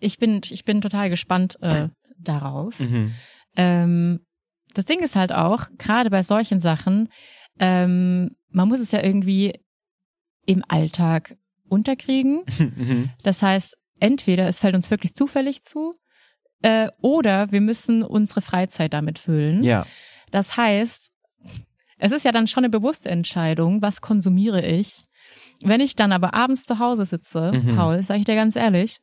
Ich 0.00 0.18
bin, 0.18 0.40
ich 0.50 0.64
bin 0.64 0.80
total 0.80 1.08
gespannt 1.10 1.56
äh, 1.60 1.88
darauf. 2.18 2.80
Mhm. 2.80 3.14
Ähm, 3.56 4.20
das 4.74 4.84
Ding 4.84 5.00
ist 5.00 5.16
halt 5.16 5.32
auch, 5.32 5.66
gerade 5.78 6.10
bei 6.10 6.22
solchen 6.22 6.60
Sachen, 6.60 7.08
ähm, 7.58 8.36
man 8.50 8.68
muss 8.68 8.80
es 8.80 8.92
ja 8.92 9.02
irgendwie 9.02 9.60
im 10.46 10.64
Alltag 10.68 11.36
unterkriegen. 11.68 12.42
Mhm. 12.58 13.10
Das 13.22 13.42
heißt, 13.42 13.76
entweder 14.00 14.46
es 14.48 14.60
fällt 14.60 14.74
uns 14.74 14.90
wirklich 14.90 15.14
zufällig 15.14 15.62
zu, 15.64 15.94
äh, 16.62 16.88
oder 17.00 17.50
wir 17.52 17.60
müssen 17.60 18.02
unsere 18.02 18.40
Freizeit 18.40 18.92
damit 18.92 19.18
füllen. 19.18 19.62
ja. 19.64 19.86
Das 20.30 20.56
heißt, 20.58 21.10
es 21.98 22.12
ist 22.12 22.24
ja 22.24 22.32
dann 22.32 22.46
schon 22.46 22.62
eine 22.64 22.70
bewusste 22.70 23.08
Entscheidung, 23.08 23.80
was 23.80 24.00
konsumiere 24.02 24.64
ich. 24.64 25.04
Wenn 25.64 25.80
ich 25.80 25.96
dann 25.96 26.12
aber 26.12 26.34
abends 26.34 26.64
zu 26.64 26.78
Hause 26.78 27.04
sitze, 27.06 27.52
Mhm. 27.52 27.74
Paul, 27.76 28.02
sage 28.02 28.20
ich 28.20 28.26
dir 28.26 28.34
ganz 28.34 28.54
ehrlich, 28.54 29.00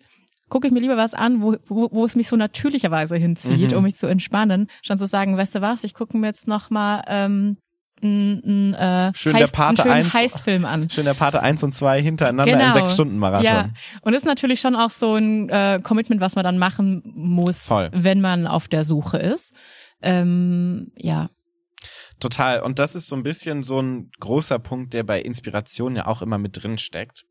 gucke 0.49 0.67
ich 0.67 0.73
mir 0.73 0.79
lieber 0.79 0.97
was 0.97 1.13
an, 1.13 1.41
wo, 1.41 1.55
wo, 1.67 1.89
wo 1.91 2.05
es 2.05 2.15
mich 2.15 2.27
so 2.27 2.35
natürlicherweise 2.35 3.15
hinzieht, 3.17 3.71
Mhm. 3.71 3.77
um 3.77 3.83
mich 3.83 3.95
zu 3.95 4.07
entspannen, 4.07 4.69
statt 4.81 4.99
zu 4.99 5.07
sagen, 5.07 5.37
weißt 5.37 5.55
du 5.55 5.61
was, 5.61 5.83
ich 5.83 5.93
gucke 5.93 6.17
mir 6.17 6.27
jetzt 6.27 6.47
noch 6.47 6.69
mal 6.69 7.03
ähm, 7.07 7.57
einen, 8.03 8.73
äh, 8.73 9.11
Schön 9.15 9.33
der 9.33 9.43
Heist, 9.43 9.57
einen 9.59 9.75
Pate 9.75 9.81
schönen 9.81 9.93
1. 10.05 10.13
Heißfilm 10.13 10.65
an. 10.65 10.89
Schön 10.91 11.05
der 11.05 11.13
Pate 11.13 11.41
1 11.41 11.63
und 11.63 11.73
2 11.73 12.01
hintereinander 12.01 12.51
Genau. 12.51 12.65
im 12.67 12.71
Sechs-Stunden-Marathon. 12.73 13.45
Ja, 13.45 13.69
und 14.01 14.13
ist 14.13 14.25
natürlich 14.25 14.59
schon 14.61 14.75
auch 14.75 14.89
so 14.89 15.15
ein 15.15 15.49
äh, 15.49 15.79
Commitment, 15.81 16.21
was 16.21 16.35
man 16.35 16.43
dann 16.43 16.57
machen 16.57 17.01
muss, 17.15 17.67
Voll. 17.67 17.89
wenn 17.93 18.21
man 18.21 18.47
auf 18.47 18.67
der 18.67 18.83
Suche 18.83 19.17
ist. 19.17 19.53
Ähm, 20.01 20.91
ja. 20.97 21.29
Total. 22.19 22.61
Und 22.61 22.79
das 22.79 22.95
ist 22.95 23.07
so 23.07 23.15
ein 23.15 23.23
bisschen 23.23 23.63
so 23.63 23.79
ein 23.81 24.11
großer 24.19 24.59
Punkt, 24.59 24.93
der 24.93 25.03
bei 25.03 25.21
Inspiration 25.21 25.95
ja 25.95 26.05
auch 26.07 26.21
immer 26.21 26.37
mit 26.37 26.61
drin 26.61 26.77
steckt, 26.77 27.23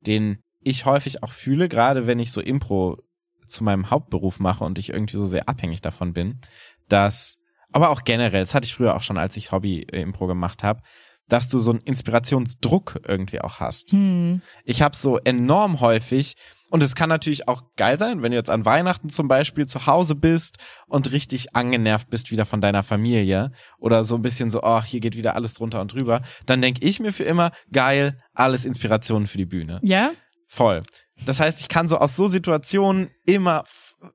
den 0.00 0.42
ich 0.62 0.84
häufig 0.84 1.22
auch 1.22 1.32
fühle, 1.32 1.68
gerade 1.68 2.06
wenn 2.06 2.18
ich 2.18 2.32
so 2.32 2.40
Impro 2.40 2.98
zu 3.46 3.64
meinem 3.64 3.90
Hauptberuf 3.90 4.38
mache 4.38 4.64
und 4.64 4.78
ich 4.78 4.90
irgendwie 4.90 5.16
so 5.16 5.26
sehr 5.26 5.48
abhängig 5.48 5.80
davon 5.80 6.12
bin, 6.12 6.40
dass, 6.88 7.38
aber 7.72 7.90
auch 7.90 8.04
generell, 8.04 8.42
das 8.42 8.54
hatte 8.54 8.66
ich 8.66 8.74
früher 8.74 8.94
auch 8.94 9.02
schon, 9.02 9.18
als 9.18 9.36
ich 9.36 9.52
Hobby-Impro 9.52 10.26
gemacht 10.26 10.62
habe, 10.62 10.82
dass 11.28 11.48
du 11.48 11.58
so 11.58 11.70
einen 11.70 11.80
Inspirationsdruck 11.80 13.00
irgendwie 13.06 13.40
auch 13.40 13.60
hast. 13.60 13.92
Hm. 13.92 14.42
Ich 14.64 14.82
habe 14.82 14.96
so 14.96 15.18
enorm 15.18 15.80
häufig, 15.80 16.34
und 16.70 16.84
es 16.84 16.94
kann 16.94 17.08
natürlich 17.08 17.48
auch 17.48 17.62
geil 17.76 17.98
sein, 17.98 18.22
wenn 18.22 18.30
du 18.30 18.38
jetzt 18.38 18.48
an 18.48 18.64
Weihnachten 18.64 19.08
zum 19.08 19.26
Beispiel 19.26 19.66
zu 19.66 19.86
Hause 19.86 20.14
bist 20.14 20.58
und 20.86 21.10
richtig 21.10 21.56
angenervt 21.56 22.08
bist 22.10 22.30
wieder 22.30 22.46
von 22.46 22.60
deiner 22.60 22.84
Familie 22.84 23.50
oder 23.78 24.04
so 24.04 24.14
ein 24.14 24.22
bisschen 24.22 24.50
so, 24.50 24.62
ach, 24.62 24.84
hier 24.84 25.00
geht 25.00 25.16
wieder 25.16 25.34
alles 25.34 25.54
drunter 25.54 25.80
und 25.80 25.92
drüber, 25.92 26.22
dann 26.46 26.62
denke 26.62 26.84
ich 26.84 27.00
mir 27.00 27.12
für 27.12 27.24
immer, 27.24 27.50
geil, 27.72 28.20
alles 28.34 28.64
Inspirationen 28.64 29.26
für 29.26 29.38
die 29.38 29.46
Bühne. 29.46 29.80
Ja? 29.82 30.12
Voll. 30.52 30.82
Das 31.24 31.38
heißt, 31.38 31.60
ich 31.60 31.68
kann 31.68 31.86
so 31.86 31.96
aus 31.98 32.16
so 32.16 32.26
Situationen 32.26 33.10
immer 33.24 33.64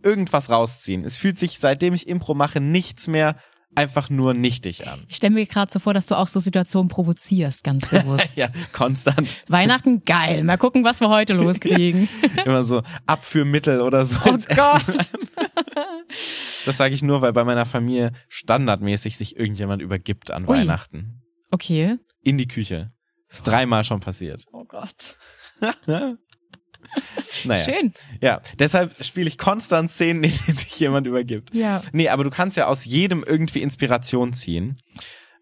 irgendwas 0.03 0.49
rausziehen. 0.49 1.05
Es 1.05 1.17
fühlt 1.17 1.39
sich, 1.39 1.59
seitdem 1.59 1.93
ich 1.93 2.09
Impro 2.09 2.33
mache, 2.33 2.59
nichts 2.59 3.07
mehr 3.07 3.37
einfach 3.73 4.09
nur 4.09 4.33
nichtig 4.33 4.85
an. 4.87 5.05
Ich 5.07 5.15
stelle 5.15 5.33
mir 5.33 5.45
gerade 5.45 5.71
so 5.71 5.79
vor, 5.79 5.93
dass 5.93 6.07
du 6.07 6.17
auch 6.17 6.27
so 6.27 6.41
Situationen 6.41 6.89
provozierst, 6.89 7.63
ganz 7.63 7.87
bewusst. 7.89 8.35
Ja, 8.35 8.49
konstant. 8.73 9.43
Weihnachten, 9.47 10.03
geil. 10.03 10.43
Mal 10.43 10.57
gucken, 10.57 10.83
was 10.83 10.99
wir 10.99 11.09
heute 11.09 11.33
loskriegen. 11.33 12.09
Immer 12.45 12.65
so 12.65 12.83
Abführmittel 13.05 13.79
oder 13.79 14.05
so 14.05 14.17
Oh 14.25 14.29
ins 14.33 14.47
Gott. 14.47 14.87
Essen. 14.89 15.09
Das 16.65 16.77
sage 16.77 16.95
ich 16.95 17.03
nur, 17.03 17.21
weil 17.21 17.33
bei 17.33 17.43
meiner 17.43 17.65
Familie 17.65 18.11
standardmäßig 18.29 19.17
sich 19.17 19.37
irgendjemand 19.37 19.81
übergibt 19.81 20.31
an 20.31 20.43
Ui. 20.43 20.49
Weihnachten. 20.49 21.21
Okay. 21.51 21.97
In 22.21 22.37
die 22.37 22.47
Küche. 22.47 22.91
Ist 23.29 23.47
dreimal 23.47 23.83
schon 23.83 23.99
passiert. 23.99 24.45
Oh 24.51 24.63
Gott. 24.65 25.17
naja. 27.45 27.65
Schön. 27.65 27.93
Ja, 28.21 28.41
deshalb 28.59 29.03
spiele 29.03 29.27
ich 29.27 29.37
konstant 29.37 29.91
Szenen, 29.91 30.23
in 30.23 30.31
denen 30.31 30.57
sich 30.57 30.79
jemand 30.79 31.07
übergibt. 31.07 31.53
Ja. 31.53 31.81
Nee, 31.91 32.09
aber 32.09 32.23
du 32.23 32.29
kannst 32.29 32.57
ja 32.57 32.67
aus 32.67 32.85
jedem 32.85 33.23
irgendwie 33.23 33.61
Inspiration 33.61 34.33
ziehen. 34.33 34.77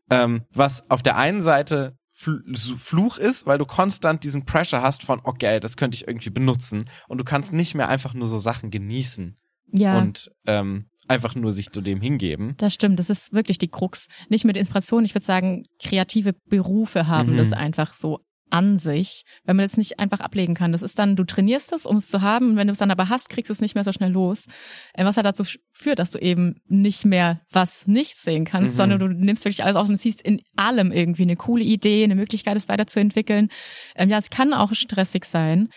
Ähm, 0.10 0.44
was 0.54 0.90
auf 0.90 1.02
der 1.02 1.18
einen 1.18 1.42
Seite 1.42 1.98
Fluch 2.16 3.18
ist, 3.18 3.46
weil 3.46 3.58
du 3.58 3.66
konstant 3.66 4.24
diesen 4.24 4.46
Pressure 4.46 4.82
hast 4.82 5.04
von, 5.04 5.20
okay, 5.24 5.60
das 5.60 5.76
könnte 5.78 5.96
ich 5.96 6.08
irgendwie 6.08 6.30
benutzen. 6.30 6.90
Und 7.08 7.18
du 7.18 7.24
kannst 7.24 7.52
nicht 7.52 7.76
mehr 7.76 7.90
einfach 7.90 8.14
nur 8.14 8.28
so 8.28 8.38
Sachen 8.38 8.70
genießen 8.72 9.36
Ja. 9.74 9.98
und 9.98 10.32
ähm, 10.46 10.86
einfach 11.08 11.36
nur 11.36 11.52
sich 11.52 11.72
zu 11.72 11.82
dem 11.82 12.00
hingeben. 12.00 12.56
Das 12.60 12.74
stimmt, 12.74 13.00
das 13.00 13.10
ist 13.10 13.34
wirklich 13.34 13.58
die 13.58 13.68
Krux. 13.68 14.08
Nicht 14.30 14.46
mit 14.46 14.56
Inspiration, 14.56 15.04
ich 15.04 15.16
würde 15.16 15.26
sagen, 15.26 15.66
kreative 15.82 16.34
Berufe 16.50 17.08
haben 17.08 17.34
Mhm. 17.34 17.38
das 17.38 17.52
einfach 17.52 17.94
so 17.94 18.20
an 18.54 18.78
sich, 18.78 19.24
wenn 19.46 19.56
man 19.56 19.64
das 19.66 19.78
nicht 19.78 20.00
einfach 20.00 20.20
ablegen 20.20 20.54
kann. 20.54 20.72
Das 20.72 20.84
ist 20.84 21.00
dann, 21.00 21.16
du 21.16 21.24
trainierst 21.24 21.74
es, 21.74 21.88
um 21.88 21.98
es 21.98 22.08
zu 22.08 22.22
haben, 22.22 22.52
und 22.52 22.56
wenn 22.56 22.68
du 22.68 22.72
es 22.74 22.78
dann 22.78 22.92
aber 22.92 23.10
hast, 23.10 23.30
kriegst 23.30 23.50
du 23.50 23.54
es 23.54 23.62
nicht 23.62 23.74
mehr 23.74 23.84
so 23.84 23.92
schnell 23.92 24.12
los. 24.12 24.46
Äh, 24.94 25.06
Was 25.06 25.16
ja 25.16 25.24
dazu 25.24 25.44
führt, 25.72 25.98
dass 25.98 26.12
du 26.12 26.20
eben 26.20 26.62
nicht 26.68 27.04
mehr 27.04 27.42
was 27.52 27.88
nicht 27.88 28.18
sehen 28.18 28.46
kannst, 28.46 28.74
Mhm. 28.74 28.78
sondern 28.78 29.00
du 29.00 29.08
nimmst 29.08 29.44
wirklich 29.44 29.64
alles 29.64 29.76
auf 29.76 29.90
und 29.90 29.98
siehst 29.98 30.22
in 30.22 30.42
allem 30.56 30.92
irgendwie 30.92 31.24
eine 31.24 31.36
coole 31.36 31.64
Idee, 31.64 32.04
eine 32.04 32.16
Möglichkeit, 32.16 32.56
es 32.56 32.70
weiterzuentwickeln. 32.70 33.50
Ähm, 33.96 34.10
ja, 34.10 34.18
es 34.20 34.30
kann 34.30 34.54
auch 34.54 34.74
stressig 34.74 35.26
sein. 35.26 35.70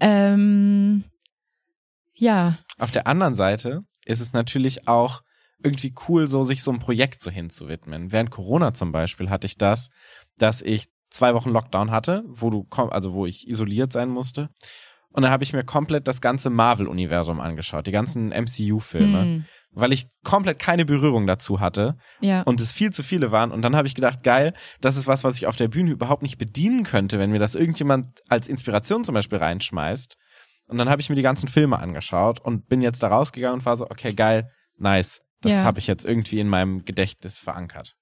Ähm, 0.00 1.04
ja, 2.14 2.58
Auf 2.78 2.90
der 2.90 3.06
anderen 3.06 3.34
Seite 3.36 3.82
ist 4.04 4.20
es 4.20 4.32
natürlich 4.32 4.88
auch 4.88 5.22
irgendwie 5.62 5.94
cool, 6.08 6.26
so 6.26 6.42
sich 6.42 6.62
so 6.64 6.72
ein 6.72 6.80
Projekt 6.80 7.22
so 7.22 7.30
hinzuwidmen. 7.30 8.10
Während 8.10 8.30
Corona 8.32 8.74
zum 8.74 8.90
Beispiel 8.90 9.30
hatte 9.30 9.46
ich 9.46 9.56
das, 9.56 9.90
dass 10.36 10.60
ich 10.62 10.88
zwei 11.12 11.34
Wochen 11.34 11.50
Lockdown 11.50 11.90
hatte, 11.90 12.24
wo 12.26 12.50
du 12.50 12.64
kom 12.64 12.90
also 12.90 13.12
wo 13.12 13.26
ich 13.26 13.48
isoliert 13.48 13.92
sein 13.92 14.08
musste. 14.08 14.48
Und 15.14 15.22
dann 15.22 15.30
habe 15.30 15.44
ich 15.44 15.52
mir 15.52 15.62
komplett 15.62 16.08
das 16.08 16.22
ganze 16.22 16.48
Marvel-Universum 16.48 17.38
angeschaut, 17.40 17.86
die 17.86 17.92
ganzen 17.92 18.32
MCU-Filme, 18.32 19.22
hm, 19.22 19.44
weil 19.72 19.92
ich 19.92 20.06
komplett 20.24 20.58
keine 20.58 20.86
Berührung 20.86 21.26
dazu 21.26 21.60
hatte 21.60 21.98
ja, 22.20 22.40
und 22.42 22.60
es 22.62 22.72
viel 22.72 22.92
zu 22.92 23.02
viele 23.02 23.30
waren. 23.30 23.50
Und 23.50 23.60
dann 23.60 23.76
habe 23.76 23.86
ich 23.86 23.94
gedacht, 23.94 24.22
geil, 24.22 24.54
das 24.80 24.96
ist 24.96 25.06
was, 25.06 25.22
was 25.22 25.36
ich 25.36 25.46
auf 25.46 25.56
der 25.56 25.68
Bühne 25.68 25.90
überhaupt 25.90 26.22
nicht 26.22 26.38
bedienen 26.38 26.82
könnte, 26.82 27.18
wenn 27.18 27.30
mir 27.30 27.38
das 27.38 27.54
irgendjemand 27.54 28.20
als 28.28 28.48
Inspiration 28.48 29.04
zum 29.04 29.14
Beispiel 29.14 29.38
reinschmeißt. 29.38 30.16
Und 30.68 30.78
dann 30.78 30.88
habe 30.88 31.02
ich 31.02 31.10
mir 31.10 31.16
die 31.16 31.22
ganzen 31.22 31.48
Filme 31.48 31.78
angeschaut 31.78 32.40
und 32.40 32.68
bin 32.68 32.80
jetzt 32.80 33.02
da 33.02 33.08
rausgegangen 33.08 33.60
und 33.60 33.66
war 33.66 33.76
so, 33.76 33.84
okay, 33.90 34.14
geil, 34.14 34.50
nice. 34.78 35.20
Das 35.42 35.52
Ja. 35.52 35.64
habe 35.64 35.78
ich 35.78 35.86
jetzt 35.86 36.06
irgendwie 36.06 36.40
in 36.40 36.48
meinem 36.48 36.84
Gedächtnis 36.86 37.38
verankert. 37.38 37.96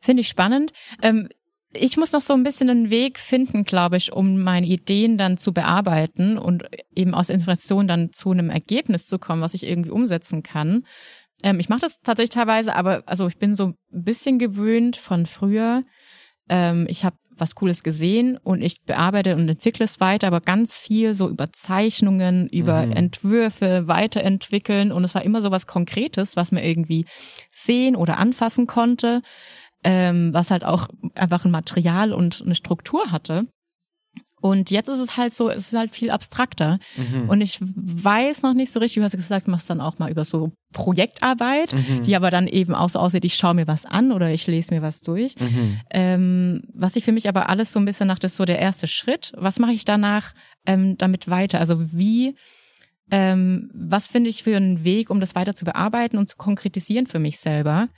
Finde 0.00 0.20
ich 0.20 0.28
spannend. 0.28 0.72
Ähm, 1.02 1.28
ich 1.72 1.96
muss 1.96 2.12
noch 2.12 2.20
so 2.20 2.32
ein 2.32 2.42
bisschen 2.42 2.70
einen 2.70 2.90
Weg 2.90 3.18
finden, 3.18 3.64
glaube 3.64 3.96
ich, 3.96 4.12
um 4.12 4.38
meine 4.42 4.66
Ideen 4.66 5.18
dann 5.18 5.36
zu 5.36 5.52
bearbeiten 5.52 6.38
und 6.38 6.64
eben 6.94 7.14
aus 7.14 7.28
Inspiration 7.28 7.88
dann 7.88 8.12
zu 8.12 8.30
einem 8.30 8.50
Ergebnis 8.50 9.06
zu 9.06 9.18
kommen, 9.18 9.42
was 9.42 9.54
ich 9.54 9.66
irgendwie 9.66 9.90
umsetzen 9.90 10.42
kann. 10.42 10.84
Ähm, 11.42 11.60
ich 11.60 11.68
mache 11.68 11.80
das 11.80 11.98
tatsächlich 12.02 12.30
teilweise, 12.30 12.74
aber 12.74 13.02
also 13.06 13.26
ich 13.26 13.38
bin 13.38 13.54
so 13.54 13.66
ein 13.66 13.76
bisschen 13.90 14.38
gewöhnt 14.38 14.96
von 14.96 15.26
früher. 15.26 15.82
Ähm, 16.48 16.86
ich 16.88 17.04
habe 17.04 17.16
was 17.38 17.54
Cooles 17.54 17.82
gesehen 17.82 18.38
und 18.38 18.62
ich 18.62 18.82
bearbeite 18.84 19.36
und 19.36 19.46
entwickle 19.46 19.84
es 19.84 20.00
weiter, 20.00 20.28
aber 20.28 20.40
ganz 20.40 20.78
viel 20.78 21.12
so 21.12 21.28
über 21.28 21.52
Zeichnungen, 21.52 22.48
über 22.48 22.86
Mhm. 22.86 22.92
Entwürfe 22.92 23.86
weiterentwickeln 23.86 24.90
und 24.90 25.04
es 25.04 25.14
war 25.14 25.22
immer 25.22 25.42
so 25.42 25.50
was 25.50 25.66
Konkretes, 25.66 26.36
was 26.36 26.50
man 26.50 26.62
irgendwie 26.62 27.04
sehen 27.50 27.94
oder 27.94 28.16
anfassen 28.16 28.66
konnte, 28.66 29.20
ähm, 29.86 30.34
was 30.34 30.50
halt 30.50 30.64
auch 30.64 30.88
einfach 31.14 31.44
ein 31.44 31.52
Material 31.52 32.12
und 32.12 32.42
eine 32.44 32.56
Struktur 32.56 33.12
hatte. 33.12 33.46
Und 34.40 34.70
jetzt 34.70 34.88
ist 34.88 34.98
es 34.98 35.16
halt 35.16 35.34
so, 35.34 35.48
es 35.48 35.72
ist 35.72 35.78
halt 35.78 35.94
viel 35.94 36.10
abstrakter. 36.10 36.78
Mhm. 36.96 37.28
Und 37.30 37.40
ich 37.40 37.58
weiß 37.60 38.42
noch 38.42 38.52
nicht 38.52 38.70
so 38.70 38.80
richtig, 38.80 38.96
du 38.96 39.04
hast 39.04 39.16
gesagt, 39.16 39.46
du 39.46 39.50
machst 39.50 39.70
dann 39.70 39.80
auch 39.80 39.98
mal 39.98 40.10
über 40.10 40.24
so 40.24 40.52
Projektarbeit, 40.72 41.72
Mhm. 41.72 42.02
die 42.02 42.16
aber 42.16 42.30
dann 42.30 42.48
eben 42.48 42.74
auch 42.74 42.90
so 42.90 42.98
aussieht, 42.98 43.24
ich 43.24 43.36
schaue 43.36 43.54
mir 43.54 43.66
was 43.66 43.86
an 43.86 44.12
oder 44.12 44.30
ich 44.30 44.46
lese 44.46 44.74
mir 44.74 44.82
was 44.82 45.00
durch. 45.00 45.38
Mhm. 45.40 45.80
Ähm, 45.90 46.62
was 46.74 46.96
ich 46.96 47.04
für 47.04 47.12
mich 47.12 47.28
aber 47.28 47.48
alles 47.48 47.72
so 47.72 47.78
ein 47.78 47.84
bisschen 47.84 48.08
nach, 48.08 48.18
das 48.18 48.32
ist 48.32 48.38
so 48.38 48.44
der 48.44 48.58
erste 48.58 48.88
Schritt. 48.88 49.32
Was 49.36 49.58
mache 49.58 49.72
ich 49.72 49.84
danach 49.84 50.34
ähm, 50.66 50.96
damit 50.98 51.30
weiter? 51.30 51.60
Also 51.60 51.92
wie, 51.92 52.36
ähm, 53.10 53.70
was 53.72 54.08
finde 54.08 54.30
ich 54.30 54.42
für 54.42 54.56
einen 54.56 54.84
Weg, 54.84 55.10
um 55.10 55.20
das 55.20 55.34
weiter 55.36 55.54
zu 55.54 55.64
bearbeiten 55.64 56.18
und 56.18 56.28
zu 56.28 56.36
konkretisieren 56.36 57.06
für 57.06 57.20
mich 57.20 57.38
selber? 57.38 57.88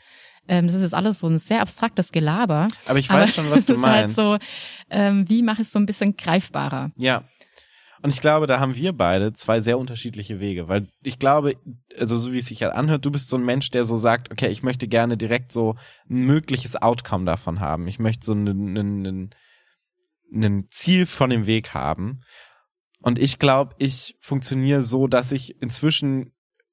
Ähm, 0.49 0.67
das 0.67 0.77
ist 0.77 0.83
jetzt 0.83 0.95
alles 0.95 1.21
so 1.21 1.29
ein 1.29 1.39
sehr 1.39 1.61
abstraktes 1.61 2.11
Gelaber. 2.11 2.69
Aber 2.87 2.99
ich 2.99 3.11
aber 3.11 3.21
weiß 3.21 3.35
schon, 3.35 3.51
was 3.51 3.67
du 3.67 3.75
halt 3.83 3.83
meinst. 3.83 4.17
so, 4.17 4.39
ähm, 4.91 5.29
wie 5.29 5.43
mache 5.43 5.61
ich 5.63 5.69
es 5.69 5.73
so 5.73 5.79
ein 5.79 5.87
bisschen 5.87 6.17
greifbarer? 6.17 6.91
Ja. 6.97 7.25
Und 8.01 8.13
ich 8.13 8.21
glaube, 8.21 8.47
da 8.47 8.61
haben 8.61 8.77
wir 8.77 8.93
beide 8.93 9.33
zwei 9.33 9.61
sehr 9.61 9.79
unterschiedliche 9.79 10.39
Wege, 10.39 10.69
weil 10.69 10.87
ich 11.03 11.19
glaube, 11.19 11.57
also 11.99 12.17
so 12.17 12.33
wie 12.33 12.39
es 12.39 12.47
sich 12.47 12.63
halt 12.63 12.73
anhört, 12.73 13.05
du 13.05 13.11
bist 13.11 13.29
so 13.29 13.37
ein 13.37 13.45
Mensch, 13.45 13.71
der 13.71 13.85
so 13.85 13.97
sagt, 13.97 14.31
okay, 14.31 14.49
ich 14.49 14.63
möchte 14.63 14.87
gerne 14.87 15.17
direkt 15.17 15.53
so 15.53 15.75
ein 16.09 16.21
mögliches 16.21 16.81
Outcome 16.81 17.25
davon 17.25 17.59
haben. 17.59 17.89
Ich 17.89 17.99
möchte 17.99 18.25
so 18.25 18.35
ein 18.35 19.35
Ziel 20.71 21.07
von 21.07 21.31
dem 21.31 21.47
Weg 21.47 21.75
haben. 21.75 22.21
Und 23.01 23.19
ich 23.19 23.39
glaube, 23.39 23.75
ich 23.79 24.17
funktioniere 24.21 24.83
so, 24.83 25.07
dass 25.09 25.33
ich 25.33 25.61
inzwischen 25.61 26.33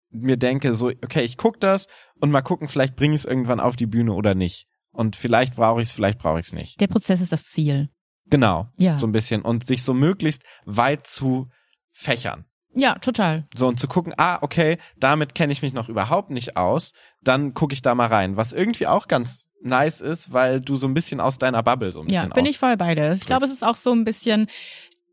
mir 0.10 0.38
denke, 0.38 0.74
so, 0.74 0.88
okay, 0.88 1.22
ich 1.24 1.38
guck 1.38 1.60
das 1.60 1.88
und 2.20 2.32
mal 2.32 2.42
gucken, 2.42 2.68
vielleicht 2.68 2.96
bringe 2.96 3.16
ich 3.16 3.22
es 3.22 3.26
irgendwann 3.26 3.60
auf 3.60 3.76
die 3.76 3.86
Bühne 3.88 4.14
oder 4.14 4.36
nicht. 4.36 4.68
Und 4.92 5.16
vielleicht 5.16 5.56
brauche 5.56 5.82
ich 5.82 5.90
es, 5.90 5.94
vielleicht 5.94 6.20
brauche 6.20 6.40
ich 6.40 6.48
es 6.48 6.54
nicht. 6.54 6.80
Der 6.80 6.88
Prozess 6.88 7.20
ist 7.22 7.32
das 7.32 7.46
Ziel. 7.46 7.90
Genau 8.28 8.68
Ja. 8.78 8.98
so 8.98 9.06
ein 9.06 9.12
bisschen 9.12 9.42
und 9.42 9.68
sich 9.68 9.84
so 9.84 9.94
möglichst 9.94 10.42
weit 10.66 11.06
zu 11.06 11.50
fächern. 11.92 12.46
Ja, 12.74 12.96
total. 13.00 13.48
So 13.56 13.68
und 13.68 13.80
zu 13.80 13.88
gucken, 13.88 14.14
ah, 14.18 14.40
okay, 14.42 14.78
damit 14.98 15.36
kenne 15.36 15.54
ich 15.54 15.62
mich 15.62 15.74
noch 15.74 15.88
überhaupt 15.90 16.30
nicht 16.30 16.58
aus, 16.58 16.92
dann 17.22 17.54
gucke 17.54 17.74
ich 17.74 17.82
da 17.82 17.94
mal 17.96 18.08
rein. 18.08 18.36
Was 18.36 18.52
irgendwie 18.52 18.88
auch 18.88 19.08
ganz 19.08 19.48
nice 19.62 20.02
ist, 20.02 20.34
weil 20.34 20.60
du 20.62 20.76
so 20.76 20.88
ein 20.88 20.94
bisschen 20.94 21.20
aus 21.22 21.38
deiner 21.38 21.64
Bubble 21.64 21.92
so 21.92 22.02
ein 22.02 22.08
Ja, 22.10 22.22
bisschen 22.22 22.34
bin 22.34 22.44
aus 22.44 22.50
ich 22.50 22.58
voll 22.60 22.76
bei 22.78 22.94
dir. 22.96 23.14
Ich 23.14 23.26
glaube, 23.26 23.46
es 23.46 23.52
ist 23.52 23.64
auch 23.64 23.76
so 23.78 23.92
ein 23.94 24.04
bisschen 24.04 24.48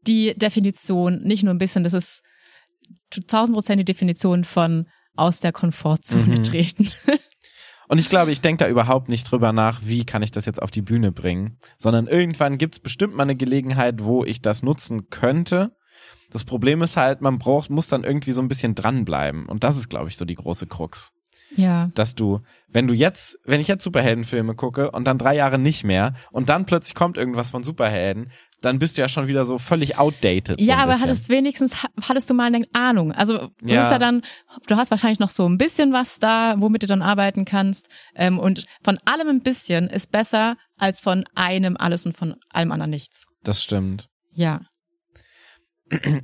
die 0.06 0.34
Definition, 0.36 1.22
nicht 1.22 1.42
nur 1.44 1.54
ein 1.54 1.58
bisschen, 1.58 1.84
das 1.84 1.92
ist 1.92 2.22
1000 3.20 3.54
Prozent 3.54 3.80
die 3.80 3.84
Definition 3.84 4.44
von 4.44 4.86
aus 5.14 5.40
der 5.40 5.52
Komfortzone 5.52 6.38
Mhm. 6.38 6.42
treten. 6.42 6.90
Und 7.88 7.98
ich 7.98 8.08
glaube, 8.08 8.32
ich 8.32 8.40
denke 8.40 8.64
da 8.64 8.70
überhaupt 8.70 9.08
nicht 9.10 9.30
drüber 9.30 9.52
nach, 9.52 9.80
wie 9.84 10.06
kann 10.06 10.22
ich 10.22 10.30
das 10.30 10.46
jetzt 10.46 10.62
auf 10.62 10.70
die 10.70 10.80
Bühne 10.80 11.12
bringen, 11.12 11.58
sondern 11.76 12.06
irgendwann 12.06 12.56
gibt's 12.56 12.80
bestimmt 12.80 13.14
mal 13.14 13.24
eine 13.24 13.36
Gelegenheit, 13.36 14.02
wo 14.02 14.24
ich 14.24 14.40
das 14.40 14.62
nutzen 14.62 15.10
könnte. 15.10 15.76
Das 16.30 16.44
Problem 16.44 16.80
ist 16.80 16.96
halt, 16.96 17.20
man 17.20 17.38
braucht, 17.38 17.68
muss 17.68 17.88
dann 17.88 18.04
irgendwie 18.04 18.32
so 18.32 18.40
ein 18.40 18.48
bisschen 18.48 18.74
dranbleiben. 18.74 19.44
Und 19.46 19.62
das 19.64 19.76
ist, 19.76 19.90
glaube 19.90 20.08
ich, 20.08 20.16
so 20.16 20.24
die 20.24 20.36
große 20.36 20.66
Krux. 20.66 21.12
ja. 21.54 21.90
dass 21.94 22.14
du, 22.14 22.40
wenn 22.68 22.86
du 22.88 22.94
jetzt, 22.94 23.38
wenn 23.44 23.60
ich 23.60 23.68
jetzt 23.68 23.84
Superheldenfilme 23.84 24.54
gucke 24.54 24.90
und 24.92 25.04
dann 25.06 25.18
drei 25.18 25.34
Jahre 25.36 25.58
nicht 25.58 25.84
mehr 25.84 26.14
und 26.30 26.48
dann 26.48 26.64
plötzlich 26.64 26.94
kommt 26.94 27.18
irgendwas 27.18 27.50
von 27.50 27.62
Superhelden, 27.62 28.30
dann 28.62 28.78
bist 28.78 28.96
du 28.96 29.02
ja 29.02 29.08
schon 29.08 29.26
wieder 29.26 29.44
so 29.44 29.58
völlig 29.58 29.98
outdated. 29.98 30.58
so 30.60 30.64
Ja, 30.64 30.76
ein 30.76 30.80
aber 30.82 30.92
bisschen. 30.92 31.02
hattest 31.02 31.28
wenigstens, 31.28 31.76
hattest 32.08 32.30
du 32.30 32.34
mal 32.34 32.46
eine 32.54 32.64
Ahnung. 32.72 33.12
Also, 33.12 33.50
Ja. 33.62 33.84
ist 33.84 33.90
ja 33.92 33.98
dann, 33.98 34.22
du 34.66 34.76
hast 34.76 34.90
wahrscheinlich 34.90 35.18
noch 35.18 35.28
so 35.30 35.46
ein 35.48 35.58
bisschen 35.58 35.92
was 35.92 36.18
da, 36.18 36.54
womit 36.58 36.82
du 36.84 36.86
dann 36.86 37.02
arbeiten 37.02 37.44
kannst. 37.44 37.88
Ähm, 38.14 38.38
und 38.38 38.64
von 38.82 38.98
allem 39.04 39.28
ein 39.28 39.40
bisschen 39.42 39.88
ist 39.88 40.10
besser 40.12 40.56
als 40.78 41.00
von 41.00 41.24
einem 41.34 41.76
alles 41.76 42.06
und 42.06 42.16
von 42.16 42.36
allem 42.50 42.72
anderen 42.72 42.90
nichts. 42.90 43.26
Das 43.44 43.62
stimmt. 43.62 44.08
Ja. 44.32 44.60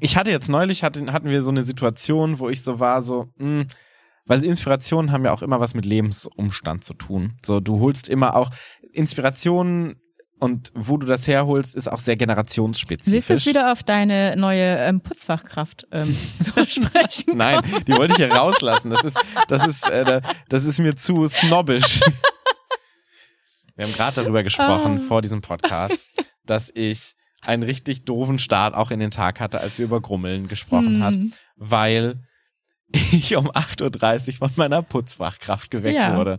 Ich 0.01 0.16
hatte 0.16 0.31
jetzt 0.31 0.48
neulich, 0.48 0.83
hatten, 0.83 1.12
hatten 1.12 1.29
wir 1.29 1.42
so 1.42 1.51
eine 1.51 1.62
Situation, 1.62 2.38
wo 2.38 2.48
ich 2.48 2.62
so 2.62 2.81
war, 2.81 3.03
so, 3.03 3.27
mh, 3.37 3.66
weil 4.24 4.44
Inspirationen 4.44 5.12
haben 5.12 5.24
ja 5.24 5.33
auch 5.33 5.42
immer 5.42 5.61
was 5.61 5.74
mit 5.74 5.85
Lebensumstand 5.85 6.85
zu 6.85 6.94
tun. 6.94 7.37
So, 7.44 7.61
du 7.61 7.81
holst 7.81 8.09
immer 8.09 8.35
auch 8.35 8.51
Inspirationen 8.92 10.01
und 10.40 10.70
wo 10.74 10.96
du 10.96 11.07
das 11.07 11.27
herholst, 11.27 11.74
ist 11.74 11.88
auch 11.90 11.98
sehr 11.98 12.16
generationsspezifisch. 12.16 13.12
Willst 13.12 13.29
du 13.31 13.35
jetzt 13.35 13.46
wieder 13.46 13.72
auf 13.72 13.83
deine 13.83 14.37
neue 14.37 14.77
ähm, 14.79 15.01
Putzfachkraft 15.01 15.87
ähm, 15.92 16.16
zu 16.42 16.53
sprechen? 16.66 17.37
Nein, 17.37 17.62
die 17.87 17.92
wollte 17.92 18.12
ich 18.12 18.16
hier 18.18 18.33
rauslassen. 18.33 18.90
Das 18.90 19.05
ist, 19.05 19.18
das 19.48 19.66
ist, 19.66 19.88
äh, 19.88 20.05
da- 20.05 20.20
das 20.48 20.64
ist 20.64 20.79
mir 20.79 20.94
zu 20.96 21.27
snobbisch. 21.29 22.01
Wir 23.77 23.87
haben 23.87 23.92
gerade 23.94 24.16
darüber 24.22 24.42
gesprochen 24.42 24.98
Ah. 24.98 25.07
vor 25.07 25.22
diesem 25.22 25.40
Podcast, 25.40 26.05
dass 26.44 26.70
ich 26.74 27.14
einen 27.42 27.62
richtig 27.62 28.05
doofen 28.05 28.38
Start 28.38 28.74
auch 28.74 28.90
in 28.90 28.98
den 28.98 29.11
Tag 29.12 29.38
hatte, 29.38 29.61
als 29.61 29.79
wir 29.79 29.85
über 29.85 30.01
Grummeln 30.01 30.48
gesprochen 30.48 30.96
Hm. 30.96 31.03
hat, 31.05 31.16
weil 31.57 32.24
ich 32.92 33.37
um 33.37 33.51
8.30 33.51 34.29
Uhr 34.29 34.35
von 34.38 34.51
meiner 34.57 34.83
Putzfachkraft 34.83 35.70
geweckt 35.70 35.96
Ja. 35.96 36.16
wurde. 36.16 36.38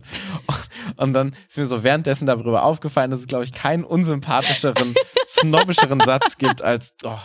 Und 0.96 1.12
dann 1.12 1.36
ist 1.48 1.58
mir 1.58 1.66
so 1.66 1.84
währenddessen 1.84 2.26
darüber 2.26 2.64
aufgefallen, 2.64 3.10
dass 3.10 3.20
es, 3.20 3.26
glaube 3.26 3.44
ich, 3.44 3.52
keinen 3.52 3.84
unsympathischeren, 3.84 4.94
snobbischeren 5.28 6.00
Satz 6.00 6.38
gibt 6.38 6.62
als, 6.62 6.94
oh, 7.04 7.18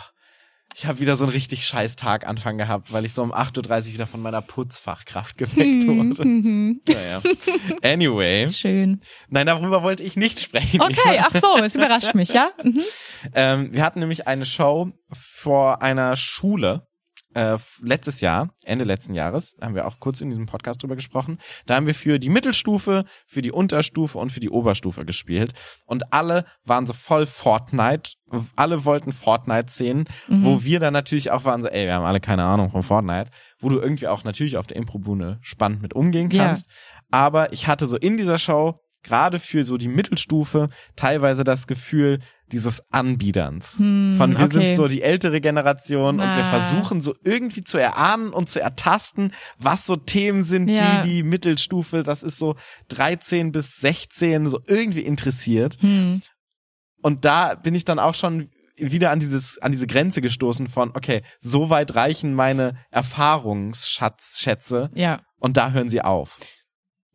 ich 0.78 0.84
habe 0.86 0.98
wieder 1.00 1.16
so 1.16 1.24
einen 1.24 1.32
richtig 1.32 1.64
scheiß 1.64 1.96
Taganfang 1.96 2.58
gehabt, 2.58 2.92
weil 2.92 3.06
ich 3.06 3.14
so 3.14 3.22
um 3.22 3.32
8.30 3.32 3.88
Uhr 3.88 3.94
wieder 3.94 4.06
von 4.06 4.20
meiner 4.20 4.42
Putzfachkraft 4.42 5.38
geweckt 5.38 5.56
Hm, 5.84 5.86
wurde. 6.16 6.26
Naja. 6.94 7.22
Anyway. 7.82 8.50
Schön. 8.50 9.00
Nein, 9.28 9.46
darüber 9.46 9.82
wollte 9.82 10.02
ich 10.02 10.16
nicht 10.16 10.38
sprechen. 10.38 10.82
Okay, 10.82 11.18
ach 11.20 11.34
so, 11.34 11.56
es 11.64 11.76
überrascht 11.76 12.14
mich, 12.14 12.28
ja? 12.30 12.50
Mhm. 12.62 12.82
Ähm, 13.34 13.72
wir 13.72 13.82
hatten 13.82 13.98
nämlich 13.98 14.28
eine 14.28 14.46
Show 14.46 14.92
vor 15.10 15.82
einer 15.82 16.14
Schule 16.16 16.85
äh, 17.36 17.58
letztes 17.82 18.20
Jahr, 18.22 18.48
Ende 18.64 18.84
letzten 18.84 19.14
Jahres, 19.14 19.56
haben 19.60 19.74
wir 19.74 19.86
auch 19.86 20.00
kurz 20.00 20.20
in 20.22 20.30
diesem 20.30 20.46
Podcast 20.46 20.82
drüber 20.82 20.96
gesprochen. 20.96 21.38
Da 21.66 21.74
haben 21.76 21.86
wir 21.86 21.94
für 21.94 22.18
die 22.18 22.30
Mittelstufe, 22.30 23.04
für 23.26 23.42
die 23.42 23.52
Unterstufe 23.52 24.18
und 24.18 24.32
für 24.32 24.40
die 24.40 24.48
Oberstufe 24.50 25.04
gespielt. 25.04 25.52
Und 25.84 26.12
alle 26.14 26.46
waren 26.64 26.86
so 26.86 26.94
voll 26.94 27.26
Fortnite. 27.26 28.12
Alle 28.56 28.84
wollten 28.84 29.12
Fortnite 29.12 29.70
sehen, 29.70 30.08
Mhm. 30.28 30.44
wo 30.44 30.64
wir 30.64 30.80
dann 30.80 30.92
natürlich 30.94 31.30
auch 31.30 31.44
waren 31.44 31.62
so, 31.62 31.68
ey, 31.68 31.86
wir 31.86 31.94
haben 31.94 32.04
alle 32.06 32.20
keine 32.20 32.44
Ahnung 32.44 32.70
von 32.70 32.82
Fortnite, 32.82 33.30
wo 33.60 33.68
du 33.68 33.78
irgendwie 33.78 34.08
auch 34.08 34.24
natürlich 34.24 34.56
auf 34.56 34.66
der 34.66 34.78
Improbühne 34.78 35.38
spannend 35.42 35.82
mit 35.82 35.94
umgehen 35.94 36.28
kannst. 36.30 36.68
Aber 37.10 37.52
ich 37.52 37.68
hatte 37.68 37.86
so 37.86 37.96
in 37.96 38.16
dieser 38.16 38.38
Show 38.38 38.80
gerade 39.02 39.38
für 39.38 39.62
so 39.64 39.76
die 39.76 39.86
Mittelstufe 39.88 40.68
teilweise 40.96 41.44
das 41.44 41.66
Gefühl 41.68 42.20
dieses 42.52 42.82
Anbiederns. 42.92 43.78
Hm, 43.78 44.14
Von 44.18 44.36
wir 44.38 44.44
okay. 44.46 44.68
sind 44.68 44.76
so 44.76 44.86
die 44.88 45.02
ältere 45.02 45.40
Generation 45.40 46.20
und 46.20 46.26
wir 46.26 46.44
Ah. 46.44 46.60
versuchen 46.70 47.00
so 47.00 47.14
irgendwie 47.24 47.64
zu 47.64 47.78
erahnen 47.78 48.30
und 48.32 48.48
zu 48.50 48.60
ertasten, 48.60 49.32
was 49.58 49.86
so 49.86 49.96
Themen 49.96 50.42
sind, 50.44 50.68
Ja. 50.68 51.02
die 51.02 51.16
die 51.16 51.22
Mittelstufe, 51.22 52.02
das 52.02 52.22
ist 52.22 52.38
so 52.38 52.56
13 52.88 53.52
bis 53.52 53.76
16, 53.78 54.48
so 54.48 54.60
irgendwie 54.66 55.00
interessiert. 55.02 55.76
Hm. 55.80 56.20
Und 57.02 57.24
da 57.24 57.54
bin 57.54 57.74
ich 57.74 57.84
dann 57.84 57.98
auch 57.98 58.14
schon 58.14 58.50
wieder 58.78 59.10
an 59.10 59.20
dieses, 59.20 59.58
an 59.58 59.72
diese 59.72 59.86
Grenze 59.86 60.20
gestoßen 60.20 60.68
von, 60.68 60.90
okay, 60.94 61.22
so 61.38 61.70
weit 61.70 61.94
reichen 61.94 62.34
meine 62.34 62.76
Erfahrungsschätze 62.90 64.90
Ja, 64.94 65.20
und 65.38 65.56
da 65.56 65.70
hören 65.70 65.88
sie 65.88 66.02
auf. 66.02 66.38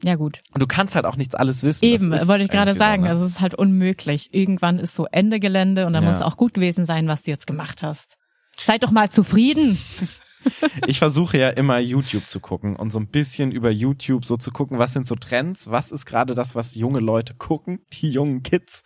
Ja 0.04 0.16
gut. 0.16 0.42
Und 0.54 0.62
du 0.62 0.68
kannst 0.68 0.96
halt 0.96 1.06
auch 1.06 1.16
nichts 1.16 1.36
alles 1.36 1.64
wissen. 1.64 1.86
Eben, 1.86 2.12
wollte 2.28 2.44
ich 2.44 2.50
gerade 2.50 2.74
sagen. 2.76 3.04
Ne? 3.04 3.10
Also 3.10 3.24
es 3.24 3.32
ist 3.32 3.42
halt 3.42 3.56
unmöglich. 3.56 4.34
Irgendwann 4.34 4.80
ist 4.80 4.96
so 4.96 5.06
Ende 5.12 5.40
Gelände 5.40 5.86
und 5.88 5.94
dann 5.94 6.04
Ja. 6.04 6.10
muss 6.10 6.22
auch 6.22 6.38
gut 6.38 6.54
gewesen 6.54 6.86
sein, 6.86 7.08
was 7.08 7.24
du 7.24 7.32
jetzt 7.32 7.48
gemacht 7.48 7.84
hast. 7.84 8.18
Seid 8.58 8.84
doch 8.84 8.92
mal 8.92 9.10
zufrieden. 9.10 9.78
Ich 10.88 10.98
versuche 10.98 11.38
ja 11.38 11.50
immer 11.52 11.78
YouTube 11.78 12.28
zu 12.28 12.40
gucken 12.40 12.76
und 12.76 12.90
so 12.90 13.00
ein 13.00 13.06
bisschen 13.10 13.52
über 13.52 13.70
YouTube 13.70 14.26
so 14.26 14.38
zu 14.38 14.50
gucken, 14.50 14.80
was 14.80 14.92
sind 14.92 15.06
so 15.06 15.14
Trends, 15.14 15.70
was 15.70 15.92
ist 15.92 16.08
gerade 16.08 16.34
das, 16.34 16.56
was 16.56 16.74
junge 16.74 17.00
Leute 17.00 17.36
gucken, 17.36 17.86
die 17.94 18.10
jungen 18.10 18.42
Kids, 18.42 18.82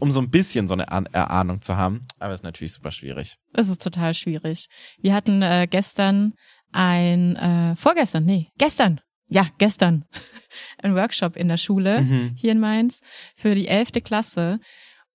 um 0.00 0.10
so 0.10 0.20
ein 0.20 0.28
bisschen 0.28 0.68
so 0.68 0.74
eine 0.74 0.88
Ahn- 0.92 1.08
Erahnung 1.10 1.62
zu 1.62 1.78
haben. 1.78 2.02
Aber 2.18 2.34
ist 2.34 2.44
natürlich 2.44 2.74
super 2.74 2.90
schwierig. 2.90 3.36
Es 3.54 3.70
ist 3.70 3.80
total 3.82 4.12
schwierig. 4.12 4.68
Wir 5.00 5.14
hatten 5.14 5.40
äh, 5.40 5.66
gestern 5.70 6.34
ein, 6.72 7.36
äh, 7.36 7.74
vorgestern, 7.76 8.26
nee, 8.26 8.48
gestern, 8.58 9.00
ja, 9.28 9.48
gestern, 9.58 10.04
ein 10.82 10.94
Workshop 10.94 11.36
in 11.36 11.48
der 11.48 11.56
Schule 11.58 12.02
Mhm. 12.02 12.32
hier 12.36 12.52
in 12.52 12.60
Mainz 12.60 13.00
für 13.36 13.54
die 13.54 13.68
elfte 13.68 14.00
Klasse. 14.00 14.60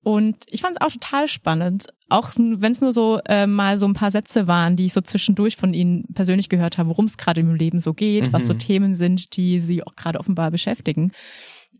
Und 0.05 0.45
ich 0.49 0.59
fand 0.61 0.75
es 0.75 0.81
auch 0.85 0.91
total 0.91 1.29
spannend, 1.29 1.87
auch 2.09 2.29
wenn 2.35 2.71
es 2.73 2.81
nur 2.81 2.91
so 2.91 3.21
äh, 3.25 3.47
mal 3.47 3.77
so 3.77 3.85
ein 3.85 3.93
paar 3.93 4.11
Sätze 4.11 4.47
waren, 4.47 4.75
die 4.75 4.85
ich 4.85 4.93
so 4.93 4.99
zwischendurch 4.99 5.55
von 5.55 5.73
ihnen 5.73 6.03
persönlich 6.13 6.49
gehört 6.49 6.77
habe, 6.77 6.89
worum 6.89 7.05
es 7.05 7.17
gerade 7.17 7.39
im 7.39 7.55
Leben 7.55 7.79
so 7.79 7.93
geht, 7.93 8.33
was 8.33 8.45
so 8.45 8.53
Mhm. 8.53 8.59
Themen 8.59 8.95
sind, 8.95 9.37
die 9.37 9.61
sie 9.61 9.81
auch 9.81 9.95
gerade 9.95 10.19
offenbar 10.19 10.51
beschäftigen. 10.51 11.13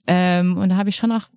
Ähm, 0.08 0.58
und 0.58 0.70
da 0.70 0.78
habe 0.78 0.88
ich 0.90 0.96
schon 0.96 1.12
auch 1.12 1.28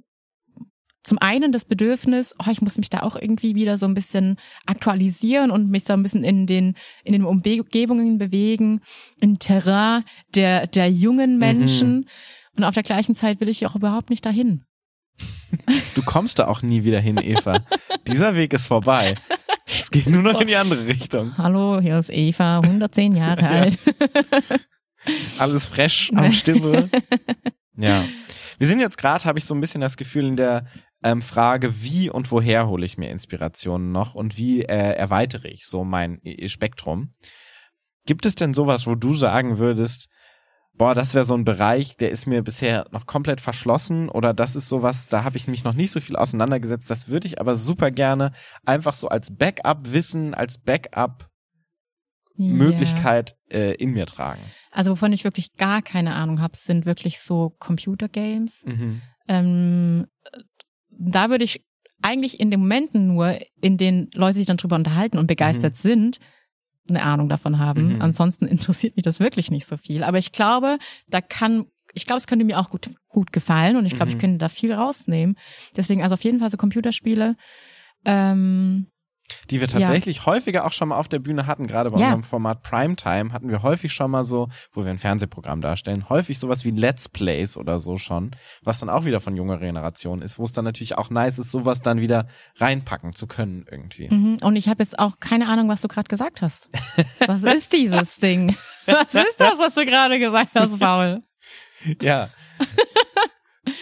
zum 1.07 1.19
einen 1.19 1.53
das 1.53 1.65
Bedürfnis, 1.65 2.35
oh, 2.39 2.51
ich 2.51 2.61
muss 2.61 2.79
mich 2.79 2.91
da 2.91 3.01
auch 3.01 3.17
irgendwie 3.17 3.55
wieder 3.55 3.77
so 3.79 3.87
ein 3.87 3.95
bisschen 3.95 4.37
aktualisieren 4.67 5.51
und 5.51 5.71
mich 5.71 5.85
so 5.85 5.93
ein 5.93 6.03
bisschen 6.03 6.25
in 6.25 6.47
den 6.47 6.75
in 7.05 7.13
den 7.13 7.25
Umgebungen 7.25 8.19
bewegen, 8.19 8.81
im 9.21 9.39
Terrain 9.39 10.05
der 10.35 10.67
der 10.67 10.91
jungen 10.91 11.39
Menschen. 11.39 12.09
Und 12.57 12.65
auf 12.65 12.75
der 12.75 12.83
gleichen 12.83 13.15
Zeit 13.15 13.41
will 13.41 13.49
ich 13.49 13.67
auch 13.67 13.77
überhaupt 13.77 14.11
nicht 14.11 14.27
dahin. 14.27 14.65
Du 15.95 16.03
kommst 16.03 16.39
da 16.39 16.49
auch 16.49 16.63
nie 16.63 16.85
wieder 16.85 17.01
hin, 17.01 17.19
Eva. 17.23 17.61
Dieser 18.07 18.35
Weg 18.35 18.53
ist 18.53 18.67
vorbei. 18.67 19.15
Es 19.67 19.91
geht 19.91 20.07
nur 20.09 20.23
noch 20.23 20.33
So. 20.33 20.41
in 20.41 20.49
die 20.49 20.57
andere 20.57 20.87
Richtung. 20.87 21.37
Hallo, 21.39 21.81
hier 21.81 21.99
ist 21.99 22.11
Eva, 22.11 22.59
110 22.61 23.15
Jahre 23.17 23.49
alt. 23.49 23.79
Alles 25.39 25.67
fresh 25.67 26.11
am 26.15 26.33
Stissel. 26.33 26.91
Ja. 27.79 28.07
Wir 28.59 28.67
sind 28.67 28.81
jetzt 28.81 28.97
gerade, 28.97 29.23
habe 29.27 29.39
ich 29.39 29.45
so 29.45 29.55
ein 29.55 29.61
bisschen 29.61 29.83
das 29.83 29.99
Gefühl, 29.99 30.25
in 30.27 30.37
der 30.37 30.67
ähm, 31.03 31.23
Frage, 31.23 31.83
wie 31.83 32.11
und 32.11 32.31
woher 32.31 32.69
hole 32.69 32.85
ich 32.85 32.99
mir 32.99 33.11
Inspirationen 33.11 33.93
noch 33.93 34.15
und 34.15 34.37
wie 34.37 34.63
äh, 34.63 34.93
erweitere 34.93 35.49
ich 35.49 35.67
so 35.67 35.85
mein 35.85 36.23
äh, 36.25 36.49
Spektrum. 36.49 37.13
Gibt 38.07 38.27
es 38.27 38.35
denn 38.35 38.55
sowas, 38.55 38.87
wo 38.87 38.95
du 38.95 39.15
sagen 39.15 39.59
würdest, 39.59 40.09
boah, 40.79 40.95
das 40.95 41.15
wäre 41.15 41.25
so 41.25 41.35
ein 41.35 41.45
Bereich, 41.45 41.97
der 41.97 42.11
ist 42.11 42.27
mir 42.27 42.43
bisher 42.43 42.87
noch 42.91 43.07
komplett 43.07 43.41
verschlossen 43.41 44.09
oder 44.09 44.35
das 44.35 44.57
ist 44.57 44.69
sowas, 44.69 45.07
da 45.09 45.23
habe 45.25 45.37
ich 45.37 45.49
mich 45.49 45.65
noch 45.65 45.75
nicht 45.75 45.91
so 45.91 45.99
viel 46.01 46.15
auseinandergesetzt, 46.17 46.89
das 46.91 47.09
würde 47.09 47.27
ich 47.27 47.41
aber 47.41 47.57
super 47.57 47.91
gerne 47.91 48.33
einfach 48.65 48.95
so 48.95 49.09
als 49.09 49.35
Backup-Wissen, 49.35 50.35
als 50.35 50.59
Backup-Möglichkeit 50.59 53.35
äh, 53.51 53.75
in 53.75 53.91
mir 53.93 54.07
tragen. 54.07 54.43
Also 54.71 54.93
wovon 54.93 55.13
ich 55.13 55.25
wirklich 55.25 55.55
gar 55.55 55.83
keine 55.83 56.15
Ahnung 56.15 56.41
habe, 56.41 56.57
sind 56.57 56.87
wirklich 56.87 57.21
so 57.21 57.57
Computergames. 57.59 58.65
Mhm. 58.67 59.03
Ähm, 59.29 60.07
da 60.99 61.31
würde 61.31 61.45
ich 61.45 61.65
eigentlich 62.03 62.39
in 62.41 62.51
den 62.51 62.61
Momenten 62.61 63.07
nur, 63.09 63.39
in 63.61 63.77
denen 63.79 64.11
Leute 64.15 64.37
sich 64.39 64.47
dann 64.47 64.57
drüber 64.59 64.77
unterhalten 64.77 65.19
und 65.19 65.27
begeistert 65.27 65.77
sind, 65.77 66.19
eine 66.89 67.03
Ahnung 67.03 67.29
davon 67.29 67.59
haben. 67.59 67.95
Mhm. 67.95 68.03
Ansonsten 68.03 68.47
interessiert 68.47 68.97
mich 68.97 69.03
das 69.05 69.19
wirklich 69.21 69.51
nicht 69.51 69.67
so 69.67 69.77
viel. 69.77 70.05
Aber 70.05 70.19
ich 70.19 70.33
glaube, 70.33 70.79
da 71.09 71.21
kann, 71.21 71.67
ich 71.95 72.07
glaube, 72.07 72.19
es 72.19 72.27
könnte 72.27 72.45
mir 72.45 72.59
auch 72.59 72.71
gut, 72.71 72.91
gut 73.09 73.33
gefallen 73.33 73.77
und 73.77 73.87
ich 73.87 73.95
glaube, 73.95 74.07
Mhm. 74.07 74.17
ich 74.17 74.19
könnte 74.21 74.39
da 74.39 74.49
viel 74.49 74.73
rausnehmen. 74.73 75.37
Deswegen 75.77 76.03
also 76.03 76.15
auf 76.15 76.23
jeden 76.25 76.39
Fall 76.39 76.51
so 76.51 76.57
Computerspiele. 76.59 77.37
Ähm, 78.05 78.87
Die 79.51 79.61
wir 79.61 79.69
tatsächlich 79.69 80.27
häufiger 80.27 80.65
auch 80.67 80.73
schon 80.73 80.89
mal 80.89 80.99
auf 80.99 81.09
der 81.09 81.19
Bühne 81.19 81.47
hatten, 81.47 81.67
gerade 81.67 81.91
bei 81.91 81.99
Ja. 81.99 82.07
unserem 82.07 82.23
Format 82.25 82.63
Primetime 82.63 83.33
hatten 83.33 83.49
wir 83.51 83.63
häufig 83.63 83.93
schon 83.93 84.11
mal 84.11 84.25
so, 84.25 84.49
wo 84.73 84.85
wir 84.85 84.91
ein 84.91 84.99
Fernsehprogramm 84.99 85.61
darstellen, 85.61 86.09
häufig 86.09 86.39
sowas 86.39 86.65
wie 86.65 86.71
Let's 86.71 87.09
Plays 87.09 87.57
oder 87.57 87.79
so 87.79 87.99
schon, 87.99 88.33
was 88.63 88.79
dann 88.81 88.89
auch 88.91 89.05
wieder 89.05 89.21
von 89.21 89.37
junger 89.37 89.59
Generation 89.59 90.23
ist, 90.23 90.39
wo 90.39 90.45
es 90.45 90.53
dann 90.53 90.65
natürlich 90.65 90.97
auch 90.99 91.11
nice 91.11 91.39
ist, 91.39 91.51
sowas 91.51 91.81
dann 91.81 92.01
wieder 92.01 92.29
reinpacken 92.57 93.13
zu 93.13 93.27
können 93.27 93.65
irgendwie. 93.71 94.09
mhm. 94.09 94.37
Und 94.43 94.57
ich 94.57 94.69
habe 94.69 94.83
jetzt 94.83 94.99
auch 94.99 95.19
keine 95.21 95.49
Ahnung, 95.49 95.69
was 95.69 95.81
du 95.83 95.89
gerade 95.89 96.09
gesagt 96.09 96.43
hast. 96.43 96.69
Was 97.27 97.43
ist 97.45 97.73
dieses 97.73 98.17
Ding? 98.19 98.55
Was 98.87 99.15
ist 99.15 99.41
das, 99.41 99.59
was 99.59 99.75
du 99.75 99.85
gerade 99.85 100.19
gesagt 100.19 100.51
hast, 100.55 100.79
Paul? 100.79 101.23
Ja. 102.01 102.31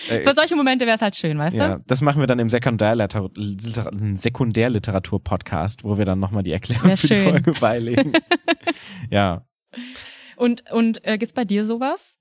Äh, 0.09 0.20
Für 0.20 0.35
solche 0.35 0.57
Momente 0.57 0.87
wäre 0.87 0.97
es 0.97 1.03
halt 1.03 1.16
schön, 1.16 1.38
weißt 1.38 1.57
ja, 1.57 1.77
du? 1.77 1.85
das 1.87 2.01
machen 2.01 2.20
wir 2.20 2.27
dann 2.27 2.38
im 2.38 2.49
Sekundärliter 2.49 3.29
Liter- 3.35 3.90
Sekundärliteratur-Podcast, 4.14 5.85
wo 5.85 5.99
wir 5.99 6.05
dann 6.05 6.20
nochmal 6.20 6.42
die 6.42 6.53
Erklärung 6.53 6.97
für 6.97 7.07
die 7.09 7.14
schön. 7.14 7.23
Folge 7.25 7.53
beilegen. 7.53 8.12
ja. 9.11 9.47
Und, 10.37 10.70
und 10.70 11.05
äh, 11.05 11.18
gibt's 11.18 11.35
bei 11.35 11.44
dir 11.44 11.64
sowas? 11.64 12.16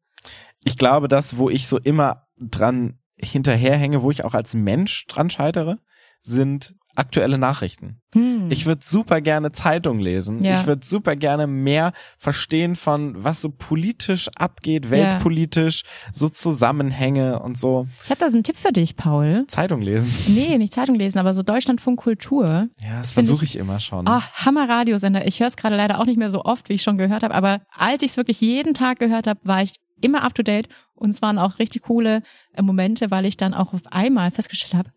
ich 0.65 0.77
glaube, 0.77 1.07
das, 1.07 1.37
wo 1.37 1.49
ich 1.49 1.67
so 1.67 1.77
immer 1.77 2.27
dran 2.37 2.99
hinterherhänge, 3.17 4.01
wo 4.01 4.11
ich 4.11 4.23
auch 4.23 4.33
als 4.33 4.53
Mensch 4.53 5.05
dran 5.07 5.29
scheitere, 5.29 5.77
sind 6.21 6.75
aktuelle 6.95 7.37
Nachrichten. 7.37 7.99
Hm. 8.13 8.47
Ich 8.51 8.65
würde 8.65 8.81
super 8.83 9.21
gerne 9.21 9.51
Zeitung 9.51 9.99
lesen. 9.99 10.43
Ja. 10.43 10.59
Ich 10.59 10.67
würde 10.67 10.85
super 10.85 11.15
gerne 11.15 11.47
mehr 11.47 11.93
verstehen 12.17 12.75
von, 12.75 13.23
was 13.23 13.41
so 13.41 13.49
politisch 13.49 14.29
abgeht, 14.35 14.91
weltpolitisch, 14.91 15.83
so 16.11 16.29
Zusammenhänge 16.29 17.39
und 17.39 17.57
so. 17.57 17.87
ich 18.03 18.09
habe 18.09 18.19
da 18.19 18.29
so 18.29 18.37
einen 18.37 18.43
Tipp 18.43 18.57
für 18.57 18.71
dich, 18.71 18.95
Paul. 18.95 19.45
Zeitung 19.47 19.81
lesen. 19.81 20.13
Nee, 20.33 20.57
nicht 20.57 20.73
Zeitung 20.73 20.95
lesen, 20.95 21.17
aber 21.17 21.33
so 21.33 21.43
Deutschlandfunk 21.43 21.99
Kultur. 21.99 22.67
Ja, 22.81 22.99
das 22.99 23.11
versuche 23.11 23.45
ich 23.45 23.55
immer 23.55 23.79
schon. 23.79 24.07
Ah, 24.07 24.23
Hammer 24.45 24.69
Radiosender. 24.69 25.25
Ich 25.25 25.39
höre 25.39 25.47
es 25.47 25.57
gerade 25.57 25.75
leider 25.75 25.99
auch 25.99 26.05
nicht 26.05 26.17
mehr 26.17 26.29
so 26.29 26.43
oft, 26.43 26.69
wie 26.69 26.73
ich 26.73 26.83
schon 26.83 26.97
gehört 26.97 27.23
habe, 27.23 27.33
aber 27.33 27.61
als 27.75 28.03
ich 28.03 28.11
es 28.11 28.17
wirklich 28.17 28.41
jeden 28.41 28.73
Tag 28.73 28.99
gehört 28.99 29.27
habe, 29.27 29.39
war 29.43 29.63
ich 29.63 29.75
immer 30.01 30.23
up 30.23 30.35
to 30.35 30.43
date 30.43 30.67
und 30.95 31.09
es 31.09 31.21
waren 31.21 31.39
auch 31.39 31.59
richtig 31.59 31.83
coole 31.83 32.21
äh, 32.53 32.61
Momente, 32.61 33.11
weil 33.11 33.25
ich 33.25 33.37
dann 33.37 33.53
auch 33.53 33.73
auf 33.73 33.81
einmal 33.89 34.31
festgestellt 34.31 34.73
habe, 34.73 34.89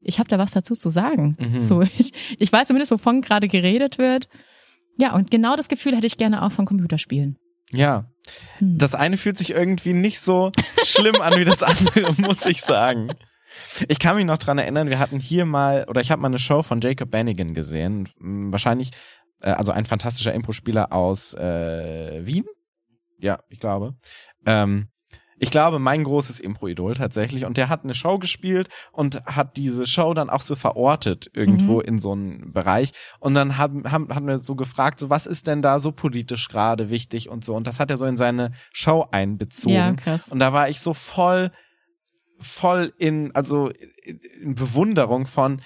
ich 0.00 0.18
habe 0.18 0.28
da 0.28 0.38
was 0.38 0.52
dazu 0.52 0.74
zu 0.74 0.88
sagen. 0.88 1.36
Mhm. 1.38 1.60
So, 1.60 1.82
ich, 1.98 2.12
ich 2.38 2.52
weiß 2.52 2.68
zumindest, 2.68 2.90
wovon 2.92 3.20
gerade 3.22 3.48
geredet 3.48 3.98
wird. 3.98 4.28
Ja, 4.98 5.14
und 5.14 5.30
genau 5.30 5.56
das 5.56 5.68
Gefühl 5.68 5.96
hätte 5.96 6.06
ich 6.06 6.16
gerne 6.16 6.42
auch 6.42 6.52
von 6.52 6.66
Computerspielen. 6.66 7.38
Ja. 7.70 8.10
Hm. 8.58 8.78
Das 8.78 8.94
eine 8.94 9.16
fühlt 9.16 9.36
sich 9.36 9.50
irgendwie 9.50 9.92
nicht 9.92 10.20
so 10.20 10.52
schlimm 10.82 11.20
an 11.20 11.38
wie 11.38 11.44
das 11.44 11.62
andere, 11.62 12.14
muss 12.18 12.44
ich 12.44 12.60
sagen. 12.60 13.12
Ich 13.88 13.98
kann 13.98 14.16
mich 14.16 14.26
noch 14.26 14.38
dran 14.38 14.58
erinnern, 14.58 14.88
wir 14.88 14.98
hatten 14.98 15.18
hier 15.18 15.44
mal, 15.44 15.84
oder 15.88 16.00
ich 16.00 16.10
habe 16.10 16.22
mal 16.22 16.28
eine 16.28 16.38
Show 16.38 16.62
von 16.62 16.80
Jacob 16.80 17.10
Bannigan 17.10 17.54
gesehen. 17.54 18.08
M, 18.20 18.52
Wahrscheinlich, 18.52 18.90
äh, 19.40 19.50
also 19.50 19.72
ein 19.72 19.86
fantastischer 19.86 20.34
Impro-Spieler 20.34 20.92
aus 20.92 21.34
äh, 21.34 22.24
Wien. 22.24 22.44
Ja, 23.18 23.40
ich 23.48 23.60
glaube. 23.60 23.94
Ähm, 24.46 24.88
ich 25.42 25.50
glaube, 25.50 25.78
mein 25.78 26.04
großes 26.04 26.38
Impro-Idol 26.38 26.94
tatsächlich. 26.94 27.46
Und 27.46 27.56
der 27.56 27.70
hat 27.70 27.82
eine 27.82 27.94
Show 27.94 28.18
gespielt 28.18 28.68
und 28.92 29.24
hat 29.24 29.56
diese 29.56 29.86
Show 29.86 30.12
dann 30.12 30.28
auch 30.28 30.42
so 30.42 30.54
verortet 30.54 31.30
irgendwo 31.34 31.76
Mhm. 31.76 31.80
in 31.86 31.98
so 31.98 32.12
einem 32.12 32.52
Bereich. 32.52 32.92
Und 33.20 33.34
dann 33.34 33.56
haben, 33.56 33.90
haben, 33.90 34.14
haben 34.14 34.26
wir 34.26 34.38
so 34.38 34.54
gefragt, 34.54 35.00
so 35.00 35.08
was 35.08 35.26
ist 35.26 35.46
denn 35.46 35.62
da 35.62 35.80
so 35.80 35.92
politisch 35.92 36.48
gerade 36.48 36.90
wichtig 36.90 37.30
und 37.30 37.42
so. 37.42 37.54
Und 37.54 37.66
das 37.66 37.80
hat 37.80 37.90
er 37.90 37.96
so 37.96 38.04
in 38.04 38.18
seine 38.18 38.52
Show 38.72 39.08
einbezogen. 39.10 39.74
Ja, 39.74 39.92
krass. 39.94 40.28
Und 40.28 40.40
da 40.40 40.52
war 40.52 40.68
ich 40.68 40.80
so 40.80 40.92
voll, 40.92 41.50
voll 42.38 42.92
in, 42.98 43.34
also 43.34 43.70
in 44.40 44.54
Bewunderung 44.54 45.26
von, 45.26 45.62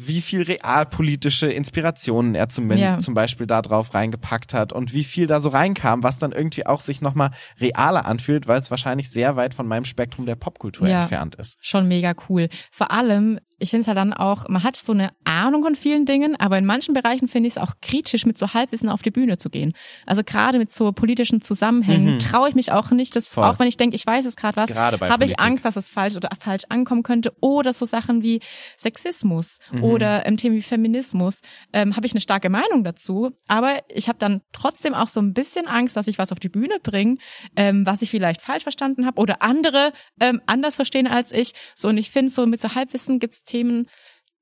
wie 0.00 0.20
viel 0.20 0.42
realpolitische 0.42 1.50
Inspirationen 1.50 2.36
er 2.36 2.48
zum, 2.48 2.70
Ja. 2.70 2.98
zum 2.98 3.14
Beispiel 3.14 3.46
da 3.48 3.62
drauf 3.62 3.94
reingepackt 3.94 4.54
hat 4.54 4.72
und 4.72 4.92
wie 4.92 5.02
viel 5.02 5.26
da 5.26 5.40
so 5.40 5.48
reinkam, 5.48 6.04
was 6.04 6.18
dann 6.18 6.30
irgendwie 6.30 6.64
auch 6.66 6.80
sich 6.80 7.00
nochmal 7.00 7.32
realer 7.60 8.06
anfühlt, 8.06 8.46
weil 8.46 8.60
es 8.60 8.70
wahrscheinlich 8.70 9.10
sehr 9.10 9.34
weit 9.34 9.54
von 9.54 9.66
meinem 9.66 9.84
Spektrum 9.84 10.24
der 10.24 10.36
Popkultur 10.36 10.86
Ja. 10.88 11.00
entfernt 11.02 11.34
ist. 11.34 11.58
Schon 11.60 11.88
mega 11.88 12.14
cool. 12.28 12.48
Vor 12.70 12.92
allem, 12.92 13.40
ich 13.58 13.70
finde 13.70 13.80
es 13.82 13.86
ja 13.86 13.94
dann 13.94 14.12
auch, 14.12 14.48
man 14.48 14.62
hat 14.62 14.76
so 14.76 14.92
eine 14.92 15.10
Ahnung 15.24 15.62
von 15.64 15.74
vielen 15.74 16.06
Dingen, 16.06 16.36
aber 16.38 16.58
in 16.58 16.64
manchen 16.66 16.94
Bereichen 16.94 17.28
finde 17.28 17.48
ich 17.48 17.54
es 17.54 17.58
auch 17.58 17.72
kritisch, 17.82 18.24
mit 18.26 18.38
so 18.38 18.54
Halbwissen 18.54 18.88
auf 18.88 19.02
die 19.02 19.10
Bühne 19.10 19.38
zu 19.38 19.50
gehen. 19.50 19.72
Also 20.06 20.22
gerade 20.24 20.58
mit 20.58 20.70
so 20.70 20.92
politischen 20.92 21.40
Zusammenhängen 21.42 22.14
Mhm. 22.14 22.18
traue 22.20 22.48
ich 22.48 22.54
mich 22.54 22.72
auch 22.72 22.90
nicht, 22.92 23.16
dass, 23.16 23.26
Voll. 23.28 23.44
auch 23.44 23.58
wenn 23.58 23.66
ich 23.68 23.76
denke, 23.76 23.96
ich 23.96 24.06
weiß 24.06 24.24
es 24.26 24.36
gerade 24.36 24.56
was, 24.56 24.74
habe 24.74 25.24
ich. 25.24 25.38
Angst, 25.40 25.64
dass 25.64 25.76
es 25.76 25.88
falsch 25.88 26.16
oder 26.16 26.30
falsch 26.40 26.64
ankommen 26.68 27.02
könnte. 27.02 27.32
Oder 27.40 27.72
so 27.72 27.84
Sachen 27.84 28.22
wie 28.22 28.40
Sexismus 28.76 29.58
Mhm. 29.70 29.84
oder 29.84 30.26
ähm, 30.26 30.36
Themen 30.36 30.56
wie 30.56 30.62
Feminismus, 30.62 31.42
ähm, 31.72 31.94
habe 31.96 32.06
ich 32.06 32.12
eine 32.12 32.20
starke 32.20 32.48
Meinung 32.50 32.84
dazu. 32.84 33.30
Aber 33.46 33.82
ich 33.88 34.08
habe 34.08 34.18
dann 34.18 34.40
trotzdem 34.52 34.94
auch 34.94 35.08
so 35.08 35.20
ein 35.20 35.34
bisschen 35.34 35.66
Angst, 35.66 35.96
dass 35.96 36.06
ich 36.08 36.18
was 36.18 36.32
auf 36.32 36.40
die 36.40 36.48
Bühne 36.48 36.78
bringe, 36.82 37.16
ähm, 37.56 37.84
was 37.86 38.02
ich 38.02 38.10
vielleicht 38.10 38.40
falsch 38.40 38.62
verstanden 38.62 39.06
habe 39.06 39.20
oder 39.20 39.42
andere 39.42 39.92
ähm, 40.20 40.40
anders 40.46 40.76
verstehen 40.76 41.06
als 41.06 41.32
ich. 41.32 41.52
So 41.74 41.88
und 41.88 41.98
ich 41.98 42.10
finde 42.10 42.32
so 42.32 42.46
mit 42.46 42.60
so 42.60 42.74
Halbwissen 42.74 43.18
gibt's 43.18 43.44
Themen, 43.48 43.88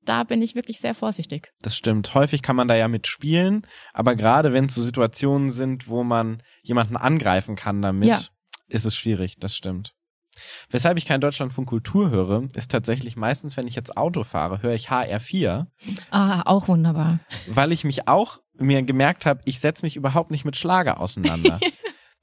da 0.03 0.23
bin 0.23 0.41
ich 0.41 0.55
wirklich 0.55 0.79
sehr 0.79 0.95
vorsichtig. 0.95 1.49
Das 1.61 1.75
stimmt. 1.75 2.13
Häufig 2.13 2.41
kann 2.41 2.55
man 2.55 2.67
da 2.67 2.75
ja 2.75 2.87
mitspielen, 2.87 3.65
aber 3.93 4.15
gerade 4.15 4.53
wenn 4.53 4.65
es 4.65 4.75
so 4.75 4.81
Situationen 4.81 5.49
sind, 5.49 5.87
wo 5.87 6.03
man 6.03 6.41
jemanden 6.61 6.95
angreifen 6.95 7.55
kann 7.55 7.81
damit, 7.81 8.07
Ja. 8.07 8.19
ist 8.67 8.85
es 8.85 8.95
schwierig. 8.95 9.37
Das 9.39 9.55
stimmt. 9.55 9.93
Weshalb 10.69 10.97
ich 10.99 11.05
kein 11.07 11.19
Deutschlandfunk 11.19 11.67
Kultur 11.67 12.11
höre, 12.11 12.43
ist 12.53 12.69
tatsächlich 12.71 13.15
meistens, 13.15 13.57
wenn 13.57 13.65
ich 13.67 13.73
jetzt 13.75 13.97
Auto 13.97 14.23
fahre, 14.23 14.61
höre 14.61 14.73
ich 14.75 14.89
HR4, 14.89 15.65
Ah, 16.11 16.43
auch 16.45 16.67
wunderbar. 16.67 17.19
weil 17.47 17.71
ich 17.71 17.83
mich 17.83 18.07
auch 18.07 18.39
mir 18.53 18.83
gemerkt 18.83 19.25
habe, 19.25 19.41
ich 19.45 19.59
setze 19.59 19.83
mich 19.85 19.95
überhaupt 19.95 20.29
nicht 20.31 20.45
mit 20.45 20.55
Schlager 20.55 20.99
auseinander. 21.01 21.59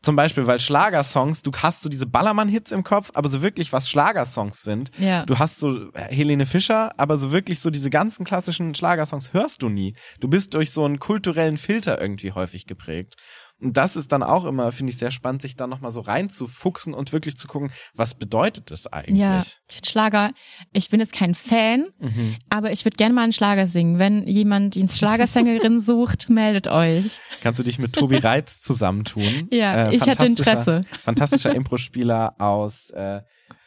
Zum 0.05 0.17
Beispiel, 0.17 0.47
weil 0.47 0.61
Schlagersongs, 0.61 1.43
du 1.43 1.51
hast 1.63 1.81
so 1.81 1.89
diese 1.89 2.05
Ballermann-Hits 2.05 2.73
im 2.73 2.85
Kopf, 2.85 3.11
aber 3.15 3.31
so 3.31 3.41
wirklich, 3.41 3.73
was 3.73 3.89
Schlagersongs 3.89 4.63
sind, 4.63 4.91
Ja. 4.99 5.25
Du 5.25 5.39
hast 5.39 5.59
so 5.59 5.91
Helene 5.95 6.45
Fischer, 6.45 6.93
aber 6.99 7.17
so 7.17 7.33
wirklich 7.33 7.61
so 7.61 7.71
diese 7.71 7.89
ganzen 7.89 8.27
klassischen 8.27 8.75
Schlagersongs 8.75 9.33
hörst 9.33 9.63
du 9.63 9.71
nie. 9.71 9.97
Du 10.21 10.29
bist 10.29 10.53
durch 10.53 10.73
so 10.73 10.85
einen 10.85 10.99
kulturellen 10.99 11.57
Filter 11.57 11.99
irgendwie 12.01 12.33
häufig 12.33 12.67
geprägt. 12.67 13.17
Und 13.65 13.77
das 13.77 13.97
ist 13.97 14.13
dann 14.13 14.23
auch 14.23 14.45
immer, 14.45 14.71
finde 14.73 14.91
ich, 14.93 14.99
sehr 14.99 15.11
spannend, 15.11 15.43
sich 15.43 15.57
da 15.57 15.67
nochmal 15.67 15.91
so 15.91 16.03
reinzufuchsen 16.03 16.93
und 16.95 17.13
wirklich 17.13 17.37
zu 17.39 17.49
gucken, 17.49 17.73
was 17.95 18.15
bedeutet 18.15 18.71
das 18.71 18.87
eigentlich? 18.87 19.19
Ja, 19.19 19.39
ich 19.41 19.59
finde 19.75 19.89
Schlager, 19.89 20.31
ich 20.73 20.91
bin 20.91 21.01
jetzt 21.01 21.15
kein 21.15 21.35
Fan, 21.35 21.87
Mhm. 21.99 22.37
aber 22.51 22.73
ich 22.73 22.85
würde 22.85 22.97
gerne 22.97 23.15
mal 23.15 23.23
einen 23.23 23.33
Schlager 23.33 23.67
singen. 23.67 23.99
Wenn 23.99 24.27
jemand 24.29 24.75
die 24.75 24.81
ins 24.81 24.99
Schlagersängerin 24.99 25.81
sucht, 25.81 26.29
meldet 26.29 26.69
euch. 26.69 27.19
Kannst 27.43 27.59
du 27.59 27.65
dich 27.65 27.79
mit 27.79 27.95
Tobi 27.95 28.19
Reitz 28.19 28.61
zusammentun? 28.61 29.49
Ja, 29.51 29.89
Äh, 29.89 29.97
ich 29.97 30.07
hätte 30.07 30.27
Interesse. 30.27 30.83
Fantastischer 31.03 31.55
Impro-Spieler 31.55 32.35
aus 32.39 32.91
äh, 32.91 33.23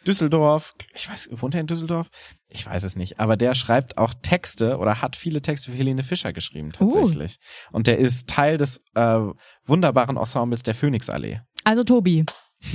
Düsseldorf. 0.07 0.73
Ich 0.95 1.09
weiß, 1.09 1.29
wohnt 1.33 1.53
er 1.53 1.61
in 1.61 1.67
Düsseldorf? 1.67 2.09
Ich 2.49 2.65
weiß 2.65 2.83
es 2.83 2.95
nicht. 2.95 3.19
Aber 3.19 3.35
der 3.37 3.55
schreibt 3.55 3.97
auch 3.97 4.13
Texte 4.21 4.77
oder 4.77 5.01
hat 5.01 5.15
viele 5.15 5.41
Texte 5.41 5.71
für 5.71 5.77
Helene 5.77 6.03
Fischer 6.03 6.33
geschrieben 6.33 6.71
Uh. 6.79 6.91
tatsächlich. 6.91 7.39
Und 7.71 7.87
der 7.87 7.97
ist 7.97 8.29
Teil 8.29 8.57
des 8.57 8.79
äh, 8.95 9.19
wunderbaren 9.65 10.17
Ensembles 10.17 10.63
der 10.63 10.75
Phoenixallee. 10.75 11.41
Also 11.63 11.83
Tobi. 11.83 12.25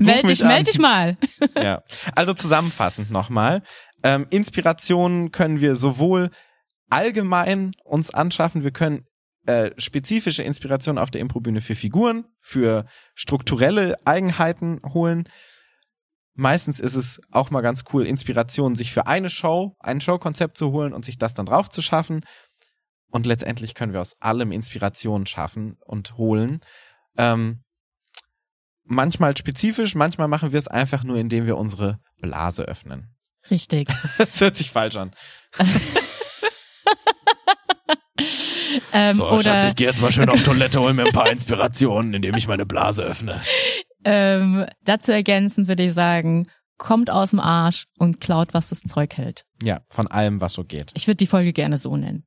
meld 0.00 0.28
dich, 0.28 0.42
meld 0.42 0.68
dich 0.68 0.78
mal. 0.78 1.16
ja. 1.56 1.80
Also 2.14 2.34
zusammenfassend 2.34 3.10
nochmal. 3.10 3.62
Ähm, 4.02 4.26
Inspirationen 4.30 5.30
können 5.30 5.60
wir 5.60 5.76
sowohl 5.76 6.30
allgemein 6.90 7.72
uns 7.84 8.12
anschaffen, 8.12 8.62
wir 8.62 8.70
können 8.70 9.06
äh, 9.46 9.70
spezifische 9.76 10.42
Inspirationen 10.42 11.02
auf 11.02 11.10
der 11.10 11.20
Improbühne 11.20 11.60
für 11.60 11.74
Figuren, 11.74 12.24
für 12.40 12.86
strukturelle 13.14 13.96
Eigenheiten 14.04 14.80
holen. 14.92 15.28
Meistens 16.34 16.80
ist 16.80 16.96
es 16.96 17.20
auch 17.30 17.50
mal 17.50 17.60
ganz 17.60 17.84
cool, 17.92 18.06
Inspirationen 18.06 18.74
sich 18.74 18.92
für 18.92 19.06
eine 19.06 19.30
Show, 19.30 19.76
ein 19.78 20.00
Showkonzept 20.00 20.56
zu 20.56 20.72
holen 20.72 20.92
und 20.92 21.04
sich 21.04 21.16
das 21.16 21.34
dann 21.34 21.46
drauf 21.46 21.70
zu 21.70 21.80
schaffen. 21.80 22.24
Und 23.10 23.26
letztendlich 23.26 23.74
können 23.74 23.92
wir 23.92 24.00
aus 24.00 24.20
allem 24.20 24.50
Inspirationen 24.50 25.26
schaffen 25.26 25.76
und 25.84 26.16
holen. 26.16 26.60
Ähm, 27.16 27.62
manchmal 28.82 29.36
spezifisch, 29.36 29.94
manchmal 29.94 30.26
machen 30.26 30.50
wir 30.50 30.58
es 30.58 30.66
einfach 30.66 31.04
nur, 31.04 31.18
indem 31.18 31.46
wir 31.46 31.56
unsere 31.56 32.00
Blase 32.20 32.64
öffnen. 32.64 33.14
Richtig. 33.50 33.88
Das 34.18 34.40
hört 34.40 34.56
sich 34.56 34.70
falsch 34.72 34.96
an. 34.96 35.12
Ähm, 38.92 39.20
oder 39.20 39.74
gehe 39.74 39.88
jetzt 39.88 40.00
mal 40.00 40.12
schön 40.12 40.28
auf 40.28 40.42
Toilette, 40.42 40.80
hol 40.80 40.94
mir 40.94 41.06
ein 41.06 41.12
paar 41.12 41.28
Inspirationen, 41.28 42.14
indem 42.14 42.36
ich 42.36 42.46
meine 42.46 42.64
Blase 42.64 43.02
öffne. 43.02 43.42
ähm, 44.04 44.66
dazu 44.84 45.12
ergänzend 45.12 45.68
würde 45.68 45.84
ich 45.84 45.94
sagen, 45.94 46.46
kommt 46.78 47.10
aus 47.10 47.30
dem 47.30 47.40
Arsch 47.40 47.86
und 47.98 48.20
klaut, 48.20 48.54
was 48.54 48.68
das 48.68 48.80
Zeug 48.82 49.16
hält. 49.16 49.44
Ja, 49.62 49.80
von 49.88 50.06
allem, 50.06 50.40
was 50.40 50.54
so 50.54 50.64
geht. 50.64 50.92
Ich 50.94 51.06
würde 51.06 51.16
die 51.16 51.26
Folge 51.26 51.52
gerne 51.52 51.78
so 51.78 51.96
nennen. 51.96 52.24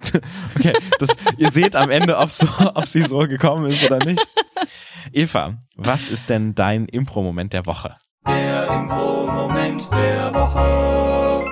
Okay, 0.56 0.72
das, 0.98 1.10
ihr 1.36 1.50
seht 1.50 1.76
am 1.76 1.90
Ende, 1.90 2.18
ob, 2.18 2.30
so, 2.30 2.46
ob 2.74 2.86
sie 2.86 3.02
so 3.02 3.18
gekommen 3.20 3.66
ist 3.66 3.84
oder 3.84 4.04
nicht. 4.04 4.24
Eva, 5.12 5.58
was 5.76 6.10
ist 6.10 6.30
denn 6.30 6.54
dein 6.54 6.86
Impro-Moment 6.86 7.52
der 7.52 7.66
Woche? 7.66 7.96
Der 8.26 8.68
Impro-Moment 8.68 9.88
der 9.90 10.34
Woche. 10.34 11.44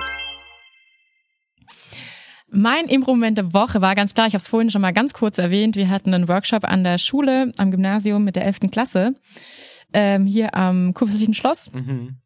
Mein 2.55 2.85
Impro-Moment 2.85 3.37
der 3.39 3.51
Woche 3.53 3.81
war 3.81 3.95
ganz 3.95 4.13
klar, 4.13 4.27
ich 4.27 4.33
habe 4.35 4.41
es 4.41 4.47
vorhin 4.47 4.69
schon 4.69 4.81
mal 4.81 4.93
ganz 4.93 5.13
kurz 5.13 5.39
erwähnt, 5.39 5.75
wir 5.75 5.89
hatten 5.89 6.13
einen 6.13 6.27
Workshop 6.27 6.65
an 6.65 6.83
der 6.83 6.99
Schule, 6.99 7.51
am 7.57 7.71
Gymnasium 7.71 8.23
mit 8.23 8.35
der 8.35 8.45
11. 8.45 8.69
Klasse, 8.71 9.15
ähm, 9.91 10.27
hier 10.27 10.53
am 10.55 10.93
Kurfürstlichen 10.93 11.33
Schloss. 11.33 11.71
Mhm. 11.73 12.17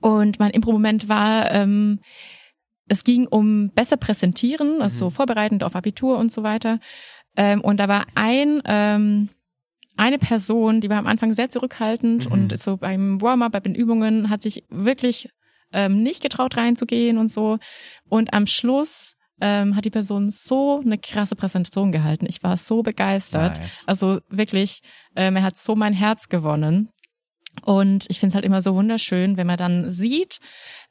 Und 0.00 0.40
mein 0.40 0.50
Impro-Moment 0.50 1.08
war, 1.08 1.52
ähm, 1.52 2.00
es 2.88 3.04
ging 3.04 3.28
um 3.28 3.70
besser 3.70 3.96
präsentieren, 3.96 4.82
also 4.82 4.98
so 4.98 5.04
Mhm. 5.06 5.10
vorbereitend 5.12 5.62
auf 5.62 5.76
Abitur 5.76 6.18
und 6.18 6.32
so 6.32 6.42
weiter. 6.42 6.80
Ähm, 7.36 7.60
und 7.60 7.76
da 7.78 7.86
war 7.86 8.06
ein, 8.16 8.60
ähm, 8.64 9.28
eine 9.96 10.18
Person, 10.18 10.80
die 10.80 10.90
war 10.90 10.98
am 10.98 11.06
Anfang 11.06 11.32
sehr 11.32 11.48
zurückhaltend 11.48 12.26
Mhm. 12.26 12.32
und 12.32 12.58
so 12.58 12.76
beim 12.76 13.20
Warm-up, 13.22 13.52
bei 13.52 13.60
den 13.60 13.76
Übungen 13.76 14.30
hat 14.30 14.42
sich 14.42 14.64
wirklich 14.68 15.28
ähm, 15.72 16.02
nicht 16.02 16.20
getraut 16.20 16.56
reinzugehen 16.56 17.16
und 17.18 17.28
so. 17.28 17.58
Und 18.08 18.34
am 18.34 18.48
Schluss 18.48 19.14
ähm, 19.40 19.76
hat 19.76 19.84
die 19.84 19.90
Person 19.90 20.30
so 20.30 20.80
eine 20.84 20.98
krasse 20.98 21.36
Präsentation 21.36 21.92
gehalten. 21.92 22.26
Ich 22.28 22.42
war 22.42 22.56
so 22.56 22.82
begeistert. 22.82 23.58
Nice. 23.58 23.84
Also 23.86 24.20
wirklich, 24.28 24.80
ähm, 25.16 25.36
er 25.36 25.42
hat 25.42 25.56
so 25.56 25.74
mein 25.76 25.92
Herz 25.94 26.28
gewonnen. 26.28 26.88
Und 27.62 28.06
ich 28.08 28.20
finde 28.20 28.30
es 28.30 28.34
halt 28.36 28.44
immer 28.44 28.62
so 28.62 28.74
wunderschön, 28.74 29.36
wenn 29.36 29.46
man 29.46 29.56
dann 29.56 29.90
sieht, 29.90 30.38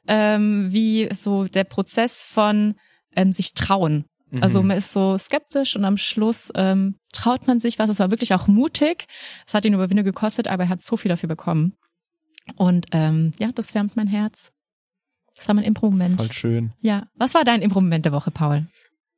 ähm, 0.06 0.68
wie 0.70 1.08
so 1.12 1.44
der 1.44 1.64
Prozess 1.64 2.22
von 2.22 2.74
ähm, 3.16 3.32
sich 3.32 3.54
trauen. 3.54 4.04
Also 4.40 4.62
Mhm. 4.62 4.68
man 4.68 4.76
ist 4.78 4.92
so 4.92 5.18
skeptisch 5.18 5.74
und 5.74 5.84
am 5.84 5.96
Schluss 5.96 6.52
ähm, 6.54 6.94
traut 7.12 7.48
man 7.48 7.58
sich 7.58 7.80
was. 7.80 7.90
Es 7.90 7.98
war 7.98 8.12
wirklich 8.12 8.32
auch 8.32 8.46
mutig. 8.46 9.06
Es 9.46 9.54
hat 9.54 9.64
ihn 9.64 9.74
Überwindung 9.74 10.04
gekostet, 10.04 10.46
aber 10.46 10.64
er 10.64 10.68
hat 10.68 10.82
so 10.82 10.96
viel 10.96 11.08
dafür 11.08 11.28
bekommen. 11.28 11.74
Und 12.56 12.86
ähm, 12.92 13.32
ja, 13.40 13.50
das 13.52 13.74
wärmt 13.74 13.96
mein 13.96 14.06
Herz. 14.06 14.52
Das 15.40 15.48
war 15.48 15.54
mein 15.54 15.64
Impro-Moment. 15.64 16.20
Voll 16.20 16.32
schön. 16.32 16.72
Ja. 16.82 17.06
Was 17.16 17.32
war 17.32 17.44
dein 17.44 17.62
Impro-Moment 17.62 18.04
der 18.04 18.12
Woche, 18.12 18.30
Paul? 18.30 18.66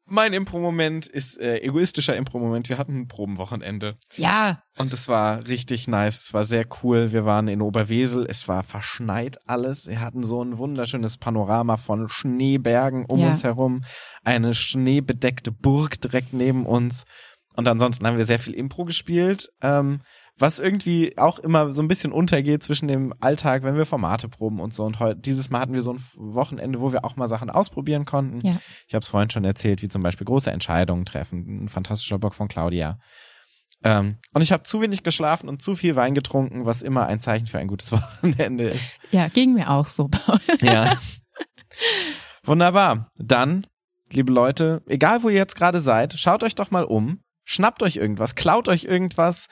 Mein 0.07 0.33
Impro-Moment 0.33 1.09
ist 1.09 1.37
äh, 1.41 1.59
egoistischer 1.59 2.15
Impro-Moment. 2.15 2.69
Wir 2.69 2.79
hatten 2.79 2.97
ein 3.01 3.09
Probenwochenende. 3.09 3.97
Ja. 4.17 4.63
Und 4.79 4.95
es 4.95 5.09
war 5.09 5.45
richtig 5.49 5.89
nice. 5.89 6.23
Es 6.27 6.33
war 6.33 6.45
sehr 6.45 6.65
cool. 6.83 7.11
Wir 7.11 7.25
waren 7.25 7.49
in 7.49 7.61
Oberwesel. 7.61 8.25
Es 8.29 8.47
war 8.47 8.63
verschneit 8.63 9.39
alles. 9.49 9.89
Wir 9.89 10.01
hatten 10.01 10.23
so 10.23 10.45
ein 10.45 10.59
wunderschönes 10.59 11.19
Panorama 11.19 11.77
von 11.77 12.09
Schneebergen 12.09 13.05
um 13.07 13.19
Ja. 13.19 13.31
uns 13.31 13.43
herum. 13.43 13.83
Eine 14.23 14.55
schneebedeckte 14.55 15.51
Burg 15.51 16.01
direkt 16.01 16.33
neben 16.33 16.67
uns. 16.67 17.03
Und 17.57 17.67
ansonsten 17.67 18.07
haben 18.07 18.17
wir 18.17 18.25
sehr 18.25 18.39
viel 18.39 18.55
Impro 18.55 18.85
gespielt. 18.85 19.49
Ähm, 19.61 20.03
was 20.39 20.59
irgendwie 20.59 21.17
auch 21.19 21.39
immer 21.39 21.73
so 21.73 21.83
ein 21.83 21.89
bisschen 21.89 22.13
untergeht 22.13 22.63
zwischen 22.63 22.89
dem 22.89 23.15
Alltag, 23.21 23.63
wenn 23.63 23.77
wir 23.77 23.87
Formate 23.87 24.29
proben 24.29 24.61
und 24.61 24.73
so. 24.73 24.85
Und 24.85 24.99
heute, 24.99 25.21
dieses 25.21 25.51
Mal 25.51 25.61
hatten 25.61 25.75
wir 25.75 25.83
so 25.83 25.93
ein 25.93 26.03
Wochenende, 26.17 26.81
wo 26.81 26.93
wir 26.93 27.05
auch 27.05 27.17
mal 27.17 27.29
Sachen 27.29 27.51
ausprobieren 27.51 28.05
konnten. 28.05 28.47
Ja. 28.47 28.59
Ich 28.87 28.95
habe 28.95 29.03
es 29.03 29.09
vorhin 29.09 29.31
schon 29.31 29.45
erzählt, 29.45 29.83
wie 29.83 29.89
zum 29.89 30.03
Beispiel 30.03 30.25
große 30.25 30.51
Entscheidungen 30.51 31.05
treffen. 31.05 31.65
Ein 31.65 31.69
fantastischer 31.69 32.19
Blog 32.19 32.35
von 32.35 32.49
Claudia. 32.49 32.99
Ähm, 33.85 34.19
und 34.33 34.43
ich 34.43 34.53
habe 34.53 34.63
zu 34.63 34.81
wenig 34.81 35.03
geschlafen 35.03 35.49
und 35.49 35.61
zu 35.61 35.75
viel 35.75 35.97
Wein 35.97 36.15
getrunken, 36.15 36.65
was 36.67 36.83
immer 36.83 37.07
ein 37.07 37.21
Zeichen 37.21 37.47
für 37.47 37.59
ein 37.59 37.69
gutes 37.69 37.93
Wochenende 37.93 38.69
ist. 38.69 38.97
Ja, 39.11 39.29
ging 39.29 39.55
mir 39.55 39.71
auch 39.71 39.87
so, 39.87 40.09
Paul. 40.09 40.41
Ja. 40.63 40.97
Wunderbar. 42.45 43.11
Dann, 43.17 43.67
liebe 44.11 44.33
Leute, 44.33 44.83
egal 44.87 45.23
wo 45.23 45.29
ihr 45.29 45.37
jetzt 45.37 45.57
gerade 45.57 45.81
seid, 45.81 46.15
schaut 46.15 46.43
euch 46.43 46.55
doch 46.55 46.71
mal 46.71 46.85
um, 46.85 47.23
schnappt 47.45 47.83
euch 47.83 47.97
irgendwas, 47.97 48.35
klaut 48.35 48.69
euch 48.69 48.85
irgendwas 48.85 49.49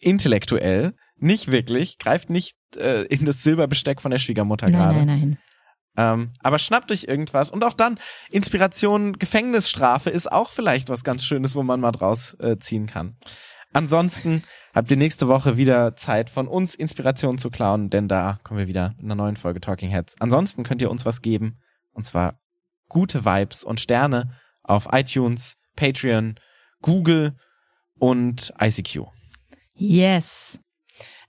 intellektuell, 0.00 0.94
nicht 1.16 1.50
wirklich, 1.50 1.98
greift 1.98 2.30
nicht 2.30 2.56
äh, 2.76 3.02
in 3.06 3.24
das 3.24 3.42
Silberbesteck 3.42 4.00
von 4.00 4.10
der 4.10 4.18
Schwiegermutter 4.18 4.66
gerade. 4.66 4.98
Nein, 4.98 5.06
nein, 5.06 5.20
nein. 5.20 5.38
Ähm, 5.96 6.32
aber 6.40 6.60
schnappt 6.60 6.92
euch 6.92 7.04
irgendwas 7.04 7.50
und 7.50 7.64
auch 7.64 7.72
dann 7.72 7.98
Inspiration, 8.30 9.14
Gefängnisstrafe 9.18 10.10
ist 10.10 10.30
auch 10.30 10.50
vielleicht 10.50 10.90
was 10.90 11.02
ganz 11.02 11.24
Schönes, 11.24 11.56
wo 11.56 11.64
man 11.64 11.80
mal 11.80 11.90
draus 11.90 12.34
äh, 12.38 12.56
ziehen 12.58 12.86
kann. 12.86 13.16
Ansonsten 13.72 14.44
habt 14.72 14.90
ihr 14.92 14.96
nächste 14.96 15.26
Woche 15.26 15.56
wieder 15.56 15.96
Zeit 15.96 16.30
von 16.30 16.46
uns 16.46 16.74
Inspiration 16.76 17.36
zu 17.36 17.50
klauen, 17.50 17.90
denn 17.90 18.06
da 18.06 18.38
kommen 18.44 18.60
wir 18.60 18.68
wieder 18.68 18.94
in 18.98 19.06
einer 19.06 19.16
neuen 19.16 19.36
Folge 19.36 19.60
Talking 19.60 19.90
Heads. 19.90 20.14
Ansonsten 20.20 20.62
könnt 20.62 20.80
ihr 20.82 20.90
uns 20.90 21.04
was 21.04 21.20
geben 21.20 21.58
und 21.92 22.04
zwar 22.04 22.40
gute 22.88 23.24
Vibes 23.24 23.64
und 23.64 23.80
Sterne 23.80 24.36
auf 24.62 24.88
iTunes, 24.92 25.56
Patreon, 25.74 26.38
Google 26.80 27.36
und 27.98 28.52
ICQ. 28.60 29.17
Yes. 29.78 30.60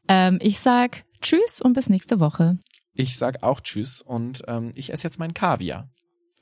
Ähm, 0.07 0.39
ich 0.41 0.59
sag 0.59 1.03
Tschüss 1.21 1.61
und 1.61 1.73
bis 1.73 1.89
nächste 1.89 2.19
Woche. 2.19 2.57
Ich 2.93 3.17
sag 3.17 3.43
auch 3.43 3.61
Tschüss 3.61 4.01
und 4.01 4.43
ähm, 4.47 4.71
ich 4.75 4.91
esse 4.91 5.03
jetzt 5.03 5.19
meinen 5.19 5.33
Kaviar. 5.33 5.89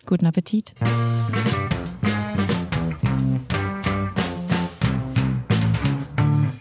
Guten 0.05 0.25
Appetit. 0.25 0.73